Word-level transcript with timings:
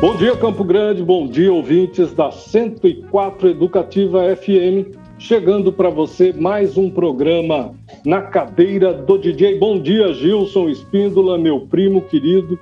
Bom 0.00 0.14
dia, 0.14 0.36
Campo 0.36 0.62
Grande, 0.62 1.02
bom 1.02 1.26
dia, 1.26 1.52
ouvintes 1.52 2.14
da 2.14 2.30
104 2.30 3.48
Educativa 3.48 4.22
FM. 4.36 4.94
Chegando 5.18 5.72
para 5.72 5.90
você 5.90 6.32
mais 6.32 6.76
um 6.76 6.88
programa 6.88 7.74
na 8.04 8.22
cadeira 8.22 8.94
do 8.94 9.18
DJ. 9.18 9.58
Bom 9.58 9.80
dia, 9.80 10.12
Gilson 10.12 10.68
Espíndola, 10.68 11.36
meu 11.36 11.62
primo 11.62 12.00
querido, 12.00 12.56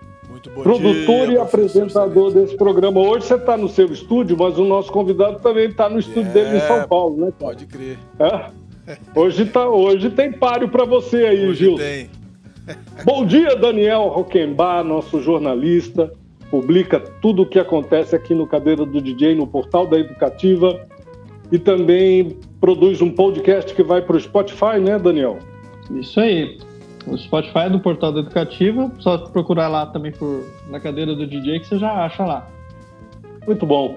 produtor 0.62 1.26
dia, 1.26 1.34
e 1.34 1.38
apresentador 1.38 2.32
desse 2.32 2.56
programa. 2.56 3.00
Hoje 3.00 3.26
você 3.26 3.34
está 3.34 3.54
no 3.54 3.68
seu 3.68 3.92
estúdio, 3.92 4.34
mas 4.38 4.58
o 4.58 4.64
nosso 4.64 4.90
convidado 4.90 5.38
também 5.40 5.68
está 5.68 5.90
no 5.90 5.98
estúdio 5.98 6.30
é, 6.30 6.32
dele 6.32 6.56
em 6.56 6.60
São 6.60 6.78
é, 6.78 6.86
Paulo, 6.86 7.16
né? 7.18 7.32
Cara? 7.38 7.52
Pode 7.52 7.66
crer. 7.66 7.98
É? 8.18 8.50
Hoje, 9.14 9.44
tá, 9.44 9.68
hoje 9.68 10.08
tem 10.08 10.32
páreo 10.32 10.70
para 10.70 10.86
você 10.86 11.26
aí, 11.26 11.46
hoje 11.46 11.66
Gilson. 11.66 11.76
Tem. 11.76 12.08
Bom 13.04 13.26
dia, 13.26 13.54
Daniel 13.56 14.08
Roquembar, 14.08 14.82
nosso 14.82 15.20
jornalista 15.20 16.10
publica 16.50 17.00
tudo 17.20 17.42
o 17.42 17.46
que 17.46 17.58
acontece 17.58 18.14
aqui 18.14 18.34
no 18.34 18.46
Cadeira 18.46 18.84
do 18.84 19.00
DJ, 19.00 19.34
no 19.34 19.46
portal 19.46 19.86
da 19.86 19.98
Educativa, 19.98 20.86
e 21.50 21.58
também 21.58 22.38
produz 22.60 23.00
um 23.00 23.10
podcast 23.10 23.74
que 23.74 23.82
vai 23.82 24.02
para 24.02 24.16
o 24.16 24.20
Spotify, 24.20 24.78
né, 24.80 24.98
Daniel? 24.98 25.38
Isso 25.90 26.18
aí. 26.20 26.58
O 27.06 27.16
Spotify 27.16 27.60
é 27.66 27.70
do 27.70 27.78
portal 27.78 28.12
da 28.12 28.20
Educativa, 28.20 28.90
só 28.98 29.16
procurar 29.18 29.68
lá 29.68 29.86
também 29.86 30.10
por 30.10 30.44
na 30.68 30.80
cadeira 30.80 31.14
do 31.14 31.26
DJ 31.26 31.60
que 31.60 31.66
você 31.66 31.78
já 31.78 32.04
acha 32.04 32.24
lá. 32.24 32.48
Muito 33.46 33.64
bom. 33.64 33.96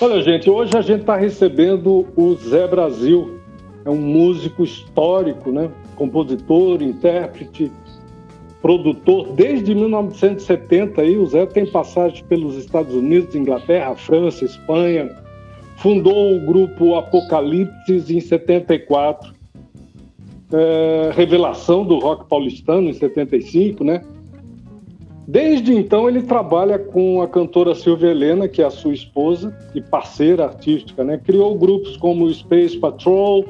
Olha, 0.00 0.22
gente, 0.22 0.50
hoje 0.50 0.76
a 0.76 0.82
gente 0.82 1.00
está 1.00 1.16
recebendo 1.16 2.06
o 2.14 2.34
Zé 2.34 2.66
Brasil. 2.66 3.40
É 3.84 3.90
um 3.90 3.96
músico 3.96 4.64
histórico, 4.64 5.50
né? 5.50 5.70
Compositor, 5.94 6.82
intérprete, 6.82 7.72
produtor 8.60 9.32
desde 9.34 9.74
1970 9.74 11.00
aí, 11.00 11.16
o 11.16 11.26
Zé 11.26 11.46
tem 11.46 11.66
passagem 11.66 12.24
pelos 12.24 12.56
Estados 12.56 12.94
Unidos, 12.94 13.34
Inglaterra, 13.34 13.94
França, 13.94 14.44
Espanha. 14.44 15.10
Fundou 15.76 16.36
o 16.36 16.40
grupo 16.40 16.94
Apocalipse 16.94 18.16
em 18.16 18.20
74. 18.20 19.34
É, 20.52 21.10
revelação 21.12 21.84
do 21.84 21.98
rock 21.98 22.28
paulistano 22.28 22.88
em 22.88 22.92
75, 22.92 23.82
né? 23.82 24.02
Desde 25.26 25.74
então 25.74 26.08
ele 26.08 26.22
trabalha 26.22 26.78
com 26.78 27.20
a 27.20 27.26
cantora 27.26 27.74
Silvia 27.74 28.10
Helena, 28.10 28.46
que 28.46 28.62
é 28.62 28.64
a 28.64 28.70
sua 28.70 28.94
esposa 28.94 29.52
e 29.74 29.80
parceira 29.80 30.44
artística, 30.44 31.02
né? 31.02 31.18
Criou 31.18 31.58
grupos 31.58 31.96
como 31.96 32.32
Space 32.32 32.78
Patrol, 32.78 33.44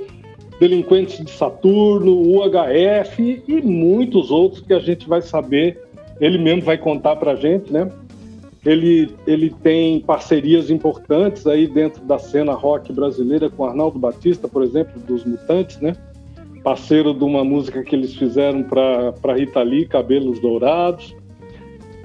Delinquentes 0.58 1.22
de 1.22 1.30
Saturno, 1.30 2.12
UHF 2.12 3.42
e 3.46 3.60
muitos 3.60 4.30
outros 4.30 4.62
que 4.62 4.72
a 4.72 4.78
gente 4.78 5.06
vai 5.06 5.20
saber, 5.20 5.78
ele 6.18 6.38
mesmo 6.38 6.62
vai 6.62 6.78
contar 6.78 7.16
para 7.16 7.32
a 7.32 7.36
gente, 7.36 7.70
né? 7.70 7.90
Ele, 8.64 9.10
ele 9.26 9.50
tem 9.62 10.00
parcerias 10.00 10.70
importantes 10.70 11.46
aí 11.46 11.66
dentro 11.66 12.02
da 12.04 12.18
cena 12.18 12.52
rock 12.52 12.92
brasileira 12.92 13.50
com 13.50 13.64
Arnaldo 13.64 13.98
Batista, 13.98 14.48
por 14.48 14.62
exemplo, 14.62 15.00
dos 15.00 15.24
Mutantes, 15.24 15.78
né? 15.80 15.94
Parceiro 16.64 17.14
de 17.14 17.22
uma 17.22 17.44
música 17.44 17.82
que 17.84 17.94
eles 17.94 18.16
fizeram 18.16 18.64
para 18.64 19.34
Rita 19.34 19.62
Lee, 19.62 19.86
Cabelos 19.86 20.40
Dourados. 20.40 21.14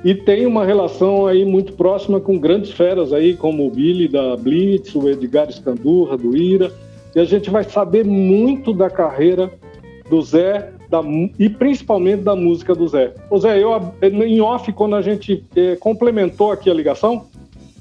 E 0.04 0.14
tem 0.14 0.46
uma 0.46 0.66
relação 0.66 1.26
aí 1.26 1.46
muito 1.46 1.74
próxima 1.74 2.20
com 2.20 2.38
grandes 2.38 2.72
feras 2.72 3.14
aí, 3.14 3.34
como 3.34 3.66
o 3.66 3.72
Billy 3.72 4.08
da 4.08 4.36
Blitz, 4.36 4.94
o 4.94 5.10
Edgar 5.10 5.50
Escandurra, 5.50 6.18
do 6.18 6.36
Ira 6.36 6.72
e 7.16 7.20
a 7.20 7.26
gente 7.26 7.50
vai 7.50 7.64
saber 7.64 8.06
muito 8.06 8.74
da 8.74 8.90
carreira 8.90 9.52
do 10.10 10.22
Zé 10.22 10.72
da, 10.90 11.02
e 11.40 11.50
principalmente 11.50 12.22
da 12.24 12.36
música 12.36 12.76
do 12.76 12.88
Zé. 12.88 13.14
Ô 13.30 13.38
Zé, 13.38 13.64
eu, 13.64 13.72
em 14.02 14.42
off, 14.42 14.72
quando 14.74 14.96
a 14.96 15.02
gente 15.02 15.46
eh, 15.56 15.78
complementou 15.78 16.52
aqui 16.52 16.70
a 16.70 16.74
ligação, 16.74 17.28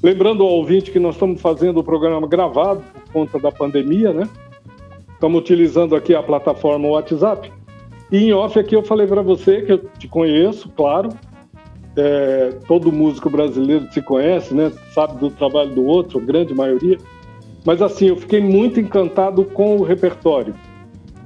lembrando 0.00 0.44
ao 0.44 0.50
ouvinte 0.50 0.92
que 0.92 1.00
nós 1.00 1.16
estamos 1.16 1.40
fazendo 1.40 1.78
o 1.78 1.84
programa 1.84 2.26
gravado 2.28 2.82
por 2.94 3.12
conta 3.12 3.38
da 3.38 3.50
pandemia, 3.50 4.12
né? 4.12 4.28
Estamos 5.12 5.40
utilizando 5.40 5.96
aqui 5.96 6.14
a 6.14 6.22
plataforma 6.22 6.88
WhatsApp. 6.88 7.52
E 8.12 8.26
em 8.26 8.32
off 8.32 8.58
aqui 8.58 8.74
eu 8.74 8.82
falei 8.82 9.06
para 9.06 9.22
você 9.22 9.62
que 9.62 9.72
eu 9.72 9.78
te 9.98 10.08
conheço, 10.08 10.68
claro. 10.70 11.10
É, 11.96 12.54
todo 12.68 12.92
músico 12.92 13.28
brasileiro 13.28 13.88
se 13.92 14.00
conhece, 14.00 14.54
né? 14.54 14.72
Sabe 14.94 15.18
do 15.18 15.30
trabalho 15.30 15.74
do 15.74 15.84
outro, 15.84 16.20
a 16.20 16.22
grande 16.22 16.54
maioria. 16.54 16.96
Mas 17.64 17.82
assim, 17.82 18.06
eu 18.08 18.16
fiquei 18.16 18.40
muito 18.40 18.80
encantado 18.80 19.44
com 19.44 19.76
o 19.76 19.82
repertório, 19.82 20.54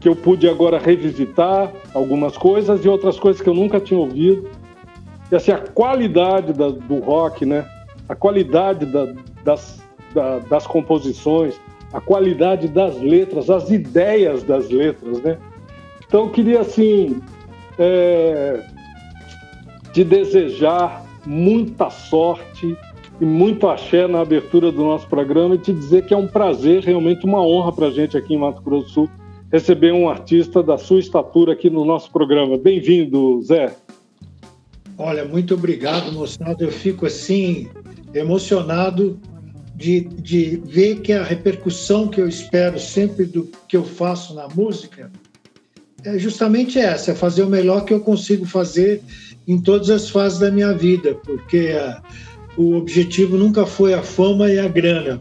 que 0.00 0.09
eu 0.09 0.17
pude 0.17 0.49
agora 0.49 0.78
revisitar 0.78 1.72
algumas 1.95 2.37
coisas 2.37 2.84
e 2.84 2.89
outras 2.89 3.19
coisas 3.19 3.41
que 3.41 3.49
eu 3.49 3.55
nunca 3.55 3.81
tinha 3.81 3.99
ouvido. 3.99 4.49
E 5.31 5.37
assim, 5.37 5.53
a 5.53 5.59
qualidade 5.59 6.53
da, 6.53 6.69
do 6.69 6.99
rock, 6.99 7.47
né? 7.47 7.65
A 8.09 8.15
qualidade 8.15 8.84
da, 8.87 9.15
das, 9.45 9.83
da, 10.12 10.41
das 10.41 10.67
composições, 10.67 11.59
a 11.93 12.00
qualidade 12.00 12.69
das 12.69 13.01
letras, 13.01 13.49
as 13.49 13.71
ideias 13.71 14.43
das 14.43 14.69
letras, 14.69 15.22
né? 15.22 15.39
Então 16.06 16.25
eu 16.25 16.31
queria 16.31 16.61
assim 16.61 17.22
é, 17.78 18.61
te 19.93 20.05
desejar 20.05 21.05
muita 21.25 21.89
sorte 21.91 22.77
e 23.20 23.25
muito 23.25 23.69
axé 23.69 24.06
na 24.06 24.20
abertura 24.20 24.72
do 24.72 24.82
nosso 24.82 25.06
programa 25.08 25.54
e 25.54 25.58
te 25.58 25.72
dizer 25.72 26.04
que 26.06 26.14
é 26.14 26.16
um 26.16 26.26
prazer, 26.26 26.82
realmente 26.82 27.25
uma 27.25 27.41
honra 27.41 27.72
para 27.72 27.86
a 27.86 27.91
gente 27.91 28.16
aqui 28.16 28.34
em 28.34 28.38
Mato 28.38 28.62
Grosso 28.62 28.86
do 28.86 28.91
Sul 28.91 29.10
receber 29.52 29.92
um 29.92 30.08
artista 30.08 30.64
da 30.64 30.76
sua 30.76 30.98
estatura 30.98 31.53
aqui 31.53 31.70
no 31.70 31.84
nosso 31.84 32.10
programa. 32.10 32.58
Bem-vindo, 32.58 33.41
Zé. 33.42 33.72
Olha, 34.98 35.24
muito 35.24 35.54
obrigado, 35.54 36.12
moçada. 36.12 36.64
Eu 36.64 36.72
fico 36.72 37.06
assim 37.06 37.69
emocionado 38.12 39.16
de, 39.76 40.00
de 40.00 40.60
ver 40.64 41.03
que 41.03 41.12
a 41.12 41.22
repercussão 41.22 42.08
que 42.08 42.20
eu 42.20 42.28
espero 42.28 42.80
sempre 42.80 43.26
do 43.26 43.48
que 43.69 43.76
eu 43.76 43.84
faço 43.84 44.34
na 44.34 44.48
música 44.48 45.08
é 46.04 46.19
justamente 46.19 46.78
essa, 46.78 47.12
é 47.12 47.14
fazer 47.14 47.44
o 47.44 47.48
melhor 47.48 47.84
que 47.84 47.94
eu 47.94 48.00
consigo 48.00 48.44
fazer 48.44 49.03
em 49.47 49.60
todas 49.60 49.88
as 49.88 50.10
fases 50.10 50.41
da 50.41 50.50
minha 50.50 50.72
vida, 50.72 51.14
porque 51.24 51.76
o 52.56 52.76
objetivo 52.76 53.37
nunca 53.37 53.66
foi 53.66 53.94
a 53.94 54.03
fama 54.03 54.50
e 54.50 54.59
a 54.59 54.69
grana. 54.69 55.20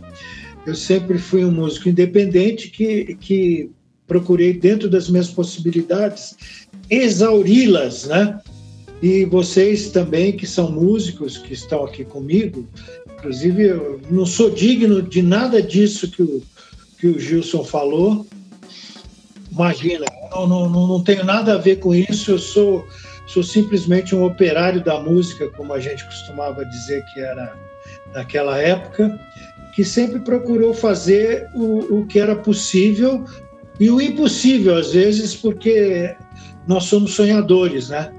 Eu 0.66 0.76
sempre 0.76 1.18
fui 1.18 1.44
um 1.44 1.52
músico 1.52 1.90
independente 1.90 2.70
que, 2.70 3.16
que 3.20 3.70
procurei, 4.08 4.54
dentro 4.54 4.90
das 4.90 5.10
minhas 5.10 5.30
possibilidades, 5.30 6.36
exauri-las, 6.90 8.06
né? 8.06 8.40
E 9.02 9.26
vocês 9.26 9.90
também, 9.90 10.32
que 10.32 10.48
são 10.48 10.72
músicos, 10.72 11.38
que 11.38 11.54
estão 11.54 11.84
aqui 11.84 12.06
comigo, 12.06 12.66
inclusive 13.18 13.64
eu 13.64 14.00
não 14.10 14.26
sou 14.26 14.50
digno 14.50 15.02
de 15.02 15.22
nada 15.22 15.62
disso 15.62 16.10
que 16.10 16.22
o, 16.22 16.42
que 17.00 17.08
o 17.08 17.20
Gilson 17.20 17.64
falou. 17.64 18.26
Imagina, 19.52 20.06
eu 20.34 20.48
não, 20.48 20.70
não, 20.70 20.88
não 20.88 21.04
tenho 21.04 21.26
nada 21.26 21.56
a 21.56 21.58
ver 21.58 21.78
com 21.78 21.94
isso, 21.94 22.32
eu 22.32 22.40
sou 22.40 22.86
sou 23.28 23.44
simplesmente 23.44 24.16
um 24.16 24.24
operário 24.24 24.84
da 24.84 25.00
música, 25.00 25.50
como 25.50 25.74
a 25.74 25.80
gente 25.80 26.06
costumava 26.06 26.66
dizer 26.66 27.04
que 27.14 27.20
era 27.20 27.56
naquela 28.14 28.58
época, 28.60 29.20
que 29.74 29.84
sempre 29.84 30.20
procurou 30.20 30.74
fazer 30.74 31.50
o, 31.54 32.00
o 32.00 32.08
que 32.08 32.20
era 32.20 32.36
possível 32.36 33.26
e 33.80 33.90
o 33.90 34.00
impossível, 34.00 34.76
às 34.76 34.94
vezes, 34.94 35.36
porque 35.36 36.16
nós 36.68 36.86
somos 36.86 37.14
sonhadores, 37.14 37.90
né? 37.90 38.14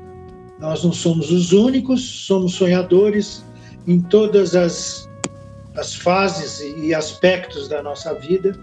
Nós 0.59 0.83
não 0.83 0.93
somos 0.93 1.31
os 1.31 1.53
únicos, 1.53 2.03
somos 2.03 2.55
sonhadores 2.55 3.45
em 3.87 4.01
todas 4.01 4.57
as, 4.57 5.09
as 5.77 5.95
fases 5.95 6.61
e 6.61 6.95
aspectos 6.95 7.69
da 7.69 7.83
nossa 7.83 8.15
vida. 8.15 8.59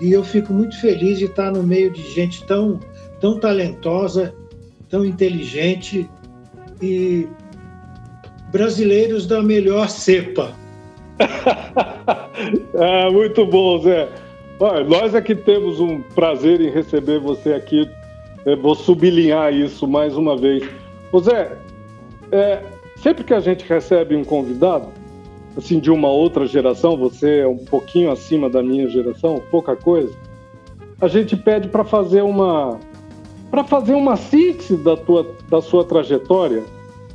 E 0.00 0.12
eu 0.12 0.22
fico 0.22 0.52
muito 0.52 0.80
feliz 0.80 1.18
de 1.18 1.24
estar 1.26 1.50
no 1.50 1.62
meio 1.62 1.92
de 1.92 2.02
gente 2.14 2.44
tão, 2.46 2.80
tão 3.20 3.38
talentosa 3.38 4.34
tão 4.88 5.04
inteligente 5.04 6.08
e 6.80 7.28
brasileiros 8.50 9.26
da 9.26 9.42
melhor 9.42 9.88
cepa. 9.88 10.52
ah, 12.74 13.10
muito 13.12 13.44
bom, 13.46 13.78
Zé. 13.80 14.08
Olha, 14.60 14.84
nós 14.84 15.14
aqui 15.14 15.34
temos 15.34 15.78
um 15.80 16.00
prazer 16.00 16.60
em 16.60 16.70
receber 16.70 17.20
você 17.20 17.52
aqui. 17.52 17.88
Eu 18.44 18.56
vou 18.60 18.74
sublinhar 18.74 19.52
isso 19.52 19.86
mais 19.86 20.16
uma 20.16 20.36
vez. 20.36 20.68
Ô 21.12 21.20
Zé, 21.20 21.56
é, 22.32 22.62
sempre 22.96 23.24
que 23.24 23.34
a 23.34 23.40
gente 23.40 23.64
recebe 23.64 24.16
um 24.16 24.24
convidado, 24.24 24.88
assim, 25.56 25.78
de 25.78 25.90
uma 25.90 26.08
outra 26.08 26.46
geração, 26.46 26.96
você 26.96 27.40
é 27.40 27.48
um 27.48 27.58
pouquinho 27.58 28.10
acima 28.10 28.48
da 28.48 28.62
minha 28.62 28.88
geração, 28.88 29.42
pouca 29.50 29.74
coisa, 29.74 30.12
a 31.00 31.08
gente 31.08 31.36
pede 31.36 31.68
para 31.68 31.84
fazer 31.84 32.22
uma, 32.22 32.78
para 33.50 33.64
fazer 33.64 33.94
uma 33.94 34.16
síntese 34.16 34.76
da, 34.76 34.96
tua, 34.96 35.34
da 35.48 35.60
sua 35.60 35.84
trajetória, 35.84 36.64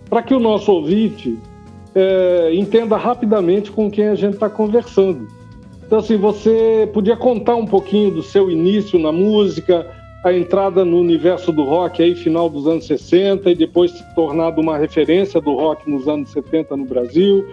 para 0.10 0.22
que 0.22 0.34
o 0.34 0.40
nosso 0.40 0.72
ouvinte 0.72 1.38
é, 1.96 2.52
entenda 2.54 2.98
rapidamente 2.98 3.72
com 3.72 3.90
quem 3.90 4.08
a 4.08 4.16
gente 4.16 4.34
está 4.34 4.50
conversando. 4.50 5.28
Então, 5.86 6.00
assim, 6.00 6.18
você 6.18 6.90
podia 6.92 7.16
contar 7.16 7.56
um 7.56 7.66
pouquinho 7.66 8.10
do 8.12 8.24
seu 8.24 8.50
início 8.50 8.98
na 8.98 9.12
música, 9.12 9.86
a 10.24 10.34
entrada 10.34 10.86
no 10.86 11.00
universo 11.00 11.52
do 11.52 11.64
rock 11.64 12.02
aí 12.02 12.16
final 12.16 12.50
dos 12.50 12.66
anos 12.66 12.88
60 12.88 13.52
e 13.52 13.56
depois 13.56 13.92
se 13.92 14.16
tornado 14.16 14.62
uma 14.62 14.78
referência 14.78 15.42
do 15.42 15.54
rock 15.54 15.90
nos 15.90 16.08
anos 16.08 16.30
70 16.30 16.78
no 16.78 16.86
Brasil. 16.86 17.46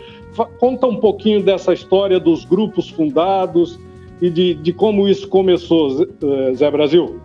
conta 0.59 0.87
um 0.87 0.97
pouquinho 0.97 1.43
dessa 1.43 1.73
história 1.73 2.21
dos 2.21 2.44
grupos 2.44 2.88
fundados 2.88 3.79
e 4.23 4.31
de, 4.31 4.55
de 4.55 4.73
como 4.73 5.09
isso 5.09 5.26
começou, 5.29 6.06
Zé 6.55 6.71
Brasil. 6.71 7.19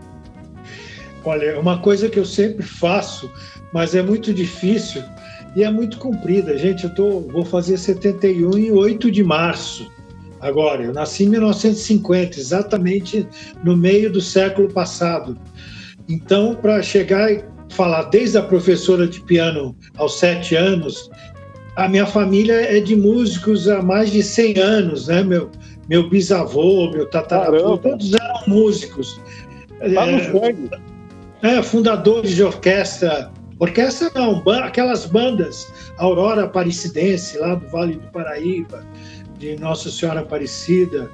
Olha, 1.25 1.59
uma 1.59 1.79
coisa 1.79 2.07
que 2.07 2.19
eu 2.19 2.25
sempre 2.25 2.63
faço, 2.63 3.31
mas 3.73 3.95
é 3.95 4.01
muito 4.01 4.31
difícil 4.31 5.03
e 5.55 5.63
é 5.63 5.71
muito 5.71 5.97
comprida. 5.97 6.55
Gente, 6.55 6.83
eu 6.83 6.93
tô, 6.93 7.21
vou 7.21 7.43
fazer 7.43 7.77
71 7.77 8.57
em 8.57 8.71
8 8.71 9.09
de 9.09 9.23
março. 9.23 9.91
Agora, 10.39 10.83
eu 10.83 10.93
nasci 10.93 11.23
em 11.23 11.29
1950, 11.29 12.39
exatamente 12.39 13.27
no 13.63 13.75
meio 13.75 14.11
do 14.11 14.21
século 14.21 14.71
passado. 14.71 15.35
Então, 16.07 16.53
para 16.55 16.83
chegar 16.83 17.31
e 17.31 17.43
falar 17.69 18.03
desde 18.03 18.37
a 18.37 18.43
professora 18.43 19.07
de 19.07 19.19
piano 19.21 19.75
aos 19.97 20.19
sete 20.19 20.55
anos, 20.55 21.09
a 21.75 21.89
minha 21.89 22.05
família 22.05 22.53
é 22.53 22.79
de 22.79 22.95
músicos 22.95 23.67
há 23.67 23.81
mais 23.81 24.11
de 24.11 24.21
100 24.21 24.59
anos, 24.59 25.07
né? 25.07 25.23
Meu, 25.23 25.49
meu 25.89 26.07
bisavô, 26.07 26.91
meu 26.91 27.09
tataravô, 27.09 27.77
todos 27.77 28.13
eram 28.13 28.41
músicos. 28.47 29.19
Tá 29.79 30.05
no 30.05 30.19
sangue. 30.19 30.69
É, 30.71 30.94
fundadores 31.63 32.35
de 32.35 32.43
orquestra. 32.43 33.31
Orquestra 33.59 34.11
não, 34.15 34.43
aquelas 34.63 35.05
bandas, 35.05 35.71
Aurora 35.97 36.43
Aparecidense, 36.43 37.37
lá 37.37 37.55
do 37.55 37.67
Vale 37.69 37.95
do 37.95 38.07
Paraíba, 38.11 38.85
de 39.37 39.55
Nossa 39.57 39.89
Senhora 39.89 40.21
Aparecida. 40.21 41.09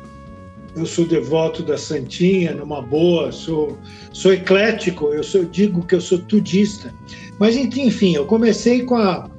Eu 0.76 0.86
sou 0.86 1.06
devoto 1.06 1.62
da 1.62 1.78
Santinha, 1.78 2.54
numa 2.54 2.82
boa, 2.82 3.32
sou, 3.32 3.78
sou 4.14 4.34
eclético, 4.34 5.14
eu 5.14 5.24
sou, 5.24 5.44
digo 5.44 5.86
que 5.86 5.96
eu 5.96 6.02
sou 6.02 6.18
tudista. 6.20 6.94
Mas, 7.38 7.56
enfim, 7.56 8.16
eu 8.16 8.26
comecei 8.26 8.84
com 8.84 8.96
a, 8.96 9.30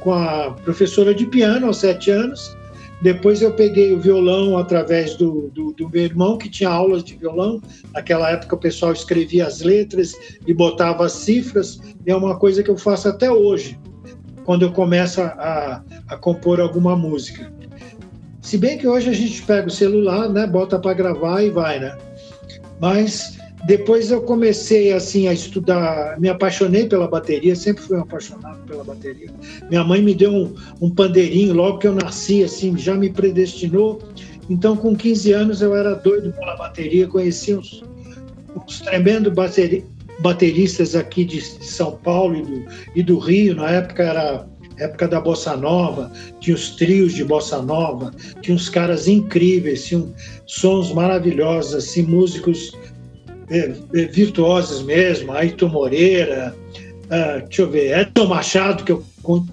com 0.00 0.12
a 0.12 0.50
professora 0.64 1.14
de 1.14 1.26
piano 1.26 1.68
aos 1.68 1.78
sete 1.78 2.10
anos, 2.10 2.56
depois 3.02 3.42
eu 3.42 3.52
peguei 3.52 3.92
o 3.92 4.00
violão 4.00 4.56
através 4.56 5.14
do, 5.16 5.50
do, 5.50 5.72
do, 5.72 5.88
meu 5.88 6.02
irmão, 6.02 6.38
que 6.38 6.48
tinha 6.48 6.70
aulas 6.70 7.04
de 7.04 7.16
violão. 7.16 7.60
Naquela 7.92 8.30
época 8.30 8.54
o 8.54 8.58
pessoal 8.58 8.92
escrevia 8.92 9.46
as 9.46 9.60
letras 9.60 10.14
e 10.46 10.54
botava 10.54 11.04
as 11.04 11.12
cifras, 11.12 11.80
e 12.06 12.10
é 12.10 12.16
uma 12.16 12.38
coisa 12.38 12.62
que 12.62 12.70
eu 12.70 12.76
faço 12.76 13.08
até 13.08 13.30
hoje, 13.30 13.78
quando 14.44 14.62
eu 14.62 14.72
começo 14.72 15.20
a, 15.20 15.82
a 16.08 16.16
compor 16.16 16.60
alguma 16.60 16.96
música. 16.96 17.52
Se 18.40 18.58
bem 18.58 18.76
que 18.78 18.86
hoje 18.86 19.08
a 19.10 19.14
gente 19.14 19.42
pega 19.42 19.68
o 19.68 19.70
celular, 19.70 20.28
né, 20.28 20.46
bota 20.46 20.78
para 20.78 20.92
gravar 20.92 21.42
e 21.42 21.50
vai, 21.50 21.80
né? 21.80 21.96
Mas 22.80 23.38
depois 23.66 24.10
eu 24.10 24.20
comecei 24.20 24.92
assim 24.92 25.26
a 25.26 25.32
estudar, 25.32 26.20
me 26.20 26.28
apaixonei 26.28 26.86
pela 26.86 27.08
bateria, 27.08 27.56
sempre 27.56 27.82
fui 27.82 27.98
apaixonado 27.98 28.58
pela 28.66 28.84
bateria. 28.84 29.30
Minha 29.70 29.82
mãe 29.82 30.02
me 30.02 30.14
deu 30.14 30.32
um, 30.32 30.54
um 30.82 30.90
pandeirinho 30.90 31.54
logo 31.54 31.78
que 31.78 31.86
eu 31.86 31.94
nasci, 31.94 32.44
assim, 32.44 32.76
já 32.76 32.94
me 32.94 33.08
predestinou. 33.08 34.02
Então, 34.50 34.76
com 34.76 34.94
15 34.94 35.32
anos, 35.32 35.62
eu 35.62 35.74
era 35.74 35.94
doido 35.94 36.30
pela 36.32 36.56
bateria, 36.56 37.06
conheci 37.06 37.54
uns, 37.54 37.82
uns 38.54 38.80
tremendos 38.80 39.32
bateri, 39.32 39.82
bateristas 40.20 40.94
aqui 40.94 41.24
de 41.24 41.40
São 41.40 41.92
Paulo 41.92 42.36
e 42.36 42.42
do, 42.42 42.64
e 42.96 43.02
do 43.02 43.18
Rio. 43.18 43.54
Na 43.54 43.70
época 43.70 44.02
era 44.02 44.46
época 44.78 45.06
da 45.06 45.20
bossa 45.20 45.56
nova, 45.56 46.12
tinha 46.40 46.54
os 46.54 46.70
trios 46.70 47.14
de 47.14 47.24
bossa 47.24 47.62
nova, 47.62 48.12
tinha 48.42 48.54
uns 48.54 48.68
caras 48.68 49.06
incríveis, 49.06 49.86
tinham 49.86 50.12
sons 50.46 50.92
maravilhosos, 50.92 51.74
assim, 51.74 52.02
músicos 52.02 52.76
virtuosos 54.12 54.82
mesmo, 54.82 55.32
Ayrton 55.32 55.68
Moreira, 55.68 56.54
uh, 57.04 57.40
deixa 57.46 57.62
eu 57.62 57.70
ver, 57.70 57.98
Edson 57.98 58.26
Machado, 58.26 58.84
que 58.84 58.92
eu 58.92 59.04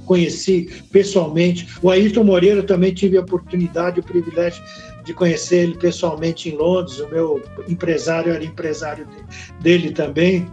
conheci 0.06 0.70
pessoalmente. 0.92 1.68
O 1.82 1.90
Ayrton 1.90 2.24
Moreira 2.24 2.64
também 2.64 2.94
tive 2.94 3.18
a 3.18 3.22
oportunidade, 3.22 4.00
o 4.00 4.04
privilégio 4.04 4.64
de 5.04 5.14
conhecer 5.14 5.64
ele 5.64 5.76
pessoalmente 5.76 6.50
em 6.50 6.58
Londres. 6.58 7.00
O 7.00 7.10
meu 7.10 7.42
empresário 7.68 8.34
era 8.34 8.44
empresário 8.44 9.08
dele 9.62 9.92
também. 9.92 10.48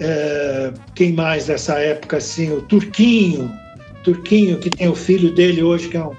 É, 0.00 0.72
quem 0.94 1.12
mais 1.12 1.46
dessa 1.46 1.78
época 1.78 2.16
assim? 2.16 2.50
O 2.52 2.62
Turquinho, 2.62 3.52
Turquinho, 4.02 4.58
que 4.58 4.70
tem 4.70 4.88
o 4.88 4.94
filho 4.94 5.34
dele 5.34 5.62
hoje, 5.62 5.88
que 5.88 5.96
é 5.96 6.04
um, 6.04 6.12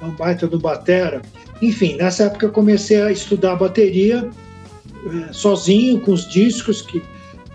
é 0.00 0.04
um 0.04 0.10
baita 0.10 0.46
do 0.46 0.58
batera. 0.58 1.22
Enfim, 1.62 1.96
nessa 1.96 2.24
época 2.24 2.46
eu 2.46 2.52
comecei 2.52 3.00
a 3.00 3.12
estudar 3.12 3.56
bateria 3.56 4.28
é, 5.06 5.32
sozinho 5.32 6.00
com 6.00 6.12
os 6.12 6.28
discos 6.28 6.82
que 6.82 7.02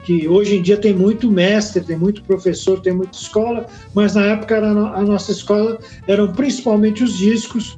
que 0.06 0.28
hoje 0.28 0.58
em 0.58 0.62
dia 0.62 0.78
tem 0.78 0.94
muito 0.94 1.32
mestre, 1.32 1.84
tem 1.84 1.98
muito 1.98 2.24
professor, 2.24 2.80
tem 2.80 2.94
muita 2.94 3.18
escola, 3.18 3.66
mas 3.92 4.14
na 4.14 4.24
época 4.24 4.56
era 4.56 4.68
a 4.70 5.02
nossa 5.02 5.32
escola 5.32 5.80
eram 6.08 6.32
principalmente 6.32 7.04
os 7.04 7.18
discos 7.18 7.78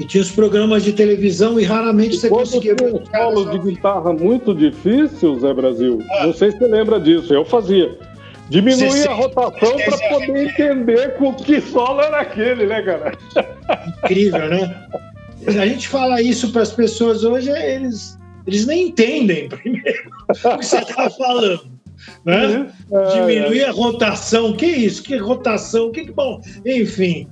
e 0.00 0.04
tinha 0.04 0.22
os 0.22 0.30
programas 0.30 0.82
de 0.82 0.92
televisão 0.92 1.60
e 1.60 1.64
raramente 1.64 2.16
e 2.16 2.18
você 2.18 2.28
conseguia 2.28 2.74
ver 2.74 2.94
um 2.94 3.04
solo 3.06 3.50
de 3.50 3.58
guitarra 3.58 4.12
muito 4.12 4.54
difícil, 4.54 5.38
Zé 5.38 5.52
Brasil. 5.52 6.02
Ah. 6.18 6.26
Não 6.26 6.32
sei 6.32 6.50
se 6.50 6.58
você 6.58 6.66
lembra 6.66 6.98
disso, 6.98 7.32
eu 7.32 7.44
fazia. 7.44 7.96
Diminuía 8.48 9.10
a 9.10 9.14
rotação 9.14 9.76
para 9.76 10.08
poder 10.08 10.48
entender 10.48 11.14
com 11.16 11.32
que 11.34 11.60
solo 11.60 12.00
era 12.00 12.20
aquele, 12.20 12.66
né, 12.66 12.82
cara? 12.82 13.12
Incrível, 14.04 14.48
né? 14.48 14.86
A 15.46 15.66
gente 15.66 15.88
fala 15.88 16.20
isso 16.20 16.50
para 16.50 16.62
as 16.62 16.72
pessoas 16.72 17.24
hoje, 17.24 17.50
eles 17.50 18.18
eles 18.46 18.66
nem 18.66 18.88
entendem 18.88 19.48
primeiro 19.48 20.10
o 20.44 20.58
que 20.58 20.66
você 20.66 20.78
está 20.78 21.08
falando. 21.10 21.74
Né? 22.24 22.70
Uhum. 22.90 23.12
Diminuir 23.12 23.64
a 23.64 23.72
rotação, 23.72 24.54
que 24.54 24.66
isso? 24.66 25.02
Que 25.02 25.16
rotação? 25.16 25.90
Que 25.90 26.10
bom? 26.10 26.40
Enfim. 26.66 27.28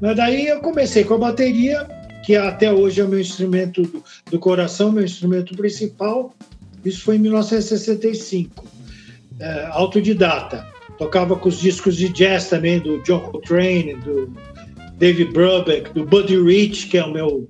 Mas 0.00 0.16
daí 0.16 0.46
eu 0.46 0.60
comecei 0.60 1.04
com 1.04 1.14
a 1.14 1.18
bateria, 1.18 1.86
que 2.24 2.36
até 2.36 2.72
hoje 2.72 3.00
é 3.00 3.04
o 3.04 3.08
meu 3.08 3.20
instrumento 3.20 3.82
do, 3.82 4.04
do 4.30 4.38
coração, 4.38 4.92
meu 4.92 5.04
instrumento 5.04 5.56
principal. 5.56 6.34
Isso 6.84 7.02
foi 7.02 7.16
em 7.16 7.20
1965. 7.20 8.64
É, 9.38 9.66
autodidata. 9.70 10.66
Tocava 10.98 11.36
com 11.36 11.48
os 11.48 11.60
discos 11.60 11.96
de 11.96 12.08
jazz 12.08 12.48
também, 12.48 12.80
do 12.80 13.02
John 13.02 13.20
Coltrane, 13.20 13.94
do 13.96 14.32
David 14.96 15.32
Brubeck, 15.32 15.92
do 15.92 16.04
Buddy 16.04 16.38
Rich, 16.42 16.86
que 16.86 16.96
é 16.96 17.04
o 17.04 17.12
meu, 17.12 17.48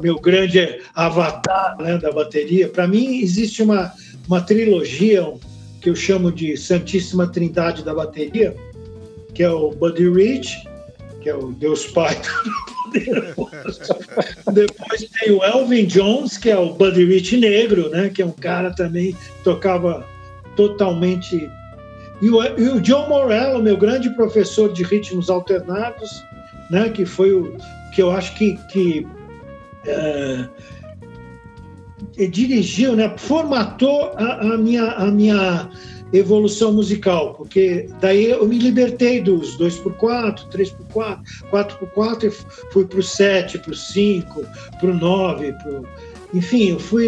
meu 0.00 0.16
grande 0.16 0.80
avatar 0.94 1.76
né, 1.78 1.98
da 1.98 2.12
bateria. 2.12 2.68
Para 2.68 2.86
mim, 2.86 3.18
existe 3.18 3.62
uma, 3.62 3.92
uma 4.28 4.40
trilogia 4.40 5.32
que 5.80 5.90
eu 5.90 5.96
chamo 5.96 6.30
de 6.30 6.56
Santíssima 6.56 7.26
Trindade 7.26 7.82
da 7.84 7.92
bateria, 7.92 8.56
que 9.34 9.42
é 9.42 9.50
o 9.50 9.70
Buddy 9.70 10.08
Rich, 10.08 10.68
que 11.20 11.28
é 11.28 11.34
o 11.34 11.52
Deus 11.52 11.86
Pai 11.86 12.16
Depois 14.52 15.08
tem 15.20 15.32
o 15.32 15.42
Elvin 15.42 15.86
Jones, 15.86 16.38
que 16.38 16.50
é 16.50 16.56
o 16.56 16.74
Buddy 16.74 17.04
Rich 17.06 17.36
negro, 17.38 17.88
né, 17.90 18.08
que 18.08 18.22
é 18.22 18.26
um 18.26 18.30
cara 18.30 18.70
também 18.70 19.12
que 19.12 19.42
tocava 19.42 20.06
totalmente. 20.54 21.50
E 22.22 22.30
o, 22.30 22.40
e 22.42 22.68
o 22.68 22.80
John 22.80 23.08
Morello, 23.08 23.60
meu 23.60 23.76
grande 23.76 24.10
professor 24.10 24.72
de 24.72 24.84
ritmos 24.84 25.28
alternados, 25.28 26.24
né? 26.74 26.88
Que 26.90 27.06
foi 27.06 27.32
o 27.32 27.56
que 27.94 28.02
eu 28.02 28.10
acho 28.10 28.34
que, 28.34 28.58
que 28.70 29.06
é, 29.86 30.48
dirigiu, 32.26 32.96
né? 32.96 33.14
Formatou 33.16 34.12
a, 34.16 34.54
a, 34.54 34.58
minha 34.58 34.84
a 34.90 35.06
minha 35.06 35.70
evolução 36.12 36.72
musical, 36.72 37.34
porque 37.34 37.88
daí 38.00 38.30
eu 38.30 38.46
me 38.46 38.58
libertei 38.58 39.20
dos 39.20 39.56
2x4, 39.58 40.48
3x4, 40.50 41.20
4x4 41.50 42.24
e 42.24 42.30
fui 42.72 42.84
para 42.84 42.98
o 42.98 43.02
7, 43.02 43.58
para 43.58 43.72
o 43.72 43.74
5, 43.74 44.44
para 44.78 44.90
o 44.90 44.94
9, 44.94 45.52
pro... 45.52 45.84
enfim, 46.32 46.70
eu 46.70 46.78
fui 46.78 47.06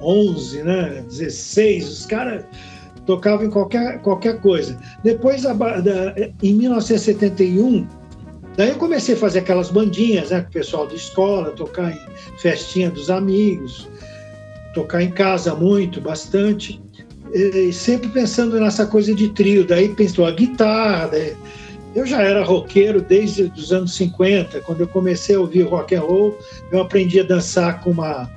11, 0.00 0.62
né, 0.62 1.04
16, 1.08 1.88
os 1.88 2.06
caras 2.06 2.44
tocavam 3.04 3.46
em 3.46 3.50
qualquer, 3.50 4.00
qualquer 4.00 4.40
coisa. 4.40 4.76
Depois, 5.04 5.44
em 6.42 6.54
1971, 6.54 7.86
Daí 8.56 8.70
eu 8.70 8.76
comecei 8.76 9.14
a 9.14 9.18
fazer 9.18 9.40
aquelas 9.40 9.70
bandinhas, 9.70 10.30
né, 10.30 10.40
com 10.40 10.48
o 10.48 10.52
pessoal 10.52 10.86
de 10.86 10.96
escola, 10.96 11.50
tocar 11.50 11.92
em 11.92 12.00
festinha 12.38 12.90
dos 12.90 13.10
amigos, 13.10 13.88
tocar 14.74 15.02
em 15.02 15.10
casa 15.10 15.54
muito, 15.54 16.00
bastante, 16.00 16.80
e 17.34 17.72
sempre 17.72 18.08
pensando 18.08 18.58
nessa 18.58 18.86
coisa 18.86 19.14
de 19.14 19.28
trio. 19.30 19.66
Daí 19.66 19.90
pensou 19.90 20.24
a 20.24 20.30
guitarra, 20.30 21.10
eu 21.94 22.06
já 22.06 22.22
era 22.22 22.44
roqueiro 22.44 23.00
desde 23.02 23.44
os 23.56 23.72
anos 23.72 23.94
50, 23.94 24.60
quando 24.60 24.80
eu 24.80 24.88
comecei 24.88 25.36
a 25.36 25.40
ouvir 25.40 25.62
rock 25.62 25.94
and 25.94 26.00
roll, 26.00 26.38
eu 26.72 26.80
aprendi 26.80 27.20
a 27.20 27.24
dançar 27.24 27.82
com 27.82 27.90
uma 27.90 28.30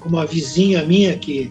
com 0.00 0.10
uma 0.10 0.26
vizinha 0.26 0.84
minha 0.84 1.16
que 1.16 1.50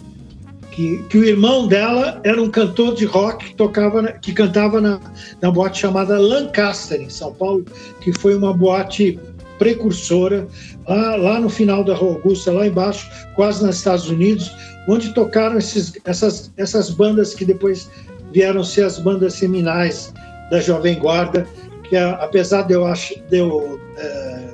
que, 0.73 1.03
que, 1.03 1.17
o 1.17 1.23
irmão 1.23 1.67
dela 1.67 2.19
era 2.23 2.41
um 2.41 2.49
cantor 2.49 2.95
de 2.95 3.05
rock 3.05 3.45
que 3.45 3.55
tocava, 3.55 4.11
que 4.13 4.33
cantava 4.33 4.81
na, 4.81 4.99
na 5.41 5.51
boate 5.51 5.79
chamada 5.79 6.17
Lancaster 6.17 6.99
em 6.99 7.09
São 7.09 7.33
Paulo, 7.33 7.63
que 8.01 8.11
foi 8.11 8.35
uma 8.35 8.53
boate 8.53 9.19
precursora 9.59 10.47
lá, 10.87 11.15
lá 11.15 11.39
no 11.39 11.47
final 11.47 11.83
da 11.83 11.93
Rua 11.93 12.13
Augusta, 12.13 12.51
lá 12.51 12.65
embaixo, 12.65 13.09
quase 13.35 13.63
nos 13.63 13.77
Estados 13.77 14.09
Unidos, 14.09 14.51
onde 14.87 15.13
tocaram 15.13 15.57
esses, 15.57 15.93
essas, 16.05 16.51
essas 16.57 16.89
bandas 16.89 17.33
que 17.33 17.45
depois 17.45 17.89
vieram 18.31 18.63
ser 18.63 18.83
as 18.83 18.97
bandas 18.97 19.35
seminais 19.35 20.11
da 20.49 20.59
Jovem 20.59 20.97
Guarda, 20.99 21.47
que 21.87 21.95
apesar 21.95 22.63
de 22.63 22.73
eu, 22.73 22.85
ach, 22.85 23.13
de 23.29 23.37
eu 23.37 23.79
é, 23.97 24.49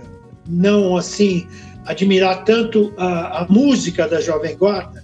não 0.48 0.98
assim 0.98 1.48
admirar 1.86 2.44
tanto 2.44 2.94
a, 2.98 3.42
a, 3.42 3.46
música 3.50 4.08
da 4.08 4.20
Jovem 4.20 4.56
Guarda, 4.58 5.04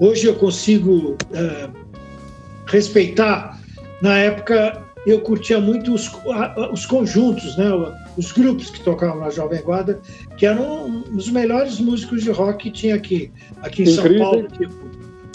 hoje 0.00 0.26
eu 0.26 0.34
consigo 0.34 1.16
é, 1.32 1.68
respeitar. 2.66 3.60
Na 4.02 4.16
época 4.18 4.82
eu 5.06 5.20
curtia 5.20 5.60
muito 5.60 5.94
os, 5.94 6.10
os 6.72 6.84
conjuntos, 6.86 7.56
né? 7.56 7.66
os 8.16 8.32
grupos 8.32 8.70
que 8.70 8.80
tocavam 8.80 9.20
na 9.20 9.30
Jovem 9.30 9.62
Guarda, 9.62 10.00
que 10.36 10.46
eram 10.46 11.04
os 11.14 11.30
melhores 11.30 11.78
músicos 11.78 12.24
de 12.24 12.30
rock 12.30 12.64
que 12.64 12.70
tinha 12.70 12.94
aqui. 12.96 13.30
Aqui 13.62 13.82
em 13.82 13.90
Incrível. 13.90 14.18
São 14.18 14.18
Paulo, 14.18 14.48
tipo, 14.48 14.74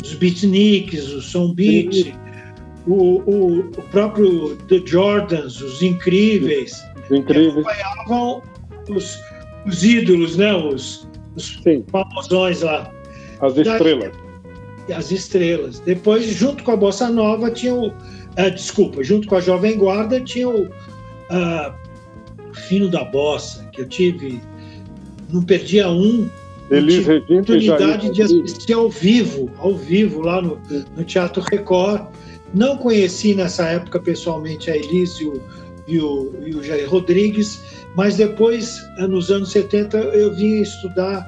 os 0.03 0.13
Beatniks, 0.13 1.11
o 1.11 1.21
Som 1.21 1.53
Beat, 1.53 2.13
o, 2.85 3.21
o, 3.25 3.59
o, 3.59 3.81
próprio 3.91 4.55
The 4.67 4.81
Jordans, 4.85 5.61
os 5.61 5.81
Incríveis. 5.81 6.83
Incríveis. 7.09 7.65
acompanhavam 7.65 8.41
os, 8.89 9.19
os 9.65 9.83
ídolos, 9.83 10.37
né? 10.37 10.53
Os, 10.53 11.07
os 11.35 11.59
famosões 11.91 12.61
lá. 12.61 12.91
As 13.41 13.57
estrelas. 13.57 14.24
As 14.93 15.11
estrelas. 15.11 15.79
Depois, 15.79 16.25
junto 16.25 16.63
com 16.63 16.71
a 16.71 16.75
Bossa 16.75 17.09
Nova, 17.09 17.49
tinha 17.51 17.73
o. 17.73 17.87
Uh, 17.87 18.51
desculpa, 18.53 19.03
junto 19.03 19.27
com 19.27 19.35
a 19.35 19.41
Jovem 19.41 19.77
Guarda, 19.77 20.19
tinha 20.19 20.49
o 20.49 20.63
uh, 20.63 21.73
Fino 22.53 22.89
da 22.89 23.03
Bossa, 23.03 23.63
que 23.71 23.81
eu 23.81 23.87
tive. 23.87 24.41
Não 25.31 25.41
perdia 25.41 25.89
um. 25.89 26.29
Elis 26.69 26.95
tive 26.95 27.17
oportunidade 27.17 28.11
de 28.11 28.21
assistir 28.23 28.73
ao 28.73 28.89
vivo, 28.89 29.51
ao 29.59 29.75
vivo, 29.75 30.21
lá 30.21 30.41
no, 30.41 30.59
no 30.95 31.03
Teatro 31.03 31.43
Record. 31.51 32.07
Não 32.53 32.77
conheci 32.77 33.35
nessa 33.35 33.65
época 33.67 33.99
pessoalmente 33.99 34.71
a 34.71 34.75
Elis 34.75 35.19
e 35.19 35.25
o, 35.25 35.41
e 35.87 35.99
o, 35.99 36.33
e 36.45 36.55
o 36.55 36.63
Jair 36.63 36.89
Rodrigues, 36.89 37.61
mas 37.95 38.15
depois, 38.15 38.81
nos 38.97 39.29
anos 39.29 39.51
70, 39.51 39.97
eu 39.97 40.33
vim 40.33 40.61
estudar 40.61 41.27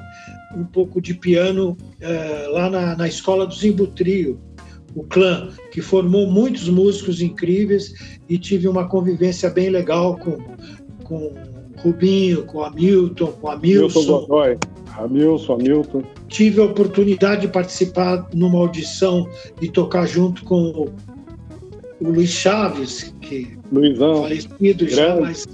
um 0.56 0.64
pouco 0.64 1.00
de 1.00 1.14
piano 1.14 1.76
eh, 2.00 2.48
lá 2.50 2.70
na, 2.70 2.96
na 2.96 3.08
escola 3.08 3.46
do 3.46 3.54
Zimbutrio, 3.54 4.40
o 4.94 5.02
clã, 5.04 5.50
que 5.70 5.80
formou 5.80 6.26
muitos 6.26 6.68
músicos 6.68 7.20
incríveis 7.20 8.18
e 8.28 8.38
tive 8.38 8.66
uma 8.66 8.88
convivência 8.88 9.50
bem 9.50 9.68
legal 9.68 10.16
com, 10.16 10.38
com 11.04 11.34
Rubinho, 11.78 12.44
com 12.44 12.62
Hamilton, 12.62 13.32
com 13.32 13.48
Hamilton. 13.48 14.04
Godoy. 14.04 14.58
Hamilton, 14.96 15.54
Hamilton. 15.54 16.02
Tive 16.28 16.60
a 16.60 16.64
oportunidade 16.64 17.42
de 17.42 17.48
participar 17.48 18.28
numa 18.34 18.58
audição 18.58 19.28
e 19.60 19.68
tocar 19.68 20.06
junto 20.06 20.44
com 20.44 20.88
o 22.00 22.08
Luiz 22.10 22.30
Chaves, 22.30 23.14
que 23.20 23.56
Luizão, 23.70 24.22
falecido 24.22 24.86
grande. 24.86 24.94
já, 24.94 25.20
mas 25.20 25.46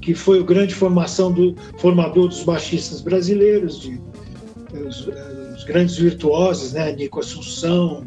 que 0.00 0.14
foi 0.14 0.38
o 0.38 0.44
grande 0.44 0.74
formação 0.74 1.32
do 1.32 1.54
formador 1.78 2.28
dos 2.28 2.44
baixistas 2.44 3.00
brasileiros, 3.00 3.80
de, 3.80 4.00
os, 4.80 5.08
os 5.56 5.64
grandes 5.64 5.96
virtuosos, 5.96 6.72
né? 6.72 6.92
Nico 6.92 7.20
Assunção, 7.20 8.06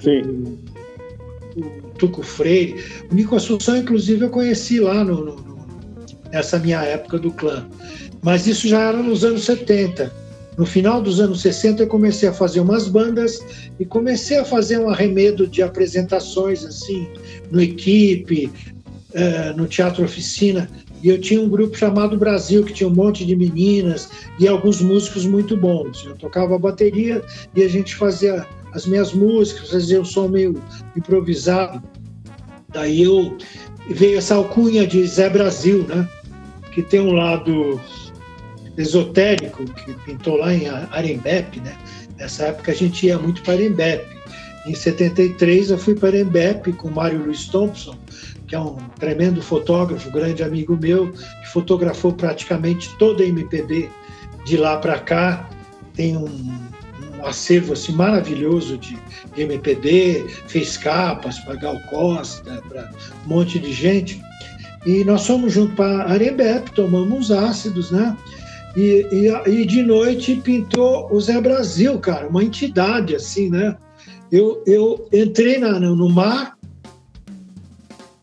Sim. 0.00 0.58
O, 1.56 1.60
o 1.60 1.70
Tuco 1.98 2.22
Freire. 2.22 2.82
O 3.10 3.14
Nico 3.14 3.36
Assunção, 3.36 3.76
inclusive, 3.76 4.24
eu 4.24 4.30
conheci 4.30 4.80
lá 4.80 5.04
no, 5.04 5.24
no, 5.24 5.36
no, 5.36 5.66
nessa 6.32 6.58
minha 6.58 6.82
época 6.82 7.18
do 7.18 7.30
clã. 7.30 7.66
Mas 8.22 8.46
isso 8.46 8.68
já 8.68 8.80
era 8.80 9.02
nos 9.02 9.24
anos 9.24 9.44
70. 9.44 10.12
No 10.56 10.66
final 10.66 11.00
dos 11.00 11.20
anos 11.20 11.40
60 11.40 11.84
eu 11.84 11.86
comecei 11.86 12.28
a 12.28 12.32
fazer 12.32 12.60
umas 12.60 12.86
bandas 12.86 13.40
e 13.78 13.84
comecei 13.84 14.36
a 14.36 14.44
fazer 14.44 14.78
um 14.78 14.90
arremedo 14.90 15.46
de 15.46 15.62
apresentações 15.62 16.64
assim 16.64 17.08
no 17.50 17.62
equipe, 17.62 18.52
uh, 19.14 19.56
no 19.56 19.66
teatro 19.66 20.04
oficina. 20.04 20.68
E 21.02 21.08
eu 21.08 21.20
tinha 21.20 21.40
um 21.40 21.48
grupo 21.48 21.76
chamado 21.76 22.16
Brasil, 22.16 22.64
que 22.64 22.72
tinha 22.72 22.88
um 22.88 22.94
monte 22.94 23.24
de 23.24 23.34
meninas 23.34 24.10
e 24.38 24.46
alguns 24.46 24.80
músicos 24.80 25.24
muito 25.24 25.56
bons. 25.56 26.04
Eu 26.04 26.14
tocava 26.16 26.58
bateria 26.58 27.22
e 27.54 27.62
a 27.62 27.68
gente 27.68 27.94
fazia 27.96 28.46
as 28.72 28.86
minhas 28.86 29.12
músicas, 29.12 29.70
fazia 29.70 30.00
um 30.00 30.04
som 30.04 30.28
meio 30.28 30.62
improvisado. 30.96 31.82
Daí 32.68 33.02
eu 33.02 33.36
veio 33.88 34.18
essa 34.18 34.34
alcunha 34.34 34.86
de 34.86 35.04
Zé 35.06 35.28
Brasil, 35.28 35.86
né? 35.88 36.08
Que 36.72 36.82
tem 36.82 37.00
um 37.00 37.12
lado 37.12 37.80
esotérico 38.76 39.64
que 39.64 39.92
pintou 40.04 40.36
lá 40.36 40.54
em 40.54 40.68
Arembepe, 40.68 41.60
né? 41.60 41.76
Nessa 42.16 42.44
época 42.44 42.72
a 42.72 42.74
gente 42.74 43.06
ia 43.06 43.18
muito 43.18 43.42
para 43.42 43.54
Arembepe. 43.54 44.20
Em 44.66 44.74
73 44.74 45.70
eu 45.70 45.78
fui 45.78 45.94
para 45.94 46.10
Arembepe 46.10 46.72
com 46.74 46.90
Mário 46.90 47.24
Luiz 47.24 47.46
Thompson, 47.46 47.96
que 48.50 48.56
é 48.56 48.60
um 48.60 48.74
tremendo 48.98 49.40
fotógrafo, 49.40 50.10
grande 50.10 50.42
amigo 50.42 50.76
meu, 50.76 51.12
que 51.12 51.48
fotografou 51.52 52.12
praticamente 52.12 52.90
toda 52.98 53.22
a 53.22 53.26
MPB 53.26 53.88
de 54.44 54.56
lá 54.56 54.76
para 54.76 54.98
cá. 54.98 55.48
Tem 55.94 56.16
um, 56.16 56.24
um 56.24 57.24
acervo 57.24 57.74
assim 57.74 57.92
maravilhoso 57.92 58.76
de, 58.76 58.98
MPB, 59.36 60.26
fez 60.48 60.76
capas 60.76 61.38
para 61.38 61.54
Gal 61.54 61.78
Costa, 61.88 62.60
para 62.68 62.90
um 63.24 63.28
monte 63.28 63.60
de 63.60 63.72
gente. 63.72 64.20
E 64.84 65.04
nós 65.04 65.24
fomos 65.24 65.52
junto 65.52 65.76
para 65.76 66.06
Arembepe, 66.06 66.72
tomamos 66.72 67.30
ácidos, 67.30 67.92
né? 67.92 68.16
E, 68.76 69.06
e, 69.12 69.48
e, 69.48 69.64
de 69.64 69.82
noite 69.84 70.34
pintou 70.42 71.08
o 71.12 71.20
Zé 71.20 71.40
Brasil, 71.40 71.96
cara, 72.00 72.26
uma 72.26 72.42
entidade 72.42 73.14
assim, 73.14 73.48
né? 73.48 73.76
Eu, 74.32 74.60
eu 74.66 75.08
entrei 75.12 75.58
na, 75.58 75.78
no 75.78 76.08
mar 76.08 76.58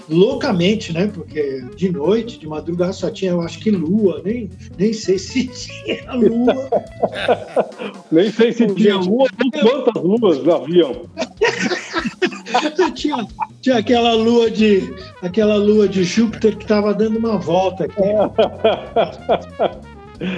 loucamente, 0.10 0.94
né? 0.94 1.08
Porque 1.08 1.64
de 1.76 1.92
noite, 1.92 2.40
de 2.40 2.48
madrugada, 2.48 2.94
só 2.94 3.10
tinha, 3.10 3.32
eu 3.32 3.42
acho 3.42 3.60
que 3.60 3.72
lua, 3.72 4.22
nem, 4.24 4.50
nem 4.78 4.94
sei 4.94 5.18
se 5.20 5.48
tinha 5.48 6.14
lua. 6.14 6.70
nem 8.12 8.32
sei 8.32 8.54
se 8.54 8.68
tinha 8.68 8.98
lua, 8.98 9.28
quantas 9.62 10.04
luas 10.04 10.48
haviam. 10.48 11.10
tinha, 12.96 13.28
tinha 13.62 13.78
aquela 13.78 14.14
lua 14.14 14.50
de 14.50 14.94
aquela 15.22 15.56
lua 15.56 15.88
de 15.88 16.04
Júpiter 16.04 16.56
que 16.56 16.64
estava 16.64 16.94
dando 16.94 17.18
uma 17.20 17.38
volta 17.38 17.86
aqui. 17.86 18.02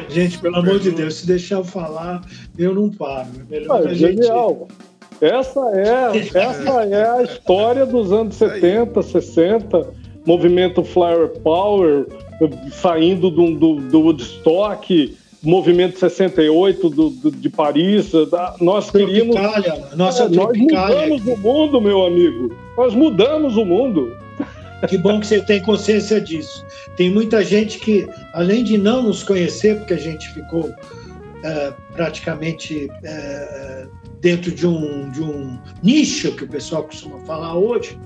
Gente, 0.09 0.37
pelo 0.39 0.57
amor 0.57 0.79
de 0.79 0.91
Deus, 0.91 1.15
se 1.15 1.27
deixar 1.27 1.55
eu 1.55 1.63
falar, 1.63 2.21
eu 2.57 2.75
não 2.75 2.89
paro. 2.89 3.29
É 3.49 3.59
melhor 3.59 3.87
ah, 3.87 3.93
genial. 3.93 4.67
Gente... 4.69 4.88
Essa 5.21 5.59
é, 5.73 6.17
essa 6.33 6.83
é 6.83 7.09
a 7.09 7.23
história 7.23 7.85
dos 7.85 8.11
anos 8.11 8.35
70, 8.35 9.01
60, 9.01 9.87
movimento 10.25 10.83
Flower 10.83 11.29
Power, 11.41 12.05
saindo 12.71 13.29
do, 13.29 13.53
do, 13.55 13.75
do 13.75 13.99
Woodstock, 13.99 15.17
movimento 15.43 15.99
68 15.99 16.89
do, 16.89 17.09
do, 17.09 17.31
de 17.31 17.49
Paris. 17.49 18.11
Da, 18.31 18.55
nós 18.61 18.91
queríamos. 18.91 19.35
Nossa 19.95 20.23
é, 20.23 20.29
nós 20.29 20.57
mudamos 20.57 21.25
o 21.25 21.37
mundo, 21.37 21.81
meu 21.81 22.05
amigo. 22.05 22.55
Nós 22.77 22.93
mudamos 22.93 23.57
o 23.57 23.65
mundo. 23.65 24.15
Que 24.87 24.97
bom 24.97 25.19
que 25.19 25.27
você 25.27 25.41
tem 25.41 25.61
consciência 25.61 26.21
disso. 26.21 26.65
Tem 26.95 27.09
muita 27.09 27.43
gente 27.43 27.79
que, 27.79 28.07
além 28.33 28.63
de 28.63 28.77
não 28.77 29.03
nos 29.03 29.23
conhecer, 29.23 29.77
porque 29.77 29.93
a 29.93 29.99
gente 29.99 30.29
ficou 30.33 30.69
é, 31.43 31.73
praticamente 31.93 32.89
é, 33.03 33.87
dentro 34.21 34.51
de 34.51 34.67
um, 34.67 35.09
de 35.09 35.21
um 35.21 35.57
nicho, 35.81 36.35
que 36.35 36.43
o 36.43 36.47
pessoal 36.47 36.83
costuma 36.83 37.19
falar 37.19 37.55
hoje, 37.55 37.97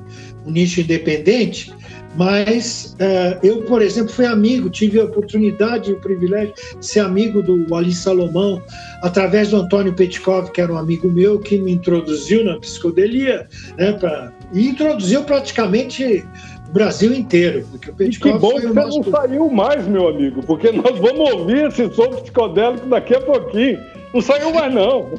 um 0.46 0.52
nicho 0.52 0.82
independente, 0.82 1.74
mas 2.16 2.96
é, 3.00 3.40
eu, 3.42 3.64
por 3.64 3.82
exemplo, 3.82 4.14
fui 4.14 4.26
amigo, 4.26 4.70
tive 4.70 5.00
a 5.00 5.06
oportunidade 5.06 5.90
e 5.90 5.94
o 5.94 6.00
privilégio 6.00 6.54
de 6.80 6.86
ser 6.86 7.00
amigo 7.00 7.42
do 7.42 7.74
Ali 7.74 7.94
Salomão, 7.94 8.62
através 9.02 9.50
do 9.50 9.58
Antônio 9.58 9.94
Petkov, 9.94 10.52
que 10.52 10.62
era 10.62 10.72
um 10.72 10.78
amigo 10.78 11.10
meu, 11.10 11.40
que 11.40 11.58
me 11.58 11.72
introduziu 11.72 12.44
na 12.44 12.60
psicodelia, 12.60 13.48
né, 13.78 13.94
pra, 13.94 14.32
e 14.54 14.68
introduziu 14.68 15.24
praticamente 15.24 16.24
Brasil 16.72 17.14
inteiro. 17.14 17.66
Porque 17.72 17.90
o 17.90 17.94
Petkov 17.94 18.34
que 18.34 18.40
bom 18.40 18.56
que 18.56 18.68
você 18.68 18.74
nosso... 18.74 19.00
não 19.00 19.12
saiu 19.12 19.50
mais, 19.50 19.88
meu 19.88 20.08
amigo, 20.08 20.44
porque 20.44 20.72
nós 20.72 20.98
vamos 21.00 21.32
ouvir 21.32 21.68
esse 21.68 21.92
som 21.94 22.10
psicodélico 22.10 22.88
daqui 22.88 23.16
a 23.16 23.22
pouquinho. 23.22 23.80
Não 24.14 24.22
saiu 24.22 24.54
mais, 24.54 24.74
não. 24.74 25.10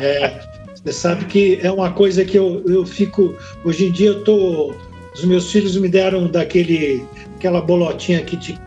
É, 0.00 0.40
você 0.74 0.92
sabe 0.92 1.24
que 1.26 1.58
é 1.62 1.70
uma 1.70 1.92
coisa 1.92 2.24
que 2.24 2.38
eu, 2.38 2.62
eu 2.66 2.86
fico. 2.86 3.34
Hoje 3.64 3.86
em 3.86 3.92
dia 3.92 4.08
eu 4.08 4.24
tô. 4.24 4.74
Os 5.14 5.24
meus 5.24 5.50
filhos 5.50 5.76
me 5.76 5.88
deram 5.88 6.26
daquele 6.26 7.04
aquela 7.36 7.60
bolotinha 7.60 8.22
que 8.22 8.36
te 8.36 8.58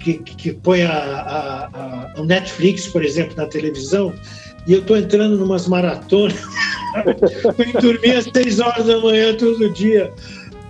que, 0.00 0.14
que 0.14 0.52
põe 0.52 0.82
a, 0.82 0.92
a, 0.92 1.66
a, 1.66 2.20
o 2.20 2.24
Netflix, 2.24 2.86
por 2.86 3.04
exemplo, 3.04 3.34
na 3.36 3.46
televisão, 3.46 4.14
e 4.66 4.72
eu 4.72 4.80
estou 4.80 4.96
entrando 4.96 5.36
numas 5.36 5.68
maratonas. 5.68 6.40
eu 7.74 7.80
dormir 7.80 8.12
às 8.12 8.24
seis 8.24 8.60
horas 8.60 8.86
da 8.86 8.98
manhã 8.98 9.34
todo 9.36 9.70
dia. 9.72 10.12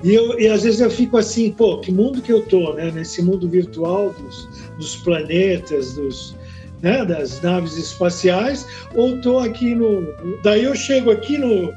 E, 0.02 0.14
eu, 0.14 0.38
e 0.38 0.48
às 0.48 0.62
vezes 0.62 0.80
eu 0.80 0.90
fico 0.90 1.16
assim, 1.16 1.52
pô, 1.52 1.78
que 1.78 1.92
mundo 1.92 2.22
que 2.22 2.32
eu 2.32 2.42
tô, 2.42 2.72
né? 2.74 2.90
Nesse 2.90 3.22
mundo 3.22 3.48
virtual 3.48 4.14
dos, 4.14 4.48
dos 4.78 4.96
planetas, 4.96 5.94
dos, 5.94 6.34
né? 6.82 7.04
das 7.04 7.40
naves 7.42 7.76
espaciais, 7.76 8.66
ou 8.94 9.20
tô 9.20 9.38
aqui 9.38 9.74
no. 9.74 10.06
Daí 10.42 10.64
eu 10.64 10.74
chego 10.74 11.10
aqui 11.10 11.38
no, 11.38 11.72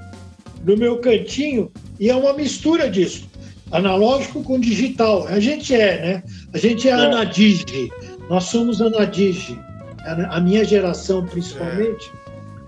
no 0.65 0.77
meu 0.77 0.97
cantinho 0.97 1.71
e 1.99 2.09
é 2.09 2.15
uma 2.15 2.33
mistura 2.33 2.89
disso. 2.89 3.29
analógico 3.71 4.43
com 4.43 4.59
digital. 4.59 5.27
A 5.27 5.39
gente 5.39 5.73
é, 5.73 6.01
né? 6.01 6.23
A 6.53 6.57
gente 6.57 6.87
é, 6.87 6.91
é. 6.91 6.93
anadige. 6.93 7.91
Nós 8.29 8.45
somos 8.45 8.81
anadige. 8.81 9.59
A 10.29 10.39
minha 10.41 10.65
geração, 10.65 11.25
principalmente, 11.25 12.11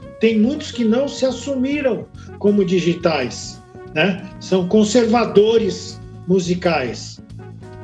é. 0.03 0.07
tem 0.19 0.39
muitos 0.39 0.71
que 0.71 0.85
não 0.85 1.07
se 1.07 1.25
assumiram 1.25 2.05
como 2.39 2.63
digitais, 2.63 3.61
né? 3.93 4.29
São 4.39 4.67
conservadores 4.67 5.99
musicais, 6.27 7.21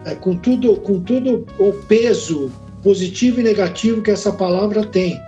é, 0.06 0.16
com 0.16 0.36
tudo, 0.36 0.78
com 0.78 1.00
tudo 1.02 1.46
o 1.60 1.74
peso 1.88 2.52
positivo 2.84 3.40
e 3.40 3.44
negativo 3.44 4.02
que 4.02 4.12
essa 4.12 4.32
palavra 4.32 4.86
tem, 4.86 5.20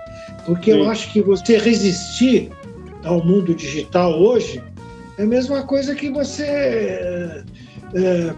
porque 0.45 0.72
Sim. 0.72 0.79
eu 0.79 0.89
acho 0.89 1.12
que 1.12 1.22
você 1.22 1.57
resistir 1.57 2.51
ao 3.03 3.24
mundo 3.24 3.53
digital 3.53 4.19
hoje 4.19 4.62
é 5.17 5.24
a 5.24 5.25
mesma 5.25 5.63
coisa 5.63 5.93
que 5.93 6.10
você 6.10 6.43
é, 6.43 7.43
é, 7.93 8.33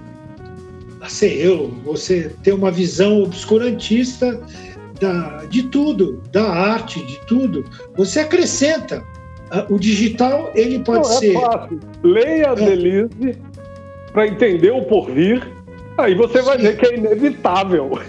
ser 1.08 1.34
eu, 1.38 1.74
você 1.84 2.32
ter 2.44 2.54
uma 2.54 2.72
visão 2.72 3.24
obscurantista 3.24 4.42
da, 5.00 5.46
de 5.46 5.64
tudo, 5.64 6.22
da 6.32 6.50
arte, 6.50 7.04
de 7.06 7.20
tudo. 7.26 7.66
Você 7.96 8.22
acrescenta. 8.22 9.04
Ah, 9.52 9.66
o 9.70 9.78
digital, 9.78 10.52
ele 10.56 10.80
pode 10.80 11.08
Não, 11.08 11.16
é 11.16 11.20
ser. 11.20 11.34
Fácil. 11.34 11.80
Leia 12.04 12.50
a 12.50 12.54
é. 12.54 12.56
Delise 12.56 13.38
para 14.12 14.28
entender 14.28 14.72
o 14.72 14.82
porvir, 14.84 15.46
aí 15.98 16.16
você 16.16 16.42
vai 16.42 16.58
ver 16.58 16.78
que 16.78 16.86
é 16.86 16.98
inevitável. 16.98 18.00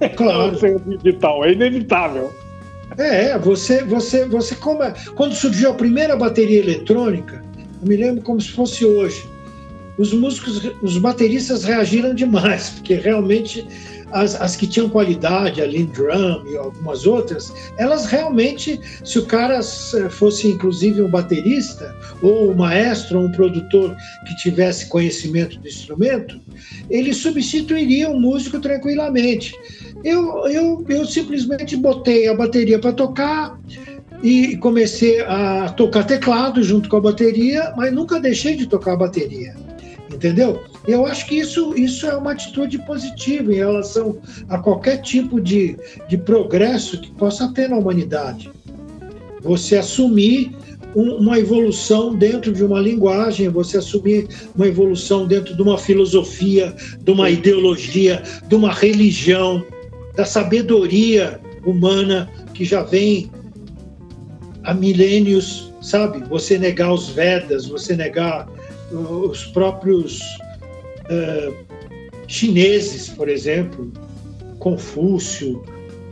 Claro. 0.16 0.58
Ser 0.58 0.80
digital, 0.80 1.44
é 1.44 1.52
inevitável. 1.52 2.32
É, 2.98 3.38
você, 3.38 3.84
você, 3.84 4.24
você 4.26 4.54
como, 4.54 4.80
quando 5.14 5.34
surgiu 5.34 5.70
a 5.70 5.74
primeira 5.74 6.16
bateria 6.16 6.58
eletrônica, 6.58 7.44
eu 7.82 7.88
me 7.88 7.96
lembro 7.96 8.22
como 8.22 8.40
se 8.40 8.50
fosse 8.50 8.84
hoje. 8.84 9.28
Os 9.96 10.12
músicos, 10.12 10.70
os 10.82 10.96
bateristas 10.98 11.64
reagiram 11.64 12.14
demais, 12.14 12.70
porque 12.70 12.94
realmente 12.94 13.66
as, 14.12 14.40
as 14.40 14.56
que 14.56 14.66
tinham 14.66 14.88
qualidade, 14.88 15.60
a 15.60 15.66
Lindrum 15.66 16.44
e 16.46 16.56
algumas 16.56 17.06
outras, 17.06 17.52
elas 17.78 18.06
realmente, 18.06 18.80
se 19.04 19.18
o 19.18 19.26
cara 19.26 19.60
fosse 20.10 20.48
inclusive 20.48 21.02
um 21.02 21.08
baterista, 21.08 21.94
ou 22.22 22.50
um 22.50 22.54
maestro, 22.54 23.18
ou 23.18 23.26
um 23.26 23.32
produtor 23.32 23.96
que 24.26 24.36
tivesse 24.36 24.86
conhecimento 24.86 25.58
do 25.58 25.68
instrumento, 25.68 26.40
ele 26.88 27.12
substituiria 27.12 28.08
um 28.10 28.20
músico 28.20 28.58
tranquilamente. 28.60 29.54
Eu, 30.02 30.46
eu, 30.48 30.84
eu 30.88 31.04
simplesmente 31.04 31.76
botei 31.76 32.28
a 32.28 32.34
bateria 32.34 32.78
para 32.78 32.92
tocar 32.92 33.58
e 34.22 34.56
comecei 34.58 35.20
a 35.20 35.70
tocar 35.70 36.04
teclado 36.04 36.62
junto 36.62 36.88
com 36.88 36.96
a 36.96 37.00
bateria, 37.00 37.72
mas 37.76 37.92
nunca 37.92 38.20
deixei 38.20 38.56
de 38.56 38.66
tocar 38.66 38.92
a 38.92 38.96
bateria 38.96 39.54
entendeu? 40.20 40.60
Eu 40.86 41.06
acho 41.06 41.26
que 41.26 41.36
isso, 41.36 41.74
isso 41.74 42.06
é 42.06 42.14
uma 42.16 42.32
atitude 42.32 42.78
positiva 42.84 43.52
em 43.52 43.56
relação 43.56 44.18
a 44.48 44.58
qualquer 44.58 44.98
tipo 44.98 45.40
de, 45.40 45.76
de 46.08 46.18
progresso 46.18 47.00
que 47.00 47.10
possa 47.12 47.52
ter 47.52 47.68
na 47.68 47.76
humanidade. 47.76 48.50
Você 49.42 49.76
assumir 49.76 50.54
um, 50.94 51.14
uma 51.16 51.38
evolução 51.38 52.14
dentro 52.14 52.52
de 52.52 52.64
uma 52.64 52.80
linguagem, 52.80 53.48
você 53.48 53.78
assumir 53.78 54.28
uma 54.54 54.66
evolução 54.66 55.26
dentro 55.26 55.54
de 55.54 55.62
uma 55.62 55.78
filosofia, 55.78 56.74
de 57.00 57.10
uma 57.10 57.30
ideologia, 57.30 58.22
de 58.46 58.54
uma 58.54 58.72
religião, 58.72 59.64
da 60.20 60.26
sabedoria 60.26 61.40
humana 61.64 62.30
que 62.52 62.62
já 62.62 62.82
vem 62.82 63.30
há 64.64 64.74
milênios, 64.74 65.72
sabe? 65.80 66.22
Você 66.28 66.58
negar 66.58 66.92
os 66.92 67.08
Vedas, 67.08 67.64
você 67.64 67.96
negar 67.96 68.46
os 68.92 69.46
próprios 69.46 70.20
uh, 71.08 71.54
chineses, 72.26 73.08
por 73.08 73.30
exemplo, 73.30 73.90
Confúcio, 74.58 75.64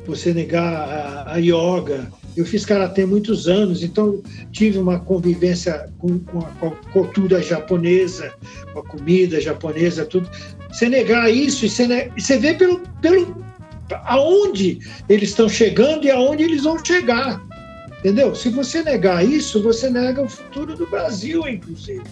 você 0.07 0.33
negar 0.33 0.73
a, 0.73 1.35
a 1.35 1.37
yoga. 1.37 2.11
Eu 2.35 2.47
fiz 2.47 2.65
karatê 2.65 3.05
muitos 3.05 3.47
anos, 3.47 3.83
então 3.83 4.23
tive 4.53 4.79
uma 4.79 5.01
convivência 5.01 5.87
com, 5.99 6.19
com, 6.21 6.39
a, 6.39 6.45
com, 6.45 6.69
a, 6.69 6.71
cultura 6.95 7.43
japonesa, 7.43 8.33
com 8.73 8.79
a 8.79 8.83
comida 8.85 9.39
japonesa, 9.39 10.07
tudo. 10.07 10.31
Você 10.73 10.89
negar 10.89 11.31
isso 11.31 11.67
e 11.67 11.69
você, 11.69 12.11
você 12.17 12.39
vê 12.39 12.55
pelo, 12.55 12.81
pelo 13.03 13.48
aonde 14.05 14.79
eles 15.09 15.31
estão 15.31 15.49
chegando 15.49 16.05
e 16.05 16.11
aonde 16.11 16.43
eles 16.43 16.65
vão 16.65 16.83
chegar. 16.85 17.41
Entendeu? 17.99 18.35
Se 18.35 18.49
você 18.49 18.83
negar 18.83 19.25
isso, 19.25 19.63
você 19.63 19.91
nega 19.91 20.23
o 20.23 20.29
futuro 20.29 20.77
do 20.77 20.87
Brasil, 20.87 21.47
inclusive. 21.49 22.05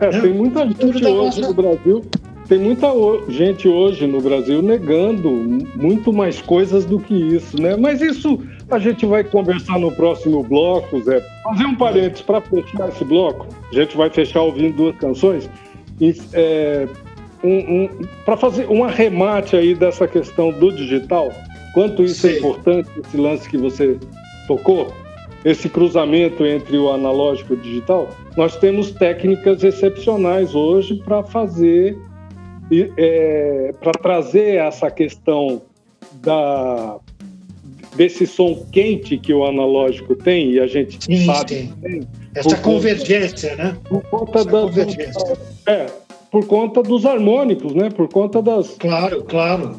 É, 0.00 0.08
tem 0.08 0.32
muita 0.32 0.66
gente 0.66 1.06
hoje 1.06 1.40
no 1.42 1.54
Brasil, 1.54 2.04
tem 2.48 2.58
muita 2.58 2.88
gente 3.28 3.68
hoje 3.68 4.06
no 4.06 4.20
Brasil 4.20 4.60
negando 4.60 5.30
muito 5.76 6.12
mais 6.12 6.40
coisas 6.40 6.84
do 6.84 6.98
que 6.98 7.14
isso, 7.14 7.60
né? 7.60 7.76
Mas 7.76 8.00
isso 8.00 8.40
a 8.68 8.78
gente 8.78 9.06
vai 9.06 9.22
conversar 9.22 9.78
no 9.78 9.92
próximo 9.92 10.42
bloco, 10.42 11.00
Zé. 11.02 11.20
Fazer 11.44 11.64
um 11.64 11.76
parênteses 11.76 12.22
para 12.22 12.40
fechar 12.40 12.88
esse 12.88 13.04
bloco, 13.04 13.46
a 13.70 13.74
gente 13.74 13.96
vai 13.96 14.10
fechar 14.10 14.42
ouvindo 14.42 14.74
duas 14.74 14.96
canções. 14.96 15.48
E, 16.00 16.12
é, 16.32 16.88
um, 17.42 17.82
um, 17.82 17.88
para 18.24 18.36
fazer 18.36 18.68
um 18.68 18.84
arremate 18.84 19.56
aí 19.56 19.74
dessa 19.74 20.06
questão 20.06 20.50
do 20.50 20.72
digital, 20.72 21.32
quanto 21.74 22.02
isso 22.02 22.26
é 22.26 22.30
Sim. 22.30 22.36
é 22.36 22.38
importante, 22.38 22.90
esse 23.04 23.16
lance 23.16 23.48
que 23.48 23.56
você 23.56 23.98
tocou, 24.46 24.92
esse 25.44 25.68
cruzamento 25.68 26.44
entre 26.44 26.76
o 26.76 26.90
analógico 26.90 27.54
e 27.54 27.56
o 27.56 27.60
digital, 27.60 28.08
nós 28.36 28.56
temos 28.56 28.90
técnicas 28.90 29.64
excepcionais 29.64 30.54
hoje 30.54 30.96
para 31.04 31.22
fazer, 31.22 31.96
é, 32.96 33.74
para 33.80 33.92
trazer 33.92 34.56
essa 34.56 34.90
questão 34.90 35.62
da, 36.22 36.98
desse 37.96 38.26
som 38.26 38.66
quente 38.70 39.16
que 39.16 39.32
o 39.32 39.44
analógico 39.44 40.14
tem, 40.14 40.52
e 40.52 40.60
a 40.60 40.66
gente 40.66 41.02
sim, 41.02 41.24
sabe 41.24 41.54
sim. 41.54 41.74
tem. 41.80 42.08
Essa 42.34 42.56
convergência, 42.58 43.50
conta, 43.50 43.64
né? 43.64 43.76
Por 43.88 44.02
conta 44.02 44.38
Essa 44.38 44.50
da, 44.50 44.60
convergência. 44.60 45.38
É, 45.66 45.86
por 46.30 46.46
conta 46.46 46.82
dos 46.82 47.04
harmônicos, 47.04 47.74
né? 47.74 47.90
Por 47.90 48.08
conta 48.08 48.40
das. 48.40 48.76
Claro, 48.78 49.24
claro. 49.24 49.76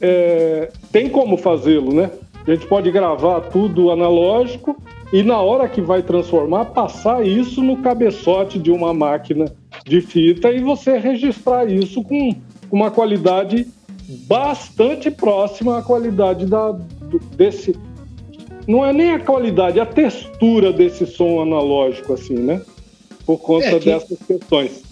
É, 0.00 0.70
tem 0.92 1.08
como 1.08 1.36
fazê-lo, 1.36 1.92
né? 1.92 2.10
A 2.46 2.50
gente 2.50 2.66
pode 2.66 2.90
gravar 2.90 3.40
tudo 3.42 3.90
analógico 3.90 4.76
e 5.12 5.22
na 5.22 5.40
hora 5.40 5.68
que 5.68 5.80
vai 5.80 6.02
transformar, 6.02 6.66
passar 6.66 7.26
isso 7.26 7.62
no 7.62 7.78
cabeçote 7.78 8.58
de 8.58 8.70
uma 8.70 8.94
máquina 8.94 9.52
de 9.84 10.00
fita 10.00 10.50
e 10.50 10.60
você 10.60 10.96
registrar 10.98 11.70
isso 11.70 12.02
com 12.02 12.34
uma 12.70 12.90
qualidade 12.90 13.66
bastante 14.26 15.10
próxima 15.10 15.78
à 15.78 15.82
qualidade 15.82 16.46
da, 16.46 16.78
desse. 17.36 17.76
Não 18.66 18.84
é 18.84 18.92
nem 18.92 19.12
a 19.12 19.20
qualidade, 19.20 19.80
a 19.80 19.86
textura 19.86 20.72
desse 20.72 21.06
som 21.06 21.40
analógico, 21.40 22.12
assim, 22.12 22.34
né? 22.34 22.62
Por 23.26 23.38
conta 23.38 23.66
é 23.66 23.78
que, 23.78 23.84
dessas 23.86 24.18
questões. 24.26 24.89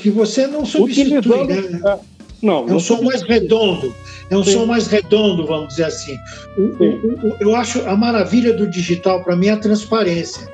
Que 0.00 0.10
você 0.10 0.46
não 0.46 0.64
substitui, 0.64 1.46
né? 1.46 1.80
É, 1.84 1.98
não, 2.42 2.66
é 2.68 2.72
um 2.72 2.80
som 2.80 3.02
mais 3.02 3.22
redondo. 3.22 3.94
É 4.30 4.36
um 4.36 4.44
Sim. 4.44 4.52
som 4.52 4.66
mais 4.66 4.86
redondo, 4.86 5.46
vamos 5.46 5.68
dizer 5.68 5.84
assim. 5.84 6.16
O, 6.56 6.62
o, 6.62 7.28
o, 7.28 7.36
eu 7.40 7.54
acho 7.54 7.86
a 7.86 7.96
maravilha 7.96 8.52
do 8.52 8.66
digital 8.66 9.22
para 9.22 9.36
mim 9.36 9.48
é 9.48 9.52
a 9.52 9.56
transparência. 9.56 10.48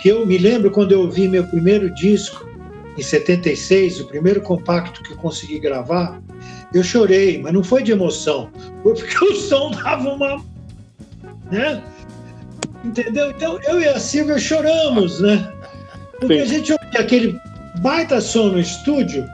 Que 0.00 0.08
eu 0.08 0.24
me 0.24 0.38
lembro 0.38 0.70
quando 0.70 0.92
eu 0.92 1.00
ouvi 1.00 1.28
meu 1.28 1.44
primeiro 1.44 1.92
disco 1.94 2.48
em 2.96 3.02
76, 3.02 4.00
o 4.00 4.06
primeiro 4.06 4.40
compacto 4.40 5.02
que 5.02 5.12
eu 5.12 5.16
consegui 5.18 5.58
gravar, 5.58 6.20
eu 6.72 6.82
chorei, 6.82 7.38
mas 7.38 7.52
não 7.52 7.62
foi 7.62 7.82
de 7.82 7.92
emoção, 7.92 8.48
foi 8.82 8.94
porque 8.94 9.16
o 9.24 9.34
som 9.34 9.70
dava 9.72 10.08
uma, 10.08 10.42
né? 11.50 11.82
Entendeu? 12.84 13.30
Então 13.30 13.58
eu 13.64 13.80
e 13.80 13.88
a 13.88 13.98
Silvia 13.98 14.38
choramos, 14.38 15.20
né? 15.20 15.52
Porque 16.18 16.36
Sim. 16.36 16.40
a 16.40 16.44
gente 16.46 16.72
ouvia 16.72 17.00
aquele 17.00 17.38
baita 17.80 18.20
som 18.20 18.48
no 18.48 18.60
estúdio 18.60 19.26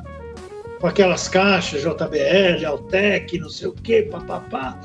com 0.80 0.88
aquelas 0.88 1.28
caixas 1.28 1.82
JBL, 1.82 2.66
Altec, 2.66 3.38
não 3.38 3.48
sei 3.48 3.68
o 3.68 3.72
quê, 3.72 4.08
papapá, 4.10 4.76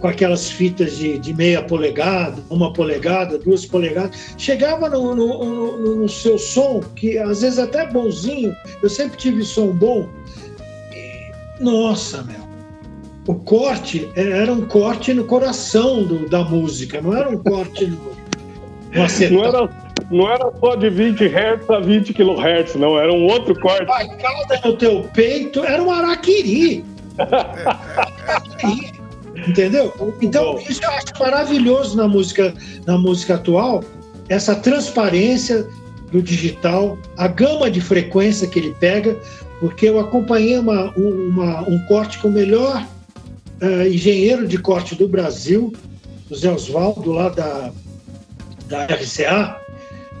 com 0.00 0.08
aquelas 0.08 0.50
fitas 0.50 0.96
de, 0.96 1.18
de 1.18 1.32
meia 1.32 1.62
polegada, 1.62 2.42
uma 2.50 2.72
polegada, 2.72 3.38
duas 3.38 3.64
polegadas. 3.64 4.34
Chegava 4.36 4.88
no, 4.88 5.14
no, 5.14 5.44
no, 5.44 5.96
no 5.96 6.08
seu 6.08 6.36
som, 6.36 6.80
que 6.96 7.16
às 7.16 7.42
vezes 7.42 7.60
até 7.60 7.86
bonzinho, 7.86 8.56
eu 8.82 8.88
sempre 8.88 9.16
tive 9.18 9.44
som 9.44 9.68
bom. 9.68 10.08
E, 10.92 11.62
nossa, 11.62 12.22
meu. 12.22 12.40
O 13.28 13.34
corte 13.34 14.10
era 14.16 14.52
um 14.52 14.66
corte 14.66 15.14
no 15.14 15.24
coração 15.24 16.02
do, 16.02 16.28
da 16.28 16.42
música, 16.42 17.00
não 17.00 17.16
era 17.16 17.28
um 17.28 17.38
corte 17.38 17.86
no, 17.86 17.96
no. 17.96 19.30
Não 19.30 19.44
era 19.44 19.89
não 20.10 20.28
era 20.28 20.50
só 20.58 20.74
de 20.74 20.90
20 20.90 21.24
Hz 21.24 21.70
a 21.70 21.78
20 21.78 22.12
kHz, 22.12 22.74
não, 22.74 22.98
era 22.98 23.12
um 23.12 23.26
outro 23.26 23.58
corte. 23.60 23.86
Facada 23.86 24.60
no 24.64 24.76
teu 24.76 25.08
peito 25.14 25.64
era 25.64 25.82
um 25.82 25.90
araquiri. 25.90 26.84
Entendeu? 29.46 29.92
Então, 30.20 30.58
isso 30.68 30.82
eu 30.82 30.90
acho 30.90 31.12
maravilhoso 31.18 31.96
na 31.96 32.08
música, 32.08 32.52
na 32.86 32.98
música 32.98 33.36
atual, 33.36 33.82
essa 34.28 34.54
transparência 34.54 35.66
do 36.10 36.20
digital, 36.20 36.98
a 37.16 37.28
gama 37.28 37.70
de 37.70 37.80
frequência 37.80 38.48
que 38.48 38.58
ele 38.58 38.74
pega, 38.80 39.16
porque 39.60 39.88
eu 39.88 40.00
acompanhei 40.00 40.58
uma, 40.58 40.90
uma, 40.96 41.62
um 41.62 41.78
corte 41.86 42.18
com 42.18 42.28
o 42.28 42.32
melhor 42.32 42.84
uh, 43.62 43.86
engenheiro 43.86 44.46
de 44.46 44.58
corte 44.58 44.94
do 44.94 45.08
Brasil, 45.08 45.72
o 46.28 46.34
Zé 46.34 46.50
Osvaldo, 46.50 47.12
lá 47.12 47.28
da, 47.28 47.70
da 48.68 48.86
RCA. 48.86 49.59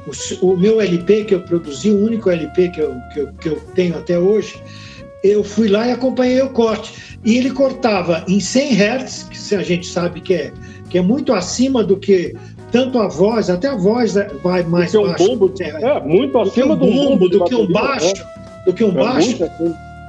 O, 0.06 0.46
o, 0.52 0.56
meu 0.56 0.80
LP 0.80 1.24
que 1.24 1.34
eu 1.34 1.40
produzi, 1.40 1.90
o 1.90 2.04
único 2.04 2.30
LP 2.30 2.68
que 2.70 2.80
eu, 2.80 2.94
que, 3.12 3.20
eu, 3.20 3.32
que 3.34 3.48
eu 3.48 3.60
tenho 3.74 3.96
até 3.96 4.18
hoje, 4.18 4.60
eu 5.22 5.44
fui 5.44 5.68
lá 5.68 5.86
e 5.86 5.92
acompanhei 5.92 6.40
o 6.42 6.50
corte. 6.50 7.18
E 7.24 7.36
ele 7.36 7.50
cortava 7.50 8.24
em 8.26 8.40
100 8.40 8.72
Hz, 8.74 9.22
que 9.24 9.54
a 9.54 9.62
gente 9.62 9.86
sabe 9.86 10.20
que 10.20 10.34
é, 10.34 10.52
que 10.88 10.98
é 10.98 11.02
muito 11.02 11.32
acima 11.32 11.84
do 11.84 11.96
que 11.96 12.34
tanto 12.70 12.98
a 12.98 13.08
voz, 13.08 13.50
até 13.50 13.68
a 13.68 13.74
voz 13.74 14.14
vai 14.42 14.62
mais 14.62 14.92
baixo. 14.92 15.24
Um 15.24 15.36
bumbo, 15.36 15.54
é, 15.60 16.00
muito 16.00 16.38
acima 16.38 16.76
do, 16.76 16.86
do 16.86 16.92
bumbo, 16.92 17.28
do 17.28 17.44
que 17.44 17.54
um 17.54 17.70
baixo, 17.70 18.14
é. 18.16 18.64
do 18.64 18.72
que 18.72 18.84
um 18.84 18.90
é 18.90 18.94
baixo. 18.94 19.38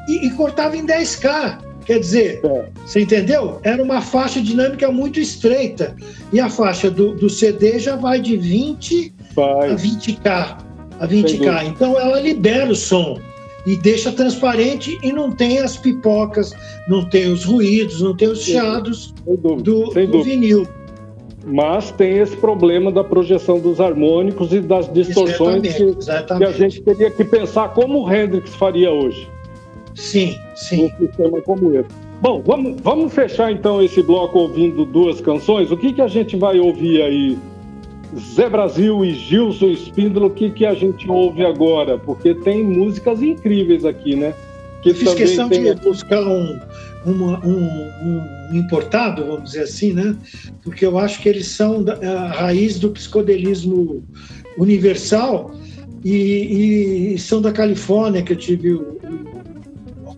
E, 0.08 0.28
e, 0.28 0.32
cortava 0.32 0.78
em 0.78 0.86
10K. 0.86 1.58
Quer 1.86 2.00
dizer, 2.00 2.42
é. 2.44 2.66
você 2.86 3.02
entendeu? 3.02 3.60
Era 3.64 3.82
uma 3.82 4.02
faixa 4.02 4.42
dinâmica 4.42 4.92
muito 4.92 5.20
estreita. 5.20 5.96
E 6.32 6.40
a 6.40 6.50
faixa 6.50 6.90
do, 6.90 7.14
do 7.16 7.30
CD 7.30 7.80
já 7.80 7.96
vai 7.96 8.20
de 8.20 8.38
20 8.38 9.14
vai. 9.36 9.72
a 9.72 9.76
20K. 9.76 10.58
A 11.00 11.08
20K. 11.08 11.66
Então 11.66 12.00
ela 12.00 12.20
libera 12.20 12.72
o 12.72 12.76
som 12.76 13.20
e 13.66 13.76
deixa 13.76 14.12
transparente 14.12 14.98
e 15.04 15.12
não 15.12 15.32
tem 15.32 15.60
as 15.60 15.78
pipocas, 15.78 16.54
não 16.88 17.06
tem 17.06 17.32
os 17.32 17.44
ruídos, 17.44 18.02
não 18.02 18.16
tem 18.16 18.28
os 18.28 18.42
chiados 18.42 19.14
do, 19.26 19.56
do 19.56 20.24
vinil. 20.24 20.68
Mas 21.44 21.90
tem 21.92 22.20
esse 22.20 22.38
problema 22.38 22.92
da 22.92 23.04
projeção 23.04 23.60
dos 23.60 23.80
harmônicos 23.80 24.54
e 24.54 24.60
das 24.60 24.92
distorções 24.94 25.64
exatamente, 25.64 25.76
que, 25.76 26.00
exatamente. 26.00 26.38
que, 26.38 26.54
a 26.54 26.58
gente 26.58 26.82
teria 26.82 27.12
que 27.12 27.24
pensar 27.24 27.70
como 27.70 28.04
o 28.04 28.14
Hendrix 28.14 28.54
faria 28.56 28.92
hoje. 28.92 29.28
Sim, 29.96 30.38
sim. 30.56 30.86
Um 30.86 31.06
sistema 31.06 31.42
como 31.42 31.76
esse. 31.76 31.90
Bom, 32.22 32.42
vamos, 32.46 32.80
vamos 32.82 33.14
fechar 33.14 33.52
então 33.52 33.82
esse 33.82 34.02
bloco 34.04 34.38
ouvindo 34.40 34.86
duas 34.86 35.20
canções. 35.20 35.72
O 35.72 35.78
que, 35.78 35.92
que 35.92 36.02
a 36.02 36.08
gente 36.08 36.38
vai 36.38 36.60
ouvir 36.60 37.02
aí? 37.02 37.38
Zé 38.36 38.50
Brasil 38.50 39.04
e 39.06 39.14
Gilson 39.14 39.68
Espíndola, 39.68 40.28
o 40.28 40.30
que, 40.30 40.50
que 40.52 40.66
a 40.66 40.74
gente 40.74 41.10
ouve 41.10 41.46
agora? 41.46 41.98
Porque 41.98 42.36
tem 42.36 42.64
músicas 42.64 43.22
incríveis 43.22 43.86
aqui, 43.86 44.16
né? 44.16 44.34
Que 44.84 44.90
Eu 44.90 44.96
fiz 44.96 45.14
questão 45.14 45.48
tem... 45.48 45.64
de 45.64 45.82
buscar 45.82 46.22
um, 46.22 46.60
uma, 47.06 47.40
um, 47.46 47.90
um, 48.52 48.56
importado, 48.56 49.26
vamos 49.26 49.52
dizer 49.52 49.64
assim, 49.64 49.94
né? 49.94 50.16
Porque 50.64 50.86
eu 50.86 50.98
acho 50.98 51.22
que 51.22 51.30
eles 51.30 51.48
são 51.48 51.86
a 51.88 52.28
raiz 52.28 52.78
do 52.80 52.90
psicodelismo 52.90 54.04
universal 54.58 55.52
e, 56.04 57.14
e 57.14 57.18
são 57.18 57.42
da 57.42 57.52
Califórnia, 57.52 58.22
que 58.22 58.34
eu 58.34 58.38
tive 58.38 58.74
o, 58.74 58.98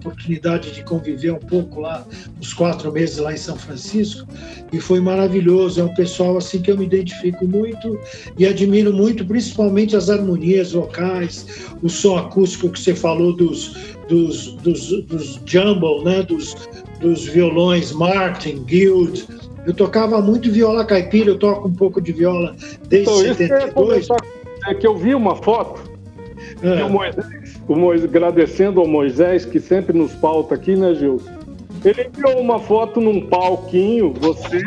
oportunidade 0.03 0.71
de 0.71 0.83
conviver 0.83 1.31
um 1.31 1.39
pouco 1.39 1.79
lá, 1.79 2.05
uns 2.39 2.53
quatro 2.53 2.91
meses 2.91 3.17
lá 3.17 3.33
em 3.33 3.37
São 3.37 3.55
Francisco, 3.55 4.27
e 4.71 4.79
foi 4.79 4.99
maravilhoso. 4.99 5.79
É 5.79 5.83
um 5.83 5.93
pessoal 5.93 6.37
assim 6.37 6.61
que 6.61 6.69
eu 6.69 6.77
me 6.77 6.85
identifico 6.85 7.47
muito 7.47 7.97
e 8.37 8.45
admiro 8.45 8.93
muito, 8.93 9.25
principalmente 9.25 9.95
as 9.95 10.09
harmonias 10.09 10.73
vocais, 10.73 11.45
o 11.81 11.89
som 11.89 12.17
acústico 12.17 12.69
que 12.69 12.79
você 12.79 12.93
falou 12.93 13.33
dos, 13.33 13.75
dos, 14.09 14.53
dos, 14.55 15.03
dos 15.03 15.39
jumble, 15.45 16.03
né? 16.03 16.21
dos, 16.23 16.55
dos 16.99 17.25
violões 17.25 17.91
Martin, 17.91 18.63
Guild. 18.63 19.27
Eu 19.65 19.73
tocava 19.73 20.21
muito 20.21 20.51
viola 20.51 20.83
caipira, 20.83 21.29
eu 21.29 21.39
toco 21.39 21.69
um 21.69 21.73
pouco 21.73 22.01
de 22.01 22.11
viola 22.11 22.53
desde 22.89 23.09
então, 23.09 23.35
72. 23.35 24.07
É 24.67 24.73
que 24.73 24.85
eu 24.85 24.97
vi 24.97 25.15
uma 25.15 25.35
foto 25.37 25.93
é. 26.63 26.79
E 26.79 26.83
o 26.83 26.89
Moisés, 26.89 27.25
Moisés, 27.67 28.09
agradecendo 28.09 28.79
ao 28.79 28.87
Moisés, 28.87 29.45
que 29.45 29.59
sempre 29.59 29.97
nos 29.97 30.11
pauta 30.13 30.55
aqui, 30.55 30.75
né, 30.75 30.93
Gilson? 30.93 31.31
Ele 31.83 32.07
enviou 32.07 32.39
uma 32.39 32.59
foto 32.59 33.01
num 33.01 33.21
palquinho, 33.21 34.13
você, 34.19 34.63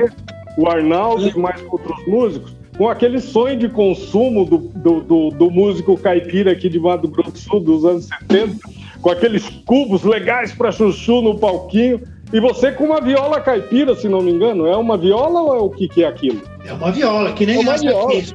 o 0.59 0.69
Arnaldo 0.69 1.29
e 1.29 1.39
mais 1.39 1.63
outros 1.71 2.07
músicos, 2.07 2.57
com 2.77 2.89
aquele 2.89 3.21
sonho 3.21 3.59
de 3.59 3.69
consumo 3.69 4.45
do, 4.45 4.59
do, 4.59 5.01
do, 5.01 5.31
do 5.31 5.51
músico 5.51 5.97
caipira 5.97 6.53
aqui 6.53 6.69
de 6.69 6.79
Mato 6.79 7.09
Grosso 7.09 7.31
do 7.33 7.39
Sul 7.39 7.61
dos 7.61 7.85
anos 7.85 8.09
70, 8.29 8.57
com 9.01 9.11
aqueles 9.11 9.49
cubos 9.65 10.03
legais 10.05 10.53
para 10.53 10.71
chuchu 10.71 11.23
no 11.23 11.39
palquinho. 11.39 12.01
E 12.33 12.41
você 12.41 12.73
com 12.73 12.85
uma 12.85 13.01
viola 13.01 13.41
caipira, 13.41 13.95
se 13.95 14.09
não 14.09 14.21
me 14.21 14.33
engano. 14.33 14.67
É 14.67 14.77
uma 14.77 14.99
viola 14.99 15.41
ou 15.41 15.55
é 15.55 15.59
o 15.59 15.71
que, 15.71 15.89
que 15.89 16.03
é 16.03 16.09
aquilo? 16.09 16.43
É 16.67 16.73
uma 16.73 16.91
viola, 16.91 17.33
que 17.33 17.47
nem 17.47 17.57
é 17.57 17.61
uma 17.61 17.79
viola. 17.79 18.13
Aqui. 18.13 18.35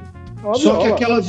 Só 0.54 0.78
que 0.78 0.86
aquela, 0.88 1.20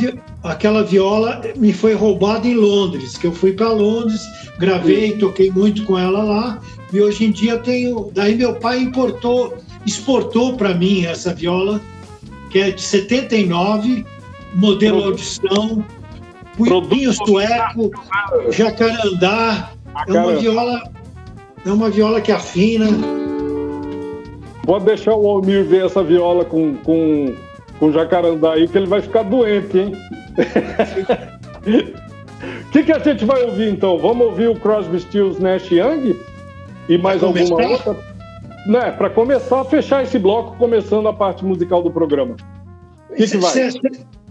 aquela 0.44 0.84
viola 0.84 1.42
me 1.56 1.72
foi 1.72 1.94
roubada 1.94 2.48
em 2.48 2.56
Londres, 2.56 3.18
que 3.18 3.26
eu 3.26 3.32
fui 3.32 3.54
para 3.54 3.70
Londres, 3.70 4.22
gravei, 4.60 5.18
toquei 5.18 5.50
muito 5.50 5.84
com 5.86 5.98
ela 5.98 6.24
lá, 6.24 6.60
e 6.92 7.02
hoje 7.02 7.26
em 7.26 7.32
dia 7.32 7.58
tenho. 7.58 8.12
Daí 8.14 8.36
meu 8.36 8.56
pai 8.56 8.80
importou, 8.80 9.58
exportou 9.86 10.56
para 10.56 10.74
mim 10.74 11.06
essa 11.06 11.34
viola, 11.34 11.82
que 12.50 12.60
é 12.60 12.72
de 12.72 12.82
79, 12.82 14.06
modelo 14.54 15.02
Produto. 15.02 15.12
audição, 15.12 15.86
punhinho 16.58 17.14
sueco, 17.14 17.92
jacarandá. 18.50 19.72
É 20.08 20.12
uma 20.12 20.36
viola, 20.36 20.84
é 21.66 21.72
uma 21.72 21.90
viola 21.90 22.20
que 22.20 22.32
afina. 22.32 22.88
Pode 24.66 24.86
deixar 24.86 25.14
o 25.14 25.28
Almir 25.28 25.66
ver 25.66 25.86
essa 25.86 26.04
viola 26.04 26.46
com, 26.46 26.76
com 26.78 27.36
com 27.80 27.92
jacarandá 27.92 28.54
aí, 28.54 28.66
que 28.66 28.78
ele 28.78 28.88
vai 28.88 29.02
ficar 29.02 29.24
doente, 29.24 29.78
hein? 29.78 29.92
O 32.68 32.70
que, 32.72 32.84
que 32.84 32.92
a 32.92 33.00
gente 33.00 33.26
vai 33.26 33.44
ouvir 33.44 33.70
então? 33.70 33.98
Vamos 33.98 34.28
ouvir 34.28 34.50
o 34.50 34.56
Crosby, 34.56 35.00
Stills, 35.00 35.42
Nash 35.42 35.72
Young? 35.72 36.16
E 36.90 36.98
mais 36.98 37.20
pra 37.20 37.28
alguma 37.28 37.48
começar? 37.48 37.90
outra? 37.90 38.14
Né, 38.66 38.92
para 38.92 39.10
começar 39.10 39.62
a 39.62 39.66
fechar 39.66 40.04
esse 40.04 40.18
bloco, 40.18 40.56
começando 40.58 41.08
a 41.08 41.14
parte 41.14 41.44
musical 41.44 41.84
do 41.84 41.92
programa. 41.92 42.36
Que 43.16 43.28
que 43.28 43.38
vai? 43.38 43.70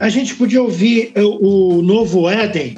A 0.00 0.08
gente 0.08 0.34
podia 0.34 0.62
ouvir 0.62 1.12
eh, 1.14 1.22
o 1.22 1.82
novo 1.82 2.28
Éden, 2.28 2.76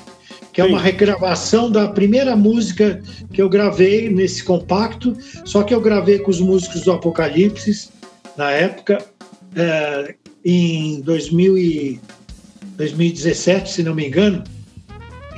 que 0.52 0.60
é 0.60 0.64
Sim. 0.64 0.70
uma 0.70 0.80
regravação 0.80 1.70
da 1.70 1.88
primeira 1.88 2.37
música 2.37 3.00
que 3.32 3.40
eu 3.40 3.48
gravei 3.48 4.10
nesse 4.10 4.44
compacto, 4.44 5.16
só 5.44 5.62
que 5.62 5.72
eu 5.72 5.80
gravei 5.80 6.18
com 6.18 6.30
os 6.30 6.40
músicos 6.40 6.82
do 6.82 6.92
Apocalipse 6.92 7.88
na 8.37 8.50
época. 8.50 8.98
É, 9.56 10.14
em 10.44 11.00
2000 11.00 11.56
e 11.56 12.00
2017, 12.76 13.70
se 13.70 13.82
não 13.82 13.94
me 13.94 14.06
engano, 14.06 14.42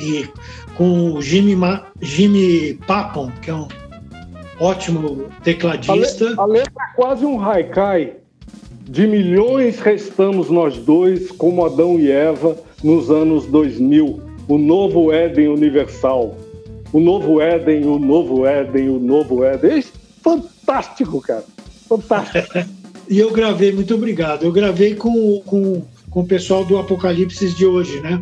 e 0.00 0.28
com 0.74 1.12
o 1.12 1.22
Jimmy, 1.22 1.56
Ma, 1.56 1.86
Jimmy 2.00 2.74
Papon, 2.86 3.30
que 3.42 3.50
é 3.50 3.54
um 3.54 3.68
ótimo 4.60 5.28
tecladista. 5.42 6.34
A, 6.38 6.44
letra 6.44 6.72
é 6.72 6.96
quase 6.96 7.24
um 7.24 7.42
haikai. 7.42 8.14
De 8.88 9.06
milhões 9.06 9.80
restamos 9.80 10.48
nós 10.48 10.76
dois, 10.78 11.32
como 11.32 11.64
Adão 11.64 11.98
e 11.98 12.10
Eva, 12.10 12.56
nos 12.84 13.10
anos 13.10 13.46
2000. 13.46 14.20
O 14.48 14.58
novo 14.58 15.12
Éden 15.12 15.48
universal. 15.48 16.36
O 16.92 17.00
novo 17.00 17.40
Éden, 17.40 17.84
o 17.84 17.98
novo 17.98 18.46
Éden, 18.46 18.90
o 18.90 18.98
novo 19.00 19.42
Éden. 19.42 19.78
É 19.78 19.84
fantástico, 20.22 21.20
cara. 21.20 21.44
Fantástico. 21.88 22.58
E 23.08 23.20
eu 23.20 23.30
gravei, 23.30 23.70
muito 23.70 23.94
obrigado. 23.94 24.42
Eu 24.42 24.50
gravei 24.50 24.96
com, 24.96 25.40
com, 25.46 25.80
com 26.16 26.22
o 26.22 26.26
pessoal 26.26 26.64
do 26.64 26.78
Apocalipse 26.78 27.52
de 27.52 27.66
hoje, 27.66 28.00
né? 28.00 28.18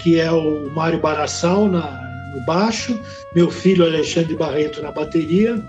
Que 0.00 0.18
é 0.18 0.32
o 0.32 0.68
Mário 0.74 0.98
Barassal 0.98 1.68
na, 1.68 2.32
no 2.34 2.44
baixo, 2.44 2.98
meu 3.36 3.48
filho 3.48 3.84
Alexandre 3.84 4.34
Barreto 4.34 4.82
na 4.82 4.90
bateria 4.90 5.64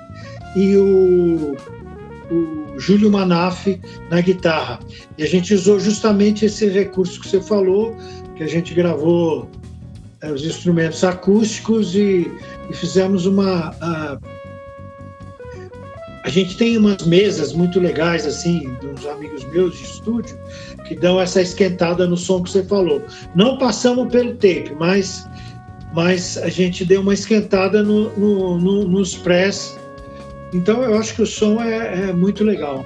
e 0.56 0.76
o, 0.76 1.56
o 2.32 2.80
Júlio 2.80 3.12
Manaf 3.12 3.80
na 4.10 4.21
guitarra. 4.21 4.80
E 5.19 5.24
a 5.24 5.28
gente 5.28 5.54
usou 5.54 5.80
justamente 5.80 6.45
esse 6.45 6.67
recurso 6.67 7.21
que 7.21 7.28
você 7.28 7.39
falou, 7.39 7.95
que 8.36 8.41
a 8.41 8.47
gente 8.47 8.74
gravou 8.74 9.47
é, 10.21 10.32
os 10.32 10.43
instrumentos 10.43 11.04
acústicos 11.04 11.93
e, 11.93 12.32
e 12.71 12.74
fizemos 12.74 13.28
uma. 13.28 13.76
A, 13.80 14.17
a 16.24 16.30
gente 16.30 16.58
tem 16.58 16.78
umas 16.78 17.06
mesas 17.06 17.54
muito 17.54 17.80
legais, 17.80 18.26
assim, 18.26 18.76
dos 18.82 19.06
amigos 19.06 19.43
meus 19.45 19.78
de 19.78 19.84
estúdio, 19.84 20.38
que 20.91 20.99
dão 20.99 21.21
essa 21.21 21.41
esquentada 21.41 22.06
no 22.06 22.17
som 22.17 22.43
que 22.43 22.51
você 22.51 22.63
falou. 22.65 23.01
Não 23.34 23.58
passamos 23.58 24.12
pelo 24.12 24.34
tape, 24.34 24.75
mas, 24.77 25.25
mas 25.93 26.38
a 26.38 26.49
gente 26.49 26.84
deu 26.84 26.99
uma 26.99 27.13
esquentada 27.13 27.82
no, 27.82 28.10
no, 28.17 28.60
no, 28.60 28.84
nos 28.84 29.15
press. 29.15 29.80
Então 30.54 30.84
eu 30.84 30.99
acho 30.99 31.15
que 31.15 31.21
o 31.21 31.25
som 31.25 31.63
é, 31.63 32.10
é 32.10 32.13
muito 32.13 32.43
legal. 32.43 32.86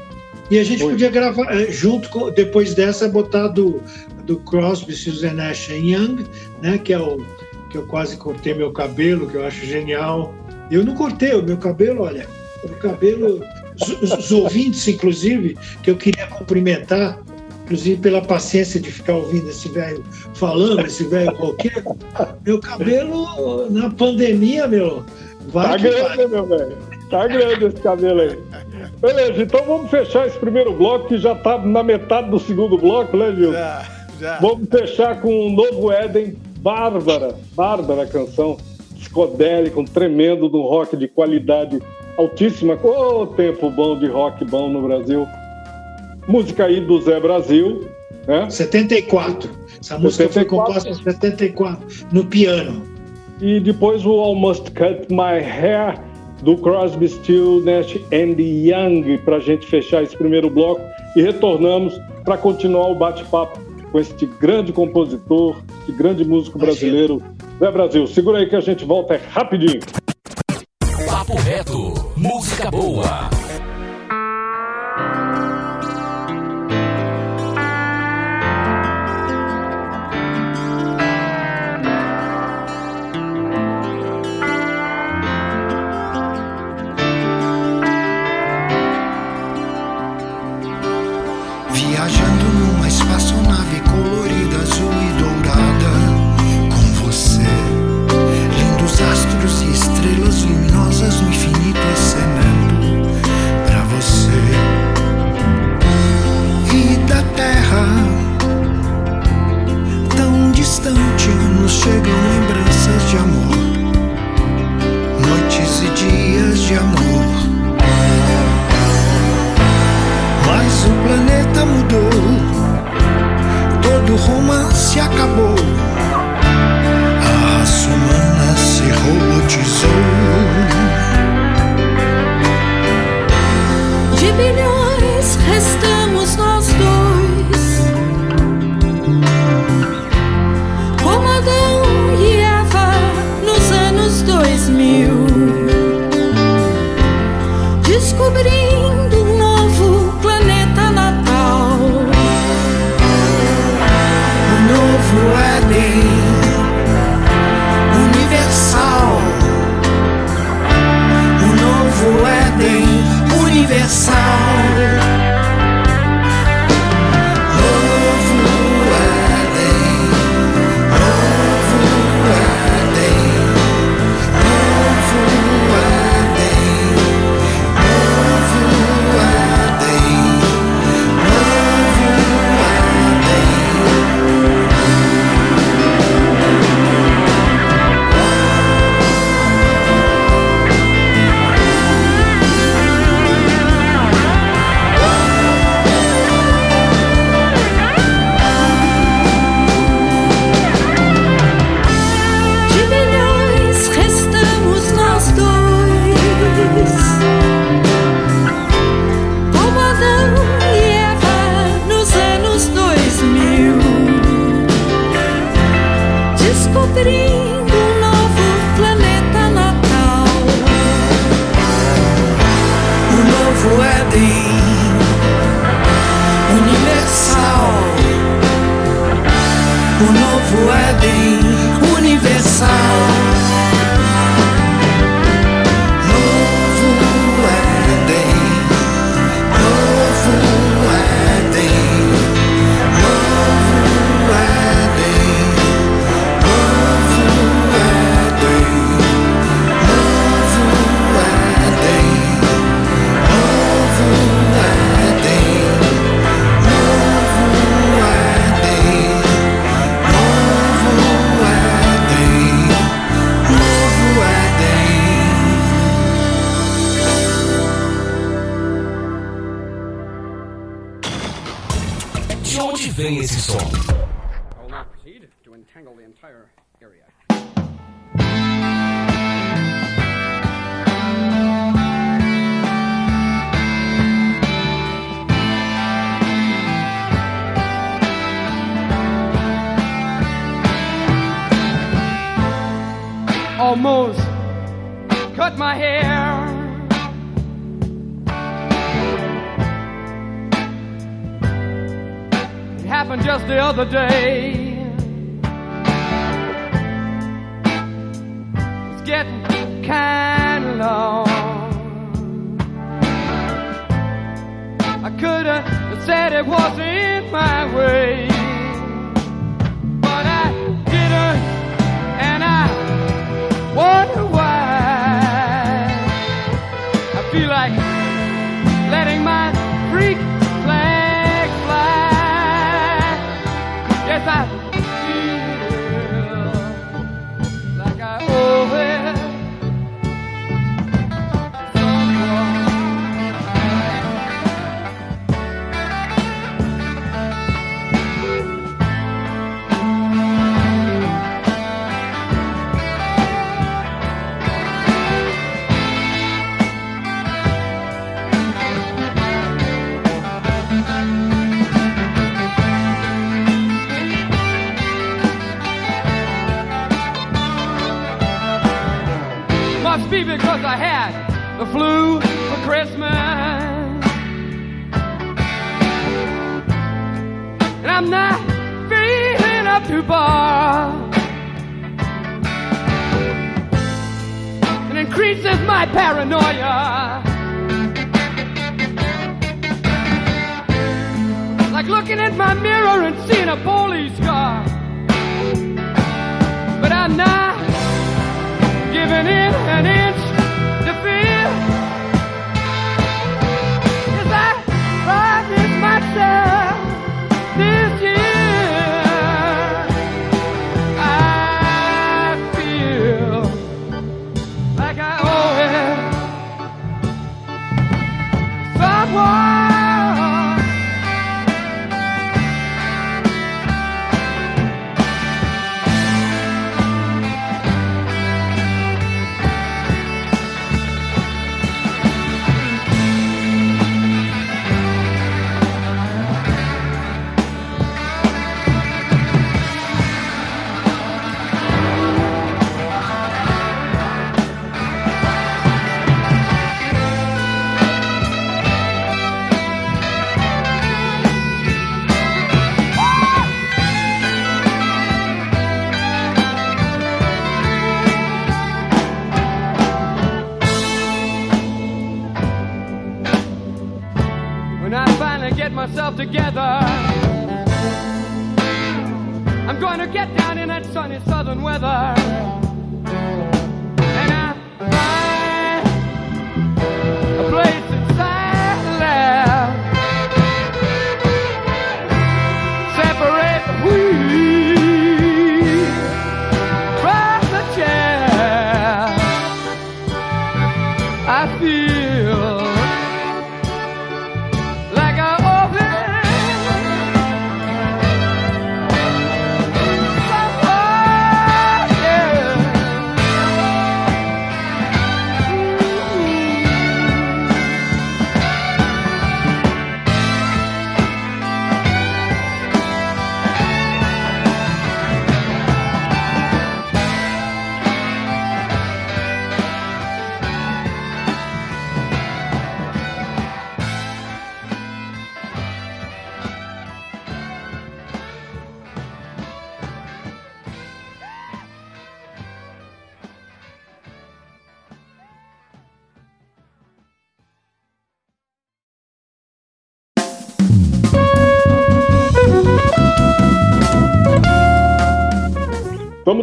E 0.51 0.59
a 0.59 0.63
gente 0.63 0.83
podia 0.83 1.09
gravar, 1.09 1.51
é, 1.51 1.71
junto 1.71 2.07
com, 2.09 2.29
depois 2.29 2.75
dessa, 2.75 3.09
botar 3.09 3.47
do, 3.47 3.81
do 4.27 4.37
Crosby, 4.41 4.93
Susan 4.93 5.33
Nash 5.33 5.69
Young, 5.69 6.27
né, 6.61 6.77
que 6.77 6.93
é 6.93 6.99
o 6.99 7.25
que 7.71 7.79
eu 7.79 7.87
quase 7.87 8.17
cortei 8.17 8.53
meu 8.53 8.71
cabelo, 8.71 9.27
que 9.27 9.35
eu 9.35 9.47
acho 9.47 9.65
genial. 9.65 10.31
Eu 10.69 10.85
não 10.85 10.93
cortei 10.93 11.33
o 11.33 11.41
meu 11.41 11.57
cabelo, 11.57 12.03
olha 12.03 12.27
o 12.63 12.69
cabelo, 12.75 13.43
os, 13.81 14.11
os 14.11 14.31
ouvintes, 14.31 14.87
inclusive, 14.87 15.57
que 15.81 15.89
eu 15.89 15.95
queria 15.95 16.27
cumprimentar, 16.27 17.19
inclusive 17.65 17.99
pela 17.99 18.21
paciência 18.21 18.79
de 18.79 18.91
ficar 18.91 19.13
ouvindo 19.13 19.49
esse 19.49 19.67
velho 19.69 20.03
falando, 20.35 20.85
esse 20.85 21.03
velho 21.05 21.35
qualquer. 21.35 21.83
Meu 22.45 22.59
cabelo 22.59 23.69
na 23.71 23.89
pandemia, 23.89 24.67
meu. 24.67 25.03
Vai 25.47 25.69
tá 25.69 25.77
grande, 25.77 26.17
vai. 26.17 26.27
meu 26.27 26.45
velho. 26.45 26.77
Tá 27.09 27.27
grande 27.27 27.65
esse 27.65 27.81
cabelo 27.81 28.21
aí. 28.21 28.39
Beleza, 28.99 29.41
então 29.41 29.63
vamos 29.65 29.89
fechar 29.89 30.27
esse 30.27 30.37
primeiro 30.37 30.73
bloco 30.73 31.07
que 31.07 31.17
já 31.17 31.33
está 31.33 31.57
na 31.57 31.83
metade 31.83 32.29
do 32.29 32.39
segundo 32.39 32.77
bloco, 32.77 33.17
né, 33.17 33.33
Gil? 33.35 33.51
Já, 33.51 33.85
já. 34.19 34.39
Vamos 34.39 34.69
fechar 34.69 35.19
com 35.21 35.47
um 35.47 35.51
novo 35.51 35.91
Éden, 35.91 36.35
Bárbara. 36.59 37.35
Bárbara 37.55 38.03
a 38.03 38.07
canção, 38.07 38.57
psicodélica, 38.95 39.79
um 39.79 39.85
tremendo 39.85 40.47
do 40.47 40.61
rock 40.61 40.95
de 40.95 41.07
qualidade 41.07 41.81
altíssima. 42.17 42.77
Ô, 42.83 43.21
oh, 43.21 43.27
tempo 43.27 43.69
bom 43.69 43.97
de 43.97 44.07
rock 44.07 44.43
bom 44.45 44.69
no 44.69 44.87
Brasil. 44.87 45.27
Música 46.27 46.65
aí 46.65 46.81
do 46.81 47.01
Zé 47.01 47.19
Brasil. 47.19 47.87
Né? 48.27 48.49
74. 48.49 49.49
Essa 49.79 49.97
música 49.99 50.27
74. 50.27 50.33
foi 50.33 50.45
composta 50.45 50.89
em 50.89 50.93
74, 50.93 52.07
no 52.11 52.25
piano. 52.25 52.81
E 53.41 53.59
depois 53.59 54.05
o 54.05 54.11
Almost 54.11 54.71
Cut 54.71 55.07
My 55.09 55.43
Hair 55.43 55.99
do 56.41 56.57
Crosby, 56.57 57.07
Still, 57.07 57.61
Nash 57.63 57.95
and 58.11 58.39
Young, 58.39 59.17
para 59.19 59.37
a 59.37 59.39
gente 59.39 59.65
fechar 59.67 60.03
esse 60.03 60.15
primeiro 60.15 60.49
bloco 60.49 60.81
e 61.15 61.21
retornamos 61.21 61.99
para 62.23 62.37
continuar 62.37 62.87
o 62.87 62.95
bate-papo 62.95 63.59
com 63.91 63.99
este 63.99 64.25
grande 64.25 64.73
compositor, 64.73 65.55
este 65.79 65.91
grande 65.91 66.25
músico 66.25 66.59
brasileiro, 66.59 67.21
Zé 67.59 67.71
Brasil. 67.71 68.07
Segura 68.07 68.39
aí 68.39 68.49
que 68.49 68.55
a 68.55 68.61
gente 68.61 68.83
volta 68.85 69.19
rapidinho. 69.31 69.79
Papo 71.07 71.35
reto, 71.35 72.11
música 72.17 72.69
boa. 72.69 73.29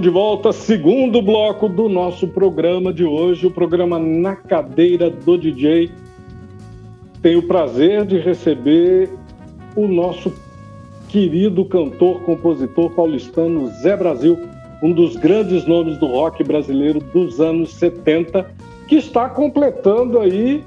De 0.03 0.11
volta, 0.11 0.51
segundo 0.51 1.23
bloco 1.23 1.69
do 1.69 1.89
nosso 1.89 2.27
programa 2.27 2.93
de 2.93 3.05
hoje, 3.05 3.47
o 3.47 3.51
programa 3.53 4.01
Na 4.01 4.35
Cadeira 4.35 5.09
do 5.09 5.39
DJ. 5.39 5.93
Tenho 7.23 7.39
o 7.39 7.43
prazer 7.45 8.05
de 8.05 8.19
receber 8.19 9.09
o 9.77 9.87
nosso 9.87 10.35
querido 11.09 11.65
cantor, 11.67 12.21
compositor 12.23 12.91
paulistano 12.91 13.69
Zé 13.81 13.97
Brasil, 13.97 14.37
um 14.83 14.93
dos 14.93 15.15
grandes 15.15 15.69
nomes 15.69 15.97
do 15.99 16.07
rock 16.07 16.43
brasileiro 16.43 16.99
dos 16.99 17.41
anos 17.41 17.73
70, 17.75 18.45
que 18.89 18.97
está 18.97 19.29
completando 19.29 20.19
aí, 20.19 20.65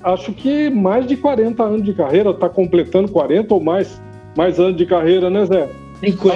acho 0.00 0.32
que 0.32 0.70
mais 0.70 1.08
de 1.08 1.16
40 1.16 1.60
anos 1.60 1.82
de 1.82 1.92
carreira, 1.92 2.30
está 2.30 2.48
completando 2.48 3.10
40 3.10 3.52
ou 3.52 3.60
mais, 3.60 4.00
mais 4.36 4.60
anos 4.60 4.76
de 4.76 4.86
carreira, 4.86 5.28
né, 5.28 5.44
Zé? 5.44 5.68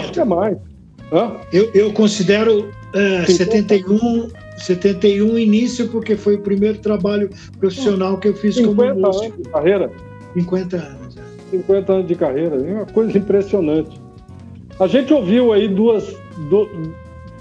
Acho 0.00 0.12
que 0.12 0.18
é 0.18 0.24
mais. 0.24 0.71
Hã? 1.12 1.36
Eu, 1.52 1.70
eu 1.74 1.92
considero 1.92 2.70
é, 2.94 3.24
Sim. 3.26 3.34
71, 3.34 4.28
71 4.58 5.38
início, 5.38 5.88
porque 5.88 6.16
foi 6.16 6.36
o 6.36 6.40
primeiro 6.40 6.78
trabalho 6.78 7.28
profissional 7.58 8.18
que 8.18 8.28
eu 8.28 8.34
fiz 8.34 8.54
como 8.56 8.70
50 8.82 8.94
músico. 8.94 9.24
anos 9.26 9.36
de 9.36 9.48
carreira. 9.50 9.90
50 10.34 10.76
anos. 10.76 11.16
é. 11.16 11.22
50 11.50 11.92
anos 11.92 12.08
de 12.08 12.14
carreira, 12.14 12.56
é 12.56 12.72
uma 12.72 12.86
coisa 12.86 13.16
impressionante. 13.18 14.00
A 14.80 14.86
gente 14.86 15.12
ouviu 15.12 15.52
aí 15.52 15.68
duas, 15.68 16.16
du- 16.48 16.68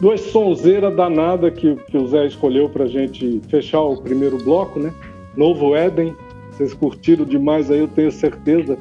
duas 0.02 0.20
sonzeiras 0.20 0.94
danadas 0.96 1.54
que, 1.54 1.76
que 1.90 1.98
o 1.98 2.06
Zé 2.08 2.26
escolheu 2.28 2.68
para 2.70 2.84
a 2.84 2.88
gente 2.88 3.42
fechar 3.50 3.80
o 3.82 3.96
primeiro 4.02 4.38
bloco, 4.38 4.80
né? 4.82 4.92
Novo 5.38 5.74
Éden, 5.74 6.14
vocês 6.52 6.74
curtiram 6.74 7.24
demais 7.24 7.72
aí, 7.72 7.80
eu 7.80 7.88
tenho 7.88 8.12
certeza. 8.12 8.78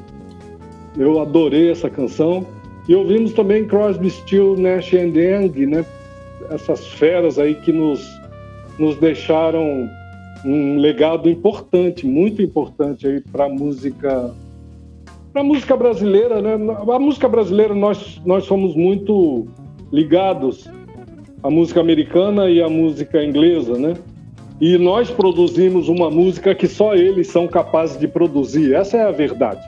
Eu 0.97 1.21
adorei 1.21 1.71
essa 1.71 1.89
canção. 1.89 2.45
E 2.91 2.95
ouvimos 2.95 3.31
também 3.31 3.65
Crosby, 3.65 4.09
Still, 4.09 4.57
Nash 4.57 4.93
and 4.93 5.13
Young, 5.15 5.65
né? 5.65 5.85
Essas 6.49 6.85
feras 6.85 7.39
aí 7.39 7.55
que 7.55 7.71
nos, 7.71 8.05
nos 8.77 8.97
deixaram 8.97 9.89
um 10.43 10.77
legado 10.77 11.29
importante, 11.29 12.05
muito 12.05 12.41
importante 12.41 13.07
aí 13.07 13.21
para 13.21 13.45
a 13.45 13.49
música 13.49 14.33
para 15.31 15.41
música 15.41 15.77
brasileira, 15.77 16.41
né? 16.41 16.75
A 16.77 16.99
música 16.99 17.29
brasileira 17.29 17.73
nós 17.73 18.21
nós 18.25 18.43
somos 18.43 18.75
muito 18.75 19.47
ligados 19.89 20.69
à 21.41 21.49
música 21.49 21.79
americana 21.79 22.49
e 22.49 22.61
à 22.61 22.67
música 22.67 23.23
inglesa, 23.23 23.77
né? 23.77 23.93
E 24.59 24.77
nós 24.77 25.09
produzimos 25.09 25.87
uma 25.87 26.11
música 26.11 26.53
que 26.53 26.67
só 26.67 26.93
eles 26.93 27.27
são 27.27 27.47
capazes 27.47 27.97
de 27.97 28.09
produzir. 28.09 28.73
Essa 28.73 28.97
é 28.97 29.03
a 29.03 29.11
verdade. 29.11 29.61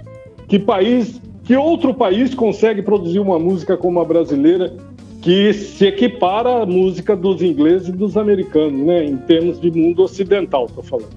Que 0.50 0.60
país, 0.60 1.22
que 1.44 1.56
outro 1.56 1.94
país 1.94 2.34
consegue 2.34 2.82
produzir 2.82 3.20
uma 3.20 3.38
música 3.38 3.76
como 3.78 4.00
a 4.00 4.06
brasileira 4.06 4.74
que 5.22 5.54
se 5.54 5.86
equipara 5.86 6.64
à 6.64 6.66
música 6.66 7.16
dos 7.16 7.42
ingleses 7.42 7.88
e 7.90 7.92
dos 7.92 8.18
americanos, 8.18 8.86
né? 8.86 9.06
Em 9.06 9.16
termos 9.18 9.60
de 9.60 9.72
mundo 9.72 10.04
ocidental, 10.04 10.66
estou 10.66 10.84
falando. 10.84 11.10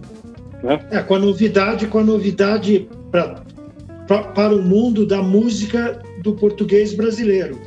Né? 0.63 0.79
É, 0.91 1.03
com 1.03 1.15
a 1.15 1.19
novidade, 1.19 1.87
com 1.87 1.99
a 1.99 2.05
novidade 2.05 2.89
pra, 3.11 3.43
pra- 4.07 4.23
para 4.25 4.55
o 4.55 4.63
mundo 4.63 5.05
da 5.07 5.23
música 5.23 6.01
do 6.23 6.33
português 6.35 6.95
brasileiro, 6.95 7.59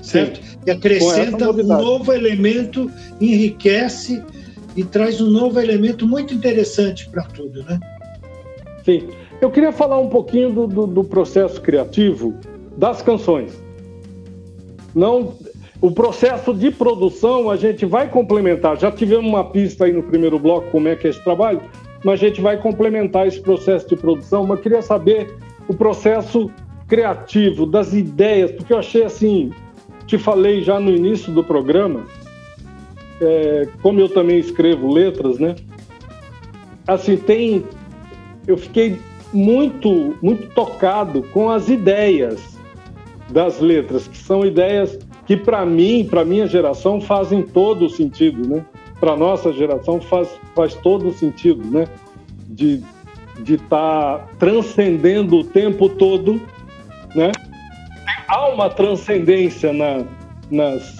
certo? 0.00 0.40
Que 0.64 0.70
acrescenta 0.70 1.46
Com 1.52 1.60
essa 1.60 1.74
um 1.74 1.82
novo 1.82 2.12
elemento, 2.12 2.90
enriquece 3.20 4.22
e 4.76 4.84
traz 4.84 5.20
um 5.20 5.28
novo 5.30 5.58
elemento 5.60 6.06
muito 6.06 6.32
interessante 6.32 7.08
para 7.10 7.24
tudo, 7.24 7.62
né? 7.64 7.78
Sim. 8.84 9.02
Eu 9.40 9.50
queria 9.50 9.72
falar 9.72 9.98
um 9.98 10.08
pouquinho 10.08 10.50
do, 10.52 10.66
do- 10.66 10.86
do 10.86 11.04
processo 11.04 11.60
criativo 11.60 12.34
das 12.76 13.02
canções. 13.02 13.52
Não, 14.94 15.34
o 15.80 15.90
processo 15.92 16.52
de 16.52 16.70
produção 16.70 17.48
a 17.50 17.56
gente 17.56 17.86
vai 17.86 18.08
complementar. 18.08 18.76
Já 18.78 18.90
tivemos 18.90 19.26
uma 19.26 19.44
pista 19.44 19.84
aí 19.84 19.92
no 19.92 20.02
primeiro 20.02 20.38
bloco 20.38 20.70
como 20.70 20.88
é 20.88 20.96
que 20.96 21.06
é 21.06 21.10
esse 21.10 21.22
trabalho, 21.22 21.60
mas 22.04 22.14
a 22.20 22.26
gente 22.26 22.40
vai 22.40 22.56
complementar 22.60 23.28
esse 23.28 23.40
processo 23.40 23.88
de 23.88 23.96
produção. 23.96 24.44
Mas 24.46 24.60
queria 24.60 24.82
saber 24.82 25.36
o 25.68 25.74
processo 25.74 26.50
criativo 26.88 27.64
das 27.66 27.92
ideias, 27.92 28.50
porque 28.50 28.72
eu 28.72 28.78
achei 28.78 29.04
assim, 29.04 29.52
te 30.06 30.18
falei 30.18 30.62
já 30.62 30.80
no 30.80 30.90
início 30.90 31.32
do 31.32 31.44
programa, 31.44 32.00
é, 33.20 33.68
como 33.82 34.00
eu 34.00 34.08
também 34.08 34.38
escrevo 34.38 34.92
letras, 34.92 35.38
né? 35.38 35.54
Assim 36.86 37.16
tem, 37.16 37.62
eu 38.46 38.56
fiquei 38.56 38.96
muito, 39.32 40.16
muito 40.22 40.48
tocado 40.54 41.22
com 41.32 41.50
as 41.50 41.68
ideias 41.68 42.58
das 43.30 43.60
letras, 43.60 44.08
que 44.08 44.16
são 44.16 44.44
ideias 44.44 44.98
que 45.26 45.36
para 45.36 45.64
mim, 45.66 46.06
para 46.08 46.24
minha 46.24 46.46
geração, 46.46 47.00
fazem 47.00 47.42
todo 47.42 47.86
o 47.86 47.90
sentido, 47.90 48.48
né? 48.48 48.64
Para 48.98 49.16
nossa 49.16 49.52
geração 49.52 50.00
faz, 50.00 50.28
faz 50.54 50.74
todo 50.74 51.08
o 51.08 51.12
sentido, 51.12 51.62
né? 51.64 51.86
De 52.48 52.82
de 53.42 53.54
estar 53.54 54.18
tá 54.18 54.28
transcendendo 54.38 55.38
o 55.38 55.44
tempo 55.44 55.88
todo, 55.88 56.40
né? 57.14 57.30
Há 58.26 58.48
uma 58.48 58.68
transcendência 58.68 59.72
na, 59.72 60.04
nas, 60.50 60.96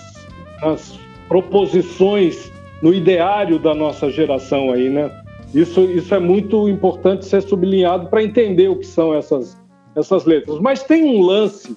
nas 0.62 0.98
proposições, 1.28 2.50
no 2.80 2.94
ideário 2.94 3.58
da 3.58 3.74
nossa 3.74 4.10
geração 4.10 4.72
aí, 4.72 4.88
né? 4.88 5.10
Isso, 5.54 5.80
isso 5.80 6.14
é 6.14 6.18
muito 6.18 6.68
importante 6.68 7.24
ser 7.24 7.42
sublinhado 7.42 8.08
para 8.08 8.22
entender 8.22 8.68
o 8.68 8.76
que 8.76 8.86
são 8.86 9.14
essas, 9.14 9.56
essas 9.94 10.24
letras. 10.24 10.60
Mas 10.60 10.82
tem 10.82 11.04
um 11.04 11.22
lance 11.22 11.76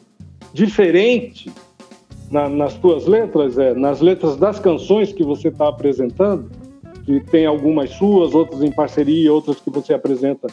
diferente 0.53 1.49
na, 2.29 2.49
nas 2.49 2.73
tuas 2.75 3.05
letras, 3.05 3.57
é, 3.57 3.73
nas 3.73 4.01
letras 4.01 4.35
das 4.35 4.59
canções 4.59 5.13
que 5.13 5.23
você 5.23 5.47
está 5.47 5.69
apresentando, 5.69 6.49
que 7.05 7.19
tem 7.19 7.45
algumas 7.45 7.91
suas, 7.91 8.33
outras 8.33 8.61
em 8.61 8.71
parceria, 8.71 9.31
outras 9.31 9.59
que 9.59 9.69
você 9.69 9.93
apresenta 9.93 10.47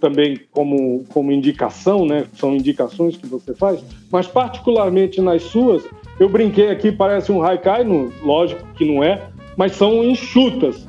também 0.00 0.40
como, 0.50 1.04
como 1.10 1.30
indicação, 1.30 2.04
né? 2.04 2.26
São 2.34 2.56
indicações 2.56 3.16
que 3.16 3.26
você 3.26 3.54
faz, 3.54 3.84
mas 4.10 4.26
particularmente 4.26 5.20
nas 5.20 5.42
suas, 5.44 5.84
eu 6.18 6.28
brinquei 6.28 6.70
aqui, 6.70 6.90
parece 6.90 7.30
um 7.30 7.40
haikai, 7.40 7.84
lógico 8.22 8.64
que 8.74 8.84
não 8.84 9.02
é, 9.02 9.28
mas 9.56 9.76
são 9.76 10.02
enxutas, 10.02 10.88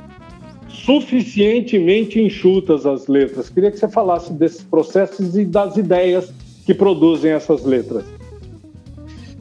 suficientemente 0.85 2.19
enxutas 2.19 2.85
as 2.85 3.07
letras. 3.07 3.49
Queria 3.49 3.71
que 3.71 3.77
você 3.77 3.87
falasse 3.87 4.33
desses 4.33 4.63
processos 4.63 5.35
e 5.37 5.45
das 5.45 5.77
ideias 5.77 6.31
que 6.65 6.73
produzem 6.73 7.31
essas 7.31 7.63
letras. 7.63 8.03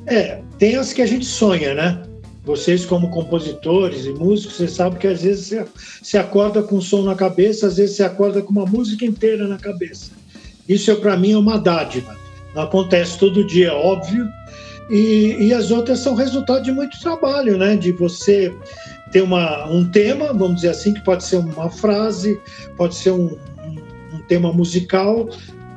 É, 0.07 0.41
tem 0.59 0.77
as 0.77 0.93
que 0.93 1.03
a 1.03 1.07
gente 1.07 1.25
sonha, 1.25 1.75
né? 1.75 2.03
Vocês, 2.45 2.85
como 2.85 3.11
compositores 3.11 4.05
e 4.05 4.11
músicos, 4.11 4.57
você 4.57 4.67
sabe 4.67 4.99
que 4.99 5.07
às 5.07 5.23
vezes 5.23 5.53
você, 6.03 6.19
acorda 6.19 6.63
com 6.63 6.77
um 6.77 6.81
som 6.81 7.03
na 7.03 7.15
cabeça, 7.15 7.69
às 7.69 7.77
vezes 7.77 7.97
você 7.97 8.03
acorda 8.03 8.43
com 8.43 8.51
uma 8.51 8.67
música 8.67 9.05
inteira 9.05 9.47
na 9.47 9.59
cabeça. 9.59 10.11
Isso, 10.69 10.91
é, 10.91 10.95
para 10.95 11.17
mim, 11.17 11.33
é 11.33 11.39
uma 11.39 11.59
dádiva. 11.59 12.17
Não 12.55 12.63
acontece 12.63 13.19
todo 13.19 13.47
dia, 13.47 13.69
é 13.69 13.73
óbvio. 13.73 14.29
E, 14.91 15.37
e 15.39 15.55
as 15.55 15.71
outras 15.71 16.01
são 16.01 16.15
resultado 16.17 16.65
de 16.65 16.73
muito 16.73 16.99
trabalho, 17.01 17.57
né? 17.57 17.77
De 17.77 17.93
você 17.93 18.53
ter 19.13 19.23
uma, 19.23 19.67
um 19.71 19.89
tema, 19.91 20.33
vamos 20.33 20.57
dizer 20.57 20.71
assim, 20.71 20.95
que 20.95 21.05
pode 21.05 21.25
ser 21.25 21.37
uma 21.37 21.71
frase, 21.71 22.41
pode 22.77 22.95
ser 22.95 23.13
um, 23.13 23.39
um, 24.13 24.19
tema 24.27 24.53
musical, 24.53 25.29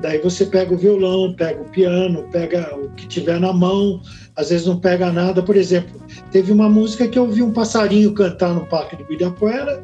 Daí 0.01 0.19
você 0.19 0.45
pega 0.45 0.73
o 0.73 0.77
violão, 0.77 1.33
pega 1.33 1.61
o 1.61 1.69
piano, 1.69 2.27
pega 2.31 2.75
o 2.75 2.89
que 2.89 3.07
tiver 3.07 3.39
na 3.39 3.53
mão, 3.53 4.01
às 4.36 4.49
vezes 4.49 4.67
não 4.67 4.77
pega 4.77 5.11
nada. 5.11 5.41
Por 5.41 5.55
exemplo, 5.55 5.99
teve 6.31 6.51
uma 6.51 6.69
música 6.69 7.07
que 7.07 7.17
eu 7.17 7.27
vi 7.27 7.41
um 7.41 7.51
passarinho 7.51 8.13
cantar 8.13 8.53
no 8.53 8.65
Parque 8.67 8.97
do 8.97 9.03
Ibirapuera 9.03 9.83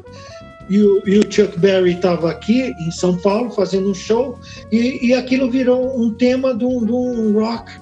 e 0.68 0.80
o, 0.80 1.02
e 1.06 1.18
o 1.18 1.32
Chuck 1.32 1.58
Berry 1.58 1.94
estava 1.94 2.30
aqui 2.30 2.72
em 2.86 2.90
São 2.90 3.16
Paulo 3.16 3.50
fazendo 3.50 3.90
um 3.90 3.94
show 3.94 4.38
e, 4.70 5.08
e 5.08 5.14
aquilo 5.14 5.50
virou 5.50 6.00
um 6.00 6.14
tema 6.14 6.54
de 6.54 6.64
um, 6.64 6.84
de 6.84 6.92
um 6.92 7.32
rock, 7.32 7.72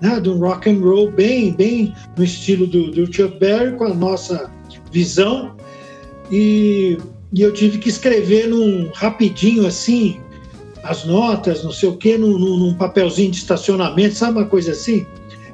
né, 0.00 0.18
de 0.18 0.30
um 0.30 0.38
rock 0.38 0.68
and 0.68 0.80
roll 0.80 1.10
bem, 1.12 1.52
bem 1.52 1.94
no 2.16 2.24
estilo 2.24 2.66
do, 2.66 2.90
do 2.90 3.06
Chuck 3.06 3.38
Berry 3.38 3.76
com 3.76 3.84
a 3.84 3.94
nossa 3.94 4.50
visão 4.94 5.56
e, 6.30 6.96
e 7.32 7.42
eu 7.42 7.52
tive 7.52 7.78
que 7.78 7.88
escrever 7.88 8.46
num 8.48 8.90
rapidinho 8.94 9.66
assim 9.66 10.20
as 10.84 11.04
notas, 11.04 11.64
não 11.64 11.72
sei 11.72 11.88
o 11.88 11.96
quê, 11.96 12.16
num, 12.16 12.38
num, 12.38 12.74
papelzinho 12.74 13.30
de 13.30 13.38
estacionamento, 13.38 14.14
sabe 14.14 14.38
uma 14.38 14.46
coisa 14.46 14.72
assim? 14.72 15.06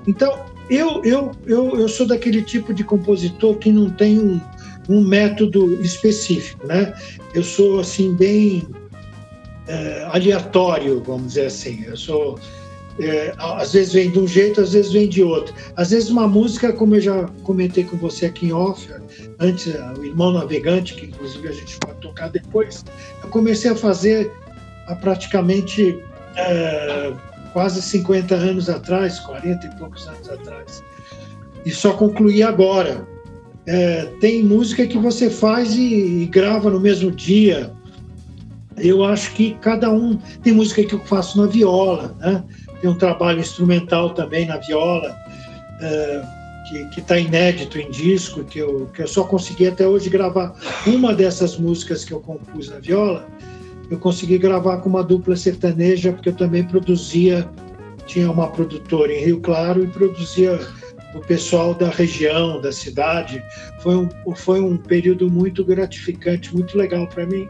Então, 0.06 0.44
eu, 0.68 1.02
eu, 1.04 1.30
eu, 1.46 1.78
eu 1.78 1.88
sou 1.88 2.04
daquele 2.04 2.42
tipo 2.42 2.74
de 2.74 2.82
compositor 2.82 3.56
que 3.58 3.70
não 3.70 3.88
tem 3.90 4.18
um, 4.18 4.40
um 4.88 5.00
método 5.00 5.80
específico, 5.80 6.66
né? 6.66 6.92
Eu 7.32 7.44
sou, 7.44 7.78
assim, 7.78 8.12
bem 8.12 8.66
é, 9.68 10.08
aleatório, 10.10 11.00
vamos 11.00 11.28
dizer 11.28 11.46
assim. 11.46 11.84
Eu 11.84 11.96
sou... 11.96 12.36
É, 12.98 13.32
às 13.38 13.72
vezes 13.72 13.92
vem 13.92 14.10
de 14.10 14.18
um 14.18 14.26
jeito, 14.26 14.60
às 14.60 14.72
vezes 14.72 14.92
vem 14.92 15.08
de 15.08 15.22
outro. 15.22 15.54
Às 15.76 15.90
vezes 15.90 16.10
uma 16.10 16.26
música, 16.26 16.72
como 16.72 16.96
eu 16.96 17.00
já 17.00 17.24
comentei 17.42 17.84
com 17.84 17.96
você 17.96 18.26
aqui 18.26 18.46
em 18.46 18.52
off, 18.52 18.88
antes, 19.38 19.72
o 19.98 20.04
Irmão 20.04 20.32
Navegante, 20.32 20.94
que 20.94 21.06
inclusive 21.06 21.48
a 21.48 21.52
gente 21.52 21.78
pode 21.78 21.98
tocar 22.00 22.28
depois, 22.28 22.84
eu 23.22 23.30
comecei 23.30 23.70
a 23.70 23.74
fazer 23.74 24.30
há 24.86 24.94
praticamente 24.94 25.98
é, 26.36 27.12
quase 27.52 27.80
50 27.82 28.34
anos 28.34 28.68
atrás, 28.68 29.18
40 29.20 29.66
e 29.66 29.78
poucos 29.78 30.06
anos 30.06 30.28
atrás. 30.28 30.82
E 31.64 31.70
só 31.70 31.92
concluí 31.92 32.42
agora. 32.42 33.06
É, 33.66 34.06
tem 34.20 34.42
música 34.42 34.86
que 34.86 34.98
você 34.98 35.28
faz 35.28 35.74
e, 35.74 36.22
e, 36.22 36.26
grava 36.26 36.70
no 36.70 36.80
mesmo 36.80 37.10
dia. 37.10 37.72
Eu 38.76 39.04
acho 39.04 39.32
que 39.32 39.54
cada 39.60 39.90
um. 39.90 40.16
Tem 40.42 40.52
música 40.52 40.82
que 40.82 40.94
eu 40.94 41.00
faço 41.00 41.40
na 41.40 41.46
viola, 41.46 42.16
né? 42.18 42.42
Tem 42.80 42.88
um 42.88 42.96
trabalho 42.96 43.40
instrumental 43.40 44.10
também 44.10 44.46
na 44.46 44.56
viola, 44.56 45.16
é, 45.80 46.22
que 46.92 47.00
está 47.00 47.18
inédito 47.18 47.78
em 47.78 47.90
disco, 47.90 48.44
que 48.44 48.58
eu, 48.58 48.88
que 48.94 49.02
eu 49.02 49.08
só 49.08 49.24
consegui 49.24 49.66
até 49.66 49.86
hoje 49.86 50.08
gravar 50.08 50.54
uma 50.86 51.14
dessas 51.14 51.58
músicas 51.58 52.04
que 52.04 52.12
eu 52.12 52.20
compus 52.20 52.68
na 52.68 52.78
viola 52.78 53.26
eu 53.90 53.98
consegui 53.98 54.38
gravar 54.38 54.78
com 54.78 54.88
uma 54.88 55.02
dupla 55.02 55.34
sertaneja, 55.34 56.12
porque 56.12 56.28
eu 56.28 56.34
também 56.34 56.62
produzia, 56.62 57.46
tinha 58.06 58.30
uma 58.30 58.48
produtora 58.48 59.12
em 59.12 59.24
Rio 59.24 59.40
Claro 59.40 59.82
e 59.82 59.88
produzia 59.88 60.60
o 61.12 61.18
pessoal 61.18 61.74
da 61.74 61.90
região, 61.90 62.60
da 62.60 62.70
cidade. 62.70 63.42
Foi 63.80 63.96
um, 63.96 64.08
foi 64.36 64.60
um 64.60 64.76
período 64.76 65.28
muito 65.28 65.64
gratificante, 65.64 66.54
muito 66.54 66.78
legal 66.78 67.08
para 67.08 67.26
mim. 67.26 67.48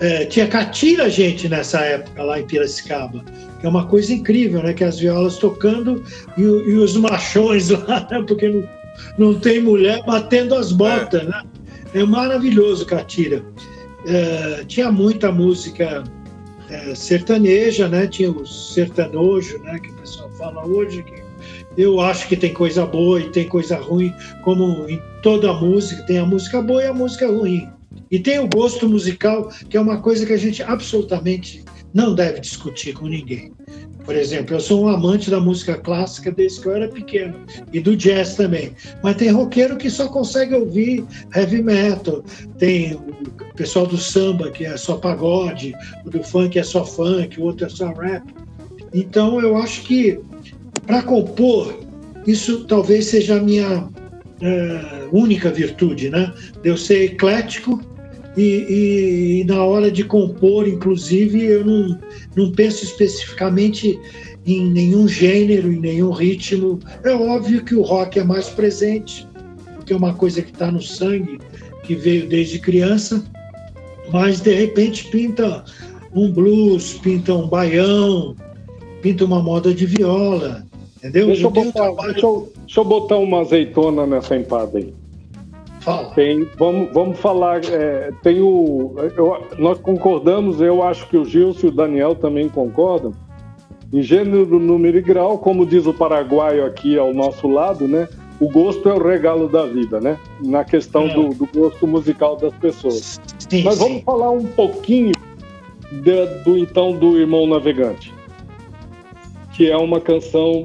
É, 0.00 0.26
tinha 0.26 0.48
catira 0.48 1.08
gente 1.08 1.48
nessa 1.48 1.80
época 1.80 2.22
lá 2.24 2.40
em 2.40 2.44
Piracicaba, 2.44 3.24
que 3.60 3.66
é 3.66 3.68
uma 3.68 3.86
coisa 3.86 4.12
incrível, 4.12 4.62
né? 4.62 4.72
Que 4.72 4.84
as 4.84 4.98
violas 4.98 5.36
tocando 5.36 6.02
e, 6.36 6.42
e 6.42 6.74
os 6.74 6.96
machões 6.96 7.70
lá, 7.88 8.06
né? 8.10 8.24
porque 8.26 8.48
não, 8.48 8.68
não 9.18 9.40
tem 9.40 9.60
mulher 9.60 10.02
batendo 10.04 10.54
as 10.54 10.72
botas, 10.72 11.24
né? 11.24 11.42
É 11.94 12.04
maravilhoso 12.04 12.84
catira. 12.84 13.44
É, 14.06 14.64
tinha 14.66 14.92
muita 14.92 15.32
música 15.32 16.04
é, 16.70 16.94
sertaneja, 16.94 17.88
né? 17.88 18.06
Tinha 18.06 18.30
o 18.30 18.46
sertanojo, 18.46 19.58
né? 19.62 19.78
Que 19.78 19.90
o 19.90 19.94
pessoal 19.94 20.30
fala 20.32 20.66
hoje 20.66 21.02
que 21.02 21.26
eu 21.76 22.00
acho 22.00 22.26
que 22.28 22.36
tem 22.36 22.52
coisa 22.54 22.86
boa 22.86 23.20
e 23.20 23.30
tem 23.30 23.46
coisa 23.46 23.76
ruim, 23.76 24.12
como 24.42 24.88
em 24.88 25.00
toda 25.22 25.52
música 25.52 26.02
tem 26.04 26.18
a 26.18 26.24
música 26.24 26.62
boa 26.62 26.82
e 26.82 26.86
a 26.86 26.94
música 26.94 27.28
ruim. 27.28 27.68
E 28.10 28.18
tem 28.18 28.38
o 28.38 28.48
gosto 28.48 28.88
musical, 28.88 29.48
que 29.68 29.76
é 29.76 29.80
uma 29.80 30.00
coisa 30.00 30.24
que 30.24 30.32
a 30.32 30.38
gente 30.38 30.62
absolutamente 30.62 31.64
não 31.96 32.14
deve 32.14 32.40
discutir 32.40 32.92
com 32.92 33.06
ninguém. 33.06 33.52
Por 34.04 34.14
exemplo, 34.14 34.54
eu 34.54 34.60
sou 34.60 34.84
um 34.84 34.88
amante 34.88 35.30
da 35.30 35.40
música 35.40 35.78
clássica 35.78 36.30
desde 36.30 36.60
que 36.60 36.68
eu 36.68 36.76
era 36.76 36.88
pequeno 36.88 37.34
e 37.72 37.80
do 37.80 37.96
jazz 37.96 38.36
também. 38.36 38.72
Mas 39.02 39.16
tem 39.16 39.30
roqueiro 39.30 39.78
que 39.78 39.88
só 39.88 40.06
consegue 40.06 40.54
ouvir 40.54 41.02
heavy 41.34 41.62
metal, 41.62 42.22
tem 42.58 42.94
o 42.94 43.54
pessoal 43.56 43.86
do 43.86 43.96
samba 43.96 44.50
que 44.50 44.66
é 44.66 44.76
só 44.76 44.98
pagode, 44.98 45.74
o 46.04 46.10
do 46.10 46.22
funk 46.22 46.58
é 46.58 46.62
só 46.62 46.84
funk, 46.84 47.40
o 47.40 47.44
outro 47.44 47.64
é 47.66 47.70
só 47.70 47.90
rap. 47.94 48.22
Então 48.92 49.40
eu 49.40 49.56
acho 49.56 49.80
que 49.82 50.20
para 50.86 51.02
compor 51.02 51.80
isso 52.26 52.64
talvez 52.66 53.06
seja 53.06 53.38
a 53.38 53.42
minha 53.42 53.78
uh, 53.78 55.08
única 55.10 55.50
virtude, 55.50 56.10
né? 56.10 56.30
De 56.62 56.68
eu 56.68 56.76
ser 56.76 57.04
eclético 57.04 57.80
e, 58.36 58.42
e, 58.42 59.40
e, 59.40 59.44
na 59.44 59.64
hora 59.64 59.90
de 59.90 60.04
compor, 60.04 60.68
inclusive, 60.68 61.44
eu 61.44 61.64
não, 61.64 61.98
não 62.34 62.52
penso 62.52 62.84
especificamente 62.84 63.98
em 64.46 64.68
nenhum 64.70 65.08
gênero, 65.08 65.72
em 65.72 65.80
nenhum 65.80 66.10
ritmo. 66.10 66.78
É 67.02 67.12
óbvio 67.12 67.64
que 67.64 67.74
o 67.74 67.82
rock 67.82 68.18
é 68.18 68.24
mais 68.24 68.48
presente, 68.48 69.26
porque 69.74 69.92
é 69.92 69.96
uma 69.96 70.14
coisa 70.14 70.42
que 70.42 70.50
está 70.50 70.70
no 70.70 70.82
sangue, 70.82 71.38
que 71.84 71.94
veio 71.94 72.28
desde 72.28 72.58
criança, 72.58 73.24
mas 74.12 74.40
de 74.40 74.52
repente 74.52 75.08
pinta 75.08 75.64
um 76.14 76.30
blues, 76.30 76.94
pinta 76.94 77.34
um 77.34 77.48
baião, 77.48 78.36
pinta 79.02 79.24
uma 79.24 79.42
moda 79.42 79.72
de 79.74 79.86
viola, 79.86 80.66
Entendeu? 80.98 81.26
Deixa 81.26 81.42
eu, 81.42 81.48
um 81.48 81.52
botar, 81.52 81.90
deixa, 82.06 82.26
eu, 82.26 82.52
deixa 82.64 82.80
eu 82.80 82.84
botar 82.84 83.16
uma 83.18 83.40
azeitona 83.40 84.06
nessa 84.06 84.36
empada 84.36 84.78
aí. 84.78 84.92
Fala. 85.86 86.10
Tem, 86.16 86.44
vamos, 86.58 86.92
vamos 86.92 87.18
falar. 87.20 87.60
é, 87.64 88.10
tem 88.20 88.42
o. 88.42 88.92
eu- 89.16 89.46
nós 89.56 89.78
concordamos, 89.78 90.60
eu 90.60 90.82
acho 90.82 91.08
que 91.08 91.16
o 91.16 91.24
Gilson 91.24 91.68
e 91.68 91.70
o 91.70 91.72
Daniel 91.72 92.16
também 92.16 92.48
concordam. 92.48 93.12
Em 93.92 94.02
gênero, 94.02 94.58
número 94.58 94.98
e 94.98 95.00
grau, 95.00 95.38
como 95.38 95.64
diz 95.64 95.86
o 95.86 95.94
paraguaio 95.94 96.66
aqui 96.66 96.98
ao 96.98 97.14
nosso 97.14 97.46
lado, 97.46 97.86
né? 97.86 98.08
O 98.40 98.48
gosto 98.50 98.88
é 98.88 98.94
o 98.94 98.98
regalo 99.00 99.48
da 99.48 99.64
vida, 99.64 100.00
né? 100.00 100.18
Na 100.44 100.64
questão 100.64 101.04
É. 101.04 101.14
do, 101.14 101.28
do 101.28 101.46
gosto 101.54 101.86
musical 101.86 102.34
das 102.36 102.52
pessoas. 102.54 103.20
Sim, 103.48 103.62
Mas 103.62 103.78
vamos 103.78 103.98
sim. 103.98 104.02
falar 104.04 104.32
um 104.32 104.44
pouquinho 104.44 105.12
da- 105.92 106.24
do 106.42 106.58
então 106.58 106.96
do 106.96 107.16
Irmão 107.16 107.46
Navegante, 107.46 108.12
que 109.54 109.70
é 109.70 109.76
uma 109.76 110.00
canção 110.00 110.64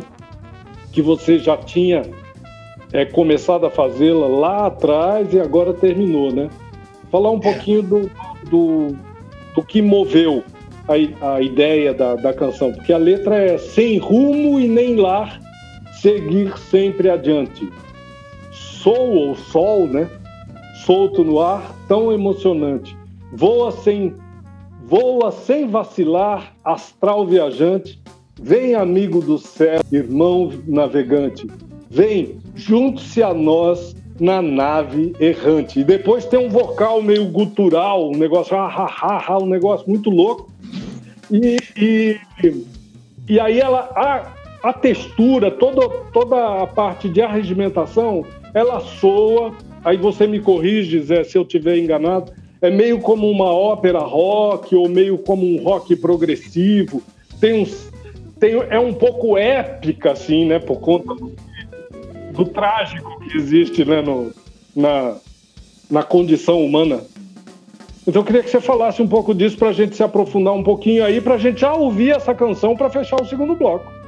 que 0.92 1.00
você 1.02 1.38
já 1.38 1.56
tinha 1.58 2.02
é, 2.94 3.06
começado 3.06 3.66
a 3.66 3.70
fazê-la 3.70 4.28
lá 4.28 4.66
atrás 4.68 5.34
e 5.34 5.40
agora 5.40 5.74
terminou, 5.74 6.32
né? 6.32 6.50
Falar 7.10 7.32
um 7.32 7.40
pouquinho 7.40 7.82
do, 7.82 8.12
do, 8.50 8.96
do 9.56 9.64
que 9.64 9.82
moveu 9.82 10.44
a, 10.88 11.36
a 11.36 11.42
ideia 11.42 11.94
da, 11.94 12.16
da 12.16 12.34
canção, 12.34 12.72
porque 12.74 12.92
a 12.92 12.98
letra 12.98 13.36
é 13.36 13.58
sem 13.58 13.98
rumo 13.98 14.60
e 14.60 14.68
nem 14.68 14.96
lar, 14.96 15.40
seguir 16.02 16.58
sempre 16.58 17.10
adiante. 17.10 17.70
Sou 18.52 19.12
ou 19.12 19.36
sol, 19.36 19.88
né? 19.88 20.10
Solto 20.86 21.24
no 21.24 21.40
ar, 21.40 21.76
tão 21.88 22.12
emocionante. 22.12 22.98
Voa 23.32 23.72
sem, 23.72 24.14
voa 24.88 25.32
sem 25.32 25.68
vacilar, 25.68 26.54
astral 26.64 27.26
viajante. 27.26 28.02
Vem, 28.42 28.74
amigo 28.74 29.22
do 29.22 29.38
céu, 29.38 29.80
irmão 29.92 30.52
navegante. 30.66 31.48
Vem, 31.92 32.38
junte-se 32.56 33.22
a 33.22 33.34
nós 33.34 33.94
na 34.18 34.42
nave 34.42 35.14
errante. 35.20 35.82
E 35.82 35.84
depois 35.84 36.26
tem 36.26 36.40
um 36.40 36.48
vocal 36.48 37.02
meio 37.02 37.26
gutural, 37.26 38.10
um 38.10 38.16
negócio, 38.16 38.56
ah, 38.56 38.74
ah, 38.74 38.96
ah, 39.02 39.26
ah, 39.28 39.38
um 39.40 39.46
negócio 39.46 39.90
muito 39.90 40.10
louco. 40.10 40.50
E, 41.30 41.58
e, 41.76 42.18
e 43.28 43.40
aí 43.42 43.60
ela, 43.60 43.90
a, 43.94 44.70
a 44.70 44.72
textura, 44.72 45.52
toda, 45.52 45.90
toda 46.14 46.64
a 46.64 46.66
parte 46.66 47.10
de 47.10 47.22
arregimentação, 47.22 48.26
ela 48.54 48.80
soa. 48.80 49.54
Aí 49.84 49.98
você 49.98 50.26
me 50.26 50.40
corrige, 50.40 51.02
Zé, 51.02 51.26
se 51.26 51.38
eu 51.38 51.44
tiver 51.44 51.78
enganado. 51.78 52.32
É 52.62 52.70
meio 52.70 53.02
como 53.02 53.30
uma 53.30 53.52
ópera 53.52 54.00
rock 54.00 54.74
ou 54.74 54.88
meio 54.88 55.18
como 55.18 55.46
um 55.46 55.62
rock 55.62 55.94
progressivo. 55.98 57.04
Tem 57.42 57.64
uns, 57.64 57.92
tem, 58.40 58.54
é 58.70 58.80
um 58.80 58.94
pouco 58.94 59.36
épica, 59.36 60.12
assim, 60.12 60.46
né? 60.46 60.58
Por 60.58 60.80
conta 60.80 61.16
do, 62.44 62.52
trágico 62.52 63.20
que 63.20 63.38
existe 63.38 63.86
né, 63.86 64.02
no, 64.02 64.32
na, 64.76 65.16
na 65.90 66.04
condição 66.04 66.64
humana. 66.64 67.02
Então 68.08 68.22
eu 68.22 68.26
queria 68.26 68.44
que 68.44 68.50
você 68.50 68.60
falasse 68.60 69.02
um 69.02 69.08
pouco 69.08 69.34
disso 69.34 69.58
para 69.58 69.70
a 69.70 69.74
gente 69.74 69.96
se 69.96 70.04
aprofundar 70.04 70.54
um 70.54 70.64
pouquinho 70.64 71.06
aí, 71.06 71.22
para 71.22 71.36
a 71.36 71.38
gente 71.38 71.62
já 71.62 71.74
ouvir 71.74 72.12
essa 72.12 72.34
canção 72.34 72.76
para 72.76 72.90
fechar 72.90 73.22
o 73.22 73.26
segundo 73.26 73.56
bloco. 73.56 74.01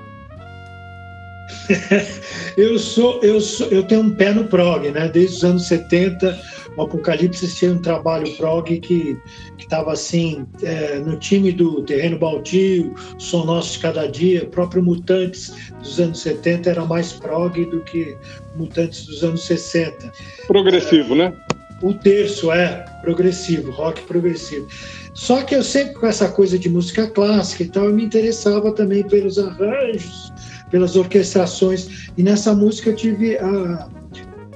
Eu 2.56 2.78
sou, 2.78 3.20
eu 3.24 3.42
sou, 3.42 3.68
eu 3.70 3.84
tenho 3.84 4.02
um 4.02 4.12
pé 4.12 4.32
no 4.32 4.46
prog, 4.46 4.92
né? 4.92 5.08
Desde 5.08 5.38
os 5.38 5.44
anos 5.44 5.68
70, 5.68 6.40
o 6.78 6.84
Apocalipse 6.84 7.48
tinha 7.56 7.72
um 7.72 7.82
trabalho 7.82 8.32
prog 8.36 8.80
que 8.80 9.18
estava 9.58 9.92
assim 9.94 10.46
é, 10.62 11.00
no 11.00 11.18
time 11.18 11.52
do 11.52 11.82
Terreno 11.84 12.20
Baldio, 12.20 12.94
Som 13.18 13.46
Nosso 13.46 13.74
de 13.74 13.80
Cada 13.80 14.08
Dia, 14.08 14.46
próprio 14.46 14.84
Mutantes 14.84 15.52
dos 15.80 16.00
anos 16.00 16.20
70 16.20 16.70
era 16.70 16.86
mais 16.86 17.14
prog 17.14 17.66
do 17.66 17.82
que 17.82 18.16
Mutantes 18.56 19.06
dos 19.08 19.24
anos 19.24 19.46
60. 19.46 20.12
Progressivo, 20.48 21.16
né? 21.16 21.34
O 21.82 21.94
terço 21.94 22.52
é 22.52 22.86
progressivo, 23.02 23.72
rock 23.72 24.02
progressivo. 24.04 24.68
Só 25.14 25.44
que 25.44 25.54
eu 25.54 25.64
sempre 25.64 25.94
com 25.94 26.08
essa 26.08 26.30
coisa 26.30 26.58
de 26.58 26.70
música 26.70 27.08
clássica 27.08 27.64
e 27.64 27.68
tal, 27.68 27.86
eu 27.86 27.94
me 27.94 28.06
interessava 28.06 28.72
também 28.72 29.04
pelos 29.04 29.38
arranjos, 29.38 30.33
pelas 30.74 30.96
orquestrações. 30.96 32.10
E 32.18 32.24
nessa 32.24 32.52
música 32.56 32.90
eu 32.90 32.96
tive 32.96 33.38
a, 33.38 33.88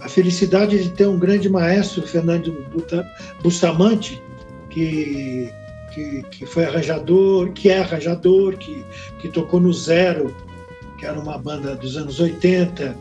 a 0.01 0.09
felicidade 0.09 0.81
de 0.81 0.89
ter 0.89 1.07
um 1.07 1.19
grande 1.19 1.47
maestro, 1.47 2.01
Fernando 2.01 2.57
Bustamante, 3.43 4.19
que, 4.71 5.53
que, 5.93 6.23
que 6.31 6.45
foi 6.47 6.65
arranjador, 6.65 7.51
que 7.51 7.69
é 7.69 7.81
arranjador, 7.81 8.57
que, 8.57 8.83
que 9.19 9.29
tocou 9.29 9.59
no 9.59 9.71
Zero, 9.71 10.35
que 10.97 11.05
era 11.05 11.19
uma 11.19 11.37
banda 11.37 11.75
dos 11.75 11.95
anos 11.95 12.19
80, 12.19 12.97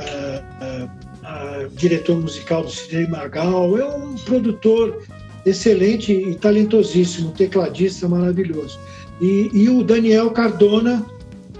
ah, 0.00 0.42
ah, 0.60 0.88
ah, 1.22 1.68
diretor 1.74 2.20
musical 2.20 2.64
do 2.64 2.70
Sidney 2.72 3.06
Magal, 3.06 3.78
é 3.78 3.84
um 3.84 4.16
produtor 4.16 5.00
excelente 5.46 6.12
e 6.12 6.34
talentosíssimo, 6.34 7.30
tecladista 7.30 8.08
maravilhoso. 8.08 8.80
E, 9.20 9.48
e 9.52 9.68
o 9.68 9.84
Daniel 9.84 10.30
Cardona, 10.30 11.06